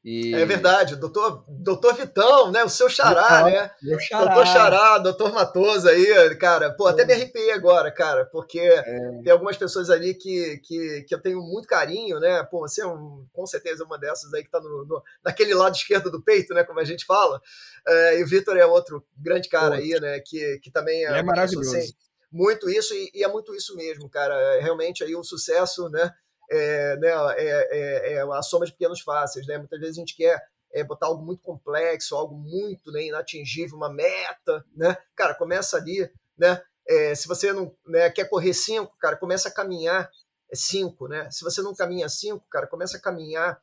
E... 0.04 0.34
É 0.34 0.44
verdade, 0.44 0.96
doutor, 0.96 1.44
doutor 1.48 1.94
Vitão, 1.94 2.50
né? 2.50 2.64
O 2.64 2.68
seu 2.68 2.88
xará, 2.88 3.44
né? 3.44 3.70
Meu 3.80 4.00
xará. 4.00 4.24
Doutor 4.24 4.46
Xará, 4.46 4.98
doutor 4.98 5.32
Matoso 5.32 5.88
aí, 5.88 6.34
cara. 6.36 6.72
Pô, 6.72 6.88
até 6.88 7.04
me 7.04 7.12
arrepiei 7.12 7.52
agora, 7.52 7.88
cara, 7.92 8.24
porque 8.26 8.58
é. 8.58 9.20
tem 9.22 9.32
algumas 9.32 9.56
pessoas 9.56 9.90
ali 9.90 10.14
que, 10.14 10.58
que, 10.64 11.02
que 11.02 11.14
eu 11.14 11.22
tenho 11.22 11.40
muito 11.40 11.68
carinho, 11.68 12.18
né? 12.18 12.42
Pô, 12.50 12.60
você 12.60 12.82
é 12.82 12.86
um, 12.86 13.24
com 13.32 13.46
certeza 13.46 13.84
uma 13.84 13.96
dessas 13.96 14.34
aí 14.34 14.42
que 14.42 14.50
tá 14.50 14.60
no, 14.60 14.84
no 14.84 15.02
naquele 15.24 15.54
lado 15.54 15.76
esquerdo 15.76 16.10
do 16.10 16.20
peito, 16.20 16.52
né? 16.52 16.64
Como 16.64 16.80
a 16.80 16.84
gente 16.84 17.04
fala. 17.06 17.40
É, 17.86 18.18
e 18.18 18.24
o 18.24 18.26
Vitor 18.26 18.56
é 18.56 18.66
outro 18.66 19.04
grande 19.16 19.48
cara 19.48 19.76
Pô. 19.76 19.82
aí, 19.82 20.00
né? 20.00 20.18
Que, 20.18 20.58
que 20.58 20.70
também 20.72 21.06
é, 21.06 21.18
é 21.18 21.22
maravilhoso. 21.22 21.76
Assim, 21.76 21.92
muito 22.32 22.68
isso, 22.68 22.94
e, 22.94 23.10
e, 23.14 23.22
é 23.22 23.28
muito 23.28 23.54
isso 23.54 23.76
mesmo, 23.76 24.08
cara. 24.08 24.34
É, 24.34 24.60
realmente 24.60 25.04
aí 25.04 25.14
o 25.14 25.22
sucesso, 25.22 25.88
né? 25.90 26.10
É, 26.54 26.96
né, 26.98 27.08
é, 27.36 27.68
é, 27.70 28.12
é 28.14 28.20
a 28.20 28.42
soma 28.42 28.66
de 28.66 28.72
pequenos 28.72 29.00
fáceis, 29.00 29.46
né? 29.46 29.56
Muitas 29.56 29.80
vezes 29.80 29.96
a 29.96 30.00
gente 30.00 30.14
quer 30.14 30.38
é, 30.70 30.84
botar 30.84 31.06
algo 31.06 31.24
muito 31.24 31.42
complexo, 31.42 32.14
algo 32.14 32.36
muito 32.36 32.92
né, 32.92 33.06
inatingível, 33.06 33.76
uma 33.76 33.90
meta, 33.90 34.62
né? 34.76 34.94
Cara, 35.16 35.34
começa 35.34 35.78
ali, 35.78 36.10
né? 36.36 36.62
É, 36.86 37.14
se 37.14 37.26
você 37.26 37.52
não 37.54 37.74
né, 37.86 38.10
quer 38.10 38.28
correr 38.28 38.52
cinco, 38.52 38.94
cara, 38.98 39.16
começa 39.16 39.48
a 39.48 39.52
caminhar 39.52 40.10
cinco, 40.52 41.08
né? 41.08 41.30
Se 41.30 41.42
você 41.42 41.62
não 41.62 41.74
caminha 41.74 42.08
cinco, 42.08 42.44
cara, 42.50 42.66
começa 42.66 42.98
a 42.98 43.00
caminhar 43.00 43.58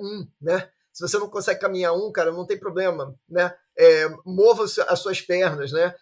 um, 0.00 0.26
né? 0.40 0.68
Se 0.92 1.06
você 1.06 1.18
não 1.18 1.28
consegue 1.28 1.60
caminhar 1.60 1.92
um, 1.92 2.10
cara, 2.10 2.32
não 2.32 2.46
tem 2.46 2.58
problema, 2.58 3.14
né? 3.28 3.54
Mova 4.24 4.64
as 4.64 4.98
suas 4.98 5.20
pernas, 5.20 5.70
né? 5.70 5.94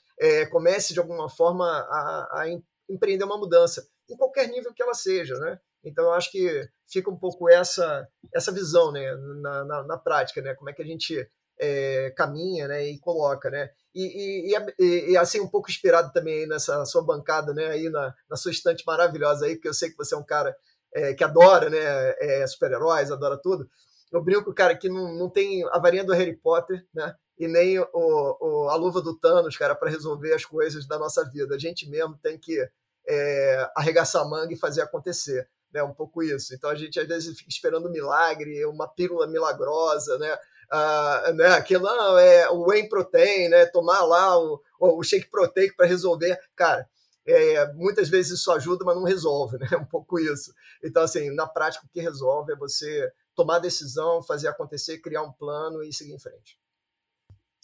comece 0.50 0.94
de 0.94 1.00
alguma 1.00 1.28
forma 1.28 1.66
a, 1.66 2.40
a, 2.40 2.46
empreender 2.88 3.24
uma 3.24 3.36
mudança, 3.36 3.86
em 4.08 4.16
qualquer 4.16 4.48
nível 4.48 4.72
que 4.72 4.82
ela 4.82 4.94
seja, 4.94 5.38
né? 5.38 5.58
Então 5.84 6.04
eu 6.04 6.12
acho 6.12 6.30
que 6.30 6.68
fica 6.88 7.10
um 7.10 7.16
pouco 7.16 7.48
essa 7.48 8.06
essa 8.34 8.52
visão, 8.52 8.92
né, 8.92 9.14
na, 9.40 9.64
na, 9.64 9.82
na 9.84 9.98
prática, 9.98 10.40
né? 10.42 10.54
Como 10.54 10.70
é 10.70 10.72
que 10.72 10.82
a 10.82 10.84
gente 10.84 11.28
é, 11.60 12.12
caminha, 12.16 12.68
né, 12.68 12.86
e 12.86 12.98
coloca, 12.98 13.50
né? 13.50 13.70
E, 13.94 14.52
e, 14.52 14.56
e, 14.78 15.10
e, 15.12 15.16
assim 15.16 15.40
um 15.40 15.48
pouco 15.48 15.70
inspirado 15.70 16.12
também 16.12 16.46
nessa 16.46 16.84
sua 16.84 17.02
bancada, 17.02 17.52
né, 17.52 17.66
aí 17.66 17.88
na, 17.88 18.14
na 18.30 18.36
sua 18.36 18.52
estante 18.52 18.84
maravilhosa 18.86 19.46
aí, 19.46 19.56
porque 19.56 19.68
eu 19.68 19.74
sei 19.74 19.90
que 19.90 19.96
você 19.96 20.14
é 20.14 20.18
um 20.18 20.24
cara 20.24 20.56
é, 20.94 21.14
que 21.14 21.24
adora, 21.24 21.68
né, 21.68 21.78
é, 22.20 22.46
super-heróis, 22.46 23.10
adora 23.10 23.36
tudo. 23.36 23.68
Eu 24.12 24.22
brinco, 24.22 24.54
cara, 24.54 24.76
que 24.76 24.88
não, 24.88 25.12
não 25.14 25.28
tem 25.28 25.64
a 25.70 25.78
varinha 25.78 26.04
do 26.04 26.14
Harry 26.14 26.36
Potter, 26.36 26.86
né? 26.94 27.14
e 27.38 27.46
nem 27.46 27.78
o, 27.78 27.86
o, 27.92 28.68
a 28.68 28.74
luva 28.74 29.00
do 29.00 29.16
Thanos, 29.16 29.56
cara, 29.56 29.74
para 29.74 29.90
resolver 29.90 30.34
as 30.34 30.44
coisas 30.44 30.86
da 30.86 30.98
nossa 30.98 31.24
vida. 31.30 31.54
A 31.54 31.58
gente 31.58 31.88
mesmo 31.88 32.18
tem 32.20 32.36
que 32.36 32.68
é, 33.08 33.70
arregaçar 33.74 34.22
a 34.22 34.28
manga 34.28 34.52
e 34.52 34.58
fazer 34.58 34.82
acontecer. 34.82 35.48
Né, 35.72 35.82
um 35.82 35.92
pouco 35.92 36.22
isso. 36.22 36.54
Então 36.54 36.70
a 36.70 36.74
gente 36.74 36.98
às 36.98 37.06
vezes 37.06 37.36
fica 37.36 37.50
esperando 37.50 37.88
um 37.88 37.92
milagre, 37.92 38.64
uma 38.64 38.88
pílula 38.88 39.26
milagrosa, 39.26 40.18
né? 40.18 40.38
Ah, 40.70 41.32
né, 41.34 41.46
aquilo 41.48 41.84
não, 41.84 42.18
é 42.18 42.48
o 42.50 42.66
whey 42.66 42.88
protein, 42.88 43.48
né? 43.48 43.66
Tomar 43.66 44.02
lá 44.04 44.38
o, 44.38 44.62
o 44.80 45.02
shake 45.02 45.30
proteico 45.30 45.76
para 45.76 45.86
resolver. 45.86 46.38
Cara, 46.56 46.88
é, 47.26 47.70
muitas 47.74 48.08
vezes 48.08 48.40
isso 48.40 48.50
ajuda, 48.50 48.82
mas 48.84 48.96
não 48.96 49.04
resolve, 49.04 49.58
né? 49.58 49.68
Um 49.78 49.84
pouco 49.84 50.18
isso. 50.18 50.54
Então, 50.82 51.02
assim, 51.02 51.30
na 51.34 51.46
prática, 51.46 51.84
o 51.84 51.88
que 51.90 52.00
resolve 52.00 52.52
é 52.52 52.56
você 52.56 53.12
tomar 53.34 53.58
decisão, 53.58 54.22
fazer 54.22 54.48
acontecer, 54.48 54.98
criar 54.98 55.22
um 55.22 55.32
plano 55.32 55.82
e 55.82 55.92
seguir 55.92 56.14
em 56.14 56.18
frente. 56.18 56.58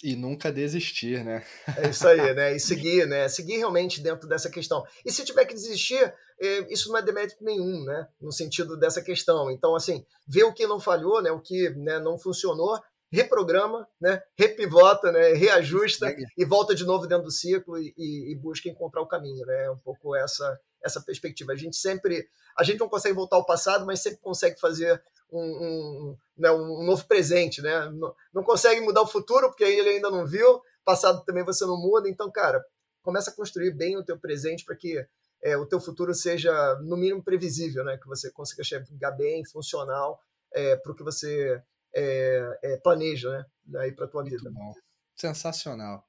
E 0.05 0.15
nunca 0.15 0.53
desistir, 0.53 1.25
né? 1.25 1.43
É 1.79 1.89
isso 1.89 2.07
aí, 2.07 2.35
né? 2.35 2.55
E 2.55 2.61
seguir, 2.61 3.07
né? 3.07 3.27
Seguir 3.27 3.57
realmente 3.57 4.03
dentro 4.03 4.29
dessa 4.29 4.51
questão. 4.51 4.85
E 5.03 5.11
se 5.11 5.25
tiver 5.25 5.47
que 5.47 5.55
desistir, 5.55 6.15
é, 6.39 6.71
isso 6.71 6.91
não 6.91 6.99
é 6.99 7.03
demérito 7.03 7.43
nenhum, 7.43 7.83
né? 7.85 8.07
No 8.21 8.31
sentido 8.31 8.77
dessa 8.77 9.01
questão. 9.01 9.51
Então, 9.51 9.75
assim, 9.75 10.05
ver 10.29 10.45
o 10.45 10.53
que 10.53 10.67
não 10.67 10.79
falhou, 10.79 11.23
né? 11.23 11.33
O 11.33 11.41
que 11.41 11.71
né, 11.71 11.99
não 11.99 12.19
funcionou, 12.19 12.79
reprograma, 13.11 13.89
né? 13.99 14.21
Repivota, 14.39 15.11
né? 15.11 15.33
Reajusta 15.33 16.11
é. 16.11 16.17
e 16.37 16.45
volta 16.45 16.75
de 16.75 16.85
novo 16.85 17.07
dentro 17.07 17.25
do 17.25 17.31
ciclo 17.31 17.79
e, 17.79 17.95
e, 17.97 18.33
e 18.33 18.37
busca 18.37 18.69
encontrar 18.69 19.01
o 19.01 19.09
caminho, 19.09 19.47
né? 19.47 19.65
É 19.65 19.71
um 19.71 19.79
pouco 19.79 20.15
essa 20.15 20.61
essa 20.85 21.01
perspectiva. 21.01 21.53
A 21.53 21.57
gente 21.57 21.77
sempre, 21.77 22.29
a 22.57 22.63
gente 22.63 22.79
não 22.79 22.89
consegue 22.89 23.15
voltar 23.15 23.37
ao 23.37 23.47
passado, 23.47 23.87
mas 23.87 24.01
sempre 24.01 24.21
consegue 24.21 24.61
fazer 24.61 25.03
um, 25.33 25.41
um, 25.41 26.17
né, 26.37 26.51
um 26.51 26.85
novo 26.85 27.05
presente, 27.07 27.63
né? 27.63 27.91
Não, 27.91 28.15
não, 28.33 28.45
consegue 28.45 28.81
mudar 28.81 29.03
o 29.03 29.07
futuro 29.07 29.49
porque 29.49 29.65
ele 29.65 29.89
ainda 29.89 30.11
não 30.11 30.27
viu, 30.27 30.61
passado 30.85 31.25
também 31.25 31.45
você 31.45 31.65
não 31.65 31.77
muda. 31.77 32.09
Então, 32.09 32.31
cara, 32.31 32.65
começa 33.03 33.31
a 33.31 33.35
construir 33.35 33.73
bem 33.73 33.97
o 33.97 34.05
teu 34.05 34.19
presente 34.19 34.65
para 34.65 34.77
que 34.77 35.05
é, 35.43 35.57
o 35.57 35.67
teu 35.67 35.81
futuro 35.81 36.15
seja 36.15 36.53
no 36.83 36.97
mínimo 36.97 37.23
previsível, 37.23 37.85
né? 37.85 37.99
Que 37.99 38.07
você 38.07 38.31
consiga 38.31 38.63
chegar 38.63 39.11
bem, 39.13 39.45
funcional 39.45 40.21
é, 40.53 40.77
para 40.77 40.93
o 40.93 40.95
que 40.95 41.03
você 41.03 41.61
é, 41.95 42.59
é 42.63 42.77
planeja, 42.77 43.31
né? 43.31 43.81
Aí 43.81 43.93
para 43.93 44.07
tua 44.07 44.23
Muito 44.23 44.37
vida. 44.37 44.51
Bom. 44.51 44.73
Sensacional. 45.17 46.07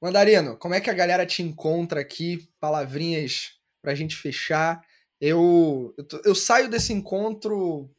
Mandarino, 0.00 0.56
como 0.56 0.74
é 0.74 0.80
que 0.80 0.90
a 0.90 0.94
galera 0.94 1.26
te 1.26 1.42
encontra 1.42 2.00
aqui? 2.00 2.48
Palavrinhas 2.60 3.57
para 3.88 3.94
a 3.94 3.96
gente 3.96 4.16
fechar. 4.16 4.84
Eu, 5.18 5.94
eu, 5.96 6.06
eu, 6.26 6.34
saio 6.34 6.68
desse 6.68 6.92
encontro 6.92 7.90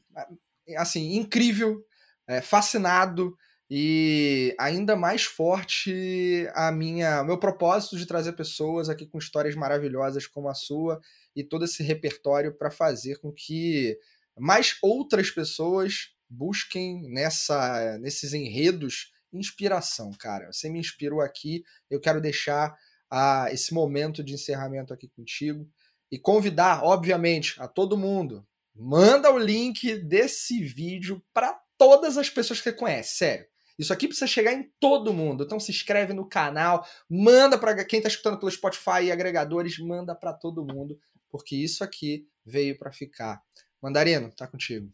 assim 0.77 1.15
incrível, 1.15 1.83
é, 2.27 2.41
fascinado 2.41 3.35
e 3.67 4.55
ainda 4.59 4.95
mais 4.95 5.23
forte 5.23 6.47
a 6.53 6.71
minha 6.71 7.23
meu 7.23 7.39
propósito 7.39 7.97
de 7.97 8.05
trazer 8.05 8.33
pessoas 8.33 8.87
aqui 8.87 9.07
com 9.07 9.17
histórias 9.17 9.55
maravilhosas 9.55 10.27
como 10.27 10.47
a 10.47 10.53
sua 10.53 11.01
e 11.35 11.43
todo 11.43 11.65
esse 11.65 11.81
repertório 11.81 12.55
para 12.55 12.69
fazer 12.69 13.17
com 13.17 13.31
que 13.31 13.97
mais 14.37 14.77
outras 14.83 15.31
pessoas 15.31 16.13
busquem 16.29 17.09
nessa 17.09 17.97
nesses 17.97 18.33
enredos 18.33 19.11
inspiração, 19.33 20.11
cara. 20.19 20.51
Você 20.51 20.69
me 20.69 20.79
inspirou 20.79 21.19
aqui, 21.19 21.63
eu 21.89 21.99
quero 21.99 22.21
deixar 22.21 22.75
a, 23.09 23.47
esse 23.51 23.73
momento 23.73 24.23
de 24.23 24.35
encerramento 24.35 24.93
aqui 24.93 25.07
contigo 25.07 25.67
e 26.11 26.17
convidar, 26.17 26.83
obviamente, 26.83 27.55
a 27.61 27.67
todo 27.67 27.97
mundo. 27.97 28.45
Manda 28.75 29.31
o 29.31 29.37
link 29.37 29.95
desse 29.95 30.63
vídeo 30.63 31.21
para 31.33 31.59
todas 31.77 32.17
as 32.17 32.29
pessoas 32.29 32.59
que 32.59 32.69
você 32.69 32.73
conhece, 32.73 33.17
sério. 33.17 33.45
Isso 33.77 33.93
aqui 33.93 34.07
precisa 34.07 34.27
chegar 34.27 34.51
em 34.51 34.69
todo 34.79 35.13
mundo. 35.13 35.43
Então 35.45 35.59
se 35.59 35.71
inscreve 35.71 36.13
no 36.13 36.27
canal, 36.27 36.85
manda 37.09 37.57
para 37.57 37.85
quem 37.85 37.99
está 37.99 38.09
escutando 38.09 38.37
pelo 38.37 38.51
Spotify 38.51 39.03
e 39.05 39.11
agregadores, 39.11 39.79
manda 39.79 40.13
para 40.13 40.33
todo 40.33 40.65
mundo, 40.65 40.99
porque 41.29 41.55
isso 41.55 41.83
aqui 41.83 42.27
veio 42.45 42.77
para 42.77 42.91
ficar. 42.91 43.41
Mandarino, 43.81 44.29
tá 44.35 44.45
contigo. 44.47 44.91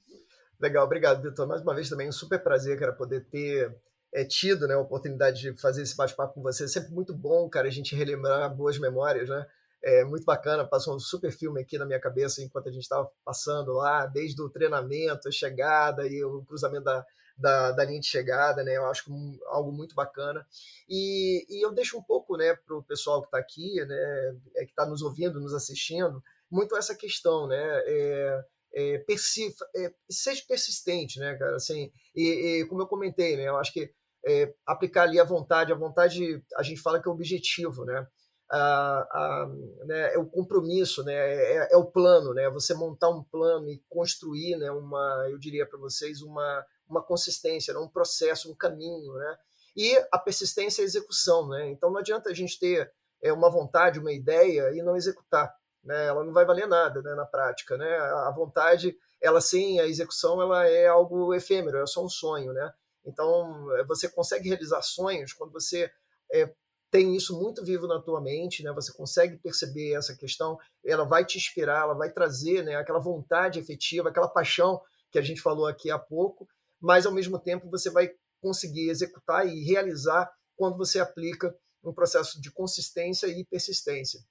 Legal, 0.59 0.85
obrigado, 0.85 1.21
Vitor. 1.21 1.47
Mais 1.47 1.61
uma 1.61 1.73
vez 1.73 1.89
também 1.89 2.07
um 2.07 2.11
super 2.11 2.41
prazer, 2.41 2.79
cara, 2.79 2.93
poder 2.93 3.25
ter 3.25 3.75
é, 4.13 4.23
tido 4.23 4.67
né, 4.67 4.75
a 4.75 4.79
oportunidade 4.79 5.41
de 5.41 5.59
fazer 5.59 5.81
esse 5.81 5.95
bate-papo 5.95 6.35
com 6.35 6.41
você. 6.41 6.65
É 6.65 6.67
sempre 6.67 6.91
muito 6.91 7.13
bom, 7.13 7.49
cara, 7.49 7.67
a 7.67 7.71
gente 7.71 7.95
relembrar 7.95 8.55
boas 8.55 8.77
memórias, 8.77 9.27
né? 9.27 9.45
É 9.87 10.03
muito 10.03 10.25
bacana, 10.25 10.65
passou 10.65 10.95
um 10.95 10.99
super 10.99 11.31
filme 11.31 11.61
aqui 11.61 11.77
na 11.77 11.85
minha 11.85 11.99
cabeça 11.99 12.41
enquanto 12.41 12.69
a 12.69 12.71
gente 12.71 12.81
estava 12.81 13.07
passando 13.23 13.71
lá, 13.73 14.07
desde 14.07 14.41
o 14.41 14.49
treinamento, 14.49 15.27
a 15.27 15.31
chegada 15.31 16.07
e 16.07 16.23
o 16.23 16.43
cruzamento 16.43 16.85
da, 16.85 17.05
da, 17.37 17.71
da, 17.71 17.83
linha 17.83 17.99
de 17.99 18.07
chegada, 18.07 18.63
né? 18.63 18.77
Eu 18.77 18.87
acho 18.87 19.11
algo 19.45 19.71
muito 19.71 19.93
bacana. 19.93 20.43
E, 20.89 21.45
e 21.47 21.63
eu 21.63 21.71
deixo 21.71 21.99
um 21.99 22.01
pouco, 22.01 22.35
né, 22.35 22.55
para 22.55 22.75
o 22.75 22.83
pessoal 22.83 23.21
que 23.21 23.27
está 23.27 23.37
aqui, 23.37 23.85
né, 23.85 24.35
é, 24.55 24.65
que 24.65 24.71
está 24.71 24.87
nos 24.87 25.03
ouvindo, 25.03 25.39
nos 25.39 25.53
assistindo, 25.53 26.19
muito 26.49 26.75
essa 26.75 26.95
questão, 26.95 27.45
né? 27.47 27.83
É, 27.85 28.45
é, 28.73 28.97
persi, 28.99 29.53
é, 29.75 29.93
seja 30.09 30.43
persistente, 30.47 31.19
né, 31.19 31.35
cara? 31.35 31.57
Assim, 31.57 31.91
e, 32.15 32.61
e, 32.61 32.65
como 32.65 32.81
eu 32.81 32.87
comentei, 32.87 33.37
né? 33.37 33.47
Eu 33.47 33.57
acho 33.57 33.71
que 33.71 33.93
é, 34.25 34.51
aplicar 34.65 35.03
ali 35.03 35.19
a 35.19 35.23
vontade, 35.23 35.71
a 35.71 35.75
vontade, 35.75 36.43
a 36.57 36.63
gente 36.63 36.81
fala 36.81 36.99
que 36.99 37.07
é 37.07 37.11
objetivo, 37.11 37.85
né? 37.85 38.07
A, 38.49 38.57
a, 38.57 39.47
né, 39.85 40.13
é 40.13 40.17
o 40.17 40.25
compromisso, 40.25 41.03
né, 41.03 41.13
é, 41.13 41.73
é, 41.73 41.77
o 41.77 41.85
plano, 41.85 42.33
né, 42.33 42.49
você 42.49 42.73
montar 42.73 43.09
um 43.09 43.23
plano 43.23 43.69
e 43.69 43.81
construir, 43.89 44.55
né, 44.57 44.69
uma, 44.71 45.27
eu 45.29 45.37
diria 45.37 45.65
para 45.65 45.79
vocês, 45.79 46.21
uma, 46.21 46.65
uma 46.87 47.01
consistência, 47.01 47.73
né, 47.73 47.79
um 47.79 47.87
processo, 47.87 48.51
um 48.51 48.55
caminho, 48.55 49.13
né, 49.13 49.37
e 49.75 49.97
a 50.11 50.19
persistência 50.19 50.81
e 50.81 50.83
a 50.83 50.85
execução, 50.85 51.49
né, 51.49 51.69
então 51.69 51.89
não 51.89 51.99
adianta 51.99 52.29
a 52.29 52.33
gente 52.33 52.59
ter 52.59 52.91
é, 53.21 53.33
uma 53.33 53.49
vontade, 53.49 53.99
uma 53.99 54.13
ideia 54.13 54.71
e 54.71 54.81
não 54.81 54.95
executar, 54.95 55.53
né, 55.83 56.07
ela 56.07 56.23
não 56.23 56.33
vai 56.33 56.45
valer 56.45 56.67
nada, 56.67 57.01
né, 57.01 57.15
na 57.15 57.25
prática, 57.25 57.77
né, 57.77 57.97
a 57.97 58.31
vontade, 58.31 58.95
ela 59.19 59.41
sim, 59.41 59.79
a 59.79 59.87
execução, 59.87 60.39
ela 60.39 60.67
é 60.67 60.87
algo 60.87 61.33
efêmero, 61.33 61.79
é 61.79 61.87
só 61.87 62.05
um 62.05 62.09
sonho, 62.09 62.53
né, 62.53 62.71
então 63.03 63.67
você 63.87 64.07
consegue 64.07 64.49
realizar 64.49 64.83
sonhos 64.83 65.33
quando 65.33 65.51
você 65.51 65.91
é, 66.31 66.51
tem 66.95 67.13
isso 67.13 67.37
muito 67.37 67.61
vivo 67.61 67.87
na 67.87 67.99
tua 67.99 68.21
mente, 68.21 68.63
né? 68.63 68.71
Você 68.71 68.93
consegue 68.93 69.35
perceber 69.35 69.97
essa 69.97 70.15
questão, 70.15 70.57
ela 70.85 71.03
vai 71.03 71.25
te 71.25 71.37
inspirar, 71.37 71.81
ela 71.81 71.93
vai 71.93 72.09
trazer, 72.09 72.63
né, 72.63 72.77
aquela 72.77 72.99
vontade 72.99 73.59
efetiva, 73.59 74.07
aquela 74.07 74.29
paixão 74.29 74.81
que 75.11 75.19
a 75.19 75.21
gente 75.21 75.41
falou 75.41 75.67
aqui 75.67 75.91
há 75.91 75.99
pouco, 75.99 76.47
mas 76.79 77.05
ao 77.05 77.11
mesmo 77.11 77.37
tempo 77.37 77.69
você 77.69 77.89
vai 77.89 78.11
conseguir 78.41 78.89
executar 78.89 79.45
e 79.45 79.61
realizar 79.65 80.31
quando 80.55 80.77
você 80.77 80.97
aplica 81.01 81.53
um 81.83 81.93
processo 81.93 82.39
de 82.39 82.49
consistência 82.49 83.27
e 83.27 83.43
persistência. 83.43 84.21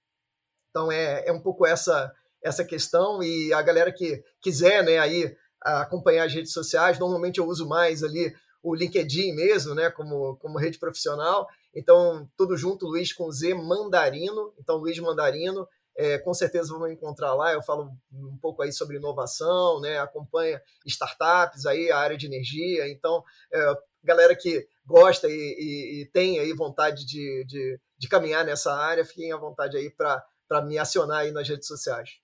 Então 0.70 0.90
é, 0.90 1.22
é 1.26 1.32
um 1.32 1.42
pouco 1.42 1.66
essa 1.66 2.10
essa 2.42 2.64
questão 2.64 3.22
e 3.22 3.52
a 3.52 3.60
galera 3.60 3.92
que 3.92 4.22
quiser, 4.40 4.82
né, 4.82 4.98
aí 4.98 5.36
acompanhar 5.60 6.26
as 6.26 6.34
redes 6.34 6.52
sociais, 6.52 6.98
normalmente 6.98 7.40
eu 7.40 7.46
uso 7.46 7.68
mais 7.68 8.02
ali 8.02 8.34
o 8.62 8.74
LinkedIn 8.74 9.34
mesmo, 9.34 9.74
né, 9.74 9.90
como, 9.90 10.36
como 10.36 10.58
rede 10.58 10.78
profissional. 10.78 11.46
Então, 11.74 12.28
tudo 12.36 12.56
junto, 12.56 12.86
Luiz 12.86 13.12
com 13.12 13.30
Z 13.30 13.54
Mandarino. 13.54 14.54
Então, 14.58 14.76
Luiz 14.76 14.98
Mandarino, 14.98 15.66
é, 15.96 16.18
com 16.18 16.32
certeza 16.32 16.72
vão 16.72 16.90
encontrar 16.90 17.34
lá. 17.34 17.52
Eu 17.52 17.62
falo 17.62 17.90
um 18.12 18.38
pouco 18.40 18.62
aí 18.62 18.72
sobre 18.72 18.96
inovação, 18.96 19.80
né, 19.80 19.98
acompanha 19.98 20.60
startups 20.86 21.66
aí, 21.66 21.90
a 21.90 21.98
área 21.98 22.16
de 22.16 22.26
energia. 22.26 22.88
Então, 22.88 23.22
é, 23.52 23.74
galera 24.02 24.34
que 24.36 24.66
gosta 24.86 25.28
e, 25.28 25.32
e, 25.32 26.02
e, 26.02 26.06
tem 26.06 26.38
aí 26.38 26.52
vontade 26.52 27.06
de, 27.06 27.44
de, 27.46 27.80
de 27.98 28.08
caminhar 28.08 28.44
nessa 28.44 28.74
área, 28.74 29.04
fiquem 29.04 29.32
à 29.32 29.36
vontade 29.36 29.76
aí 29.76 29.90
para 29.90 30.62
me 30.62 30.78
acionar 30.78 31.20
aí 31.20 31.32
nas 31.32 31.48
redes 31.48 31.66
sociais. 31.66 32.23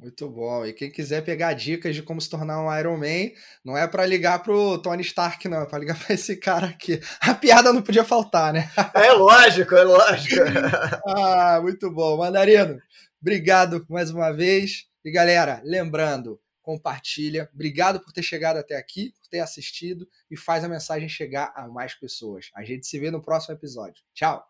Muito 0.00 0.30
bom. 0.30 0.64
E 0.64 0.72
quem 0.72 0.90
quiser 0.90 1.22
pegar 1.22 1.52
dicas 1.52 1.94
de 1.94 2.02
como 2.02 2.20
se 2.20 2.30
tornar 2.30 2.62
um 2.62 2.78
Iron 2.78 2.96
Man, 2.96 3.34
não 3.62 3.76
é 3.76 3.86
para 3.86 4.06
ligar 4.06 4.42
pro 4.42 4.78
Tony 4.78 5.02
Stark, 5.02 5.46
não, 5.46 5.60
é 5.60 5.66
para 5.66 5.78
ligar 5.78 5.98
para 6.02 6.14
esse 6.14 6.36
cara 6.36 6.68
aqui. 6.68 6.98
A 7.20 7.34
piada 7.34 7.70
não 7.70 7.82
podia 7.82 8.02
faltar, 8.02 8.52
né? 8.52 8.70
É 8.94 9.12
lógico, 9.12 9.74
é 9.74 9.82
lógico. 9.82 10.40
ah, 11.06 11.60
muito 11.60 11.90
bom. 11.90 12.16
Mandarino, 12.16 12.80
obrigado 13.20 13.84
mais 13.90 14.10
uma 14.10 14.32
vez. 14.32 14.86
E 15.04 15.12
galera, 15.12 15.60
lembrando, 15.64 16.40
compartilha. 16.62 17.50
Obrigado 17.52 18.00
por 18.00 18.10
ter 18.10 18.22
chegado 18.22 18.56
até 18.56 18.76
aqui, 18.76 19.12
por 19.12 19.28
ter 19.28 19.40
assistido 19.40 20.08
e 20.30 20.36
faz 20.36 20.64
a 20.64 20.68
mensagem 20.68 21.10
chegar 21.10 21.52
a 21.54 21.68
mais 21.68 21.94
pessoas. 21.94 22.46
A 22.54 22.64
gente 22.64 22.86
se 22.86 22.98
vê 22.98 23.10
no 23.10 23.20
próximo 23.20 23.54
episódio. 23.54 24.02
Tchau. 24.14 24.42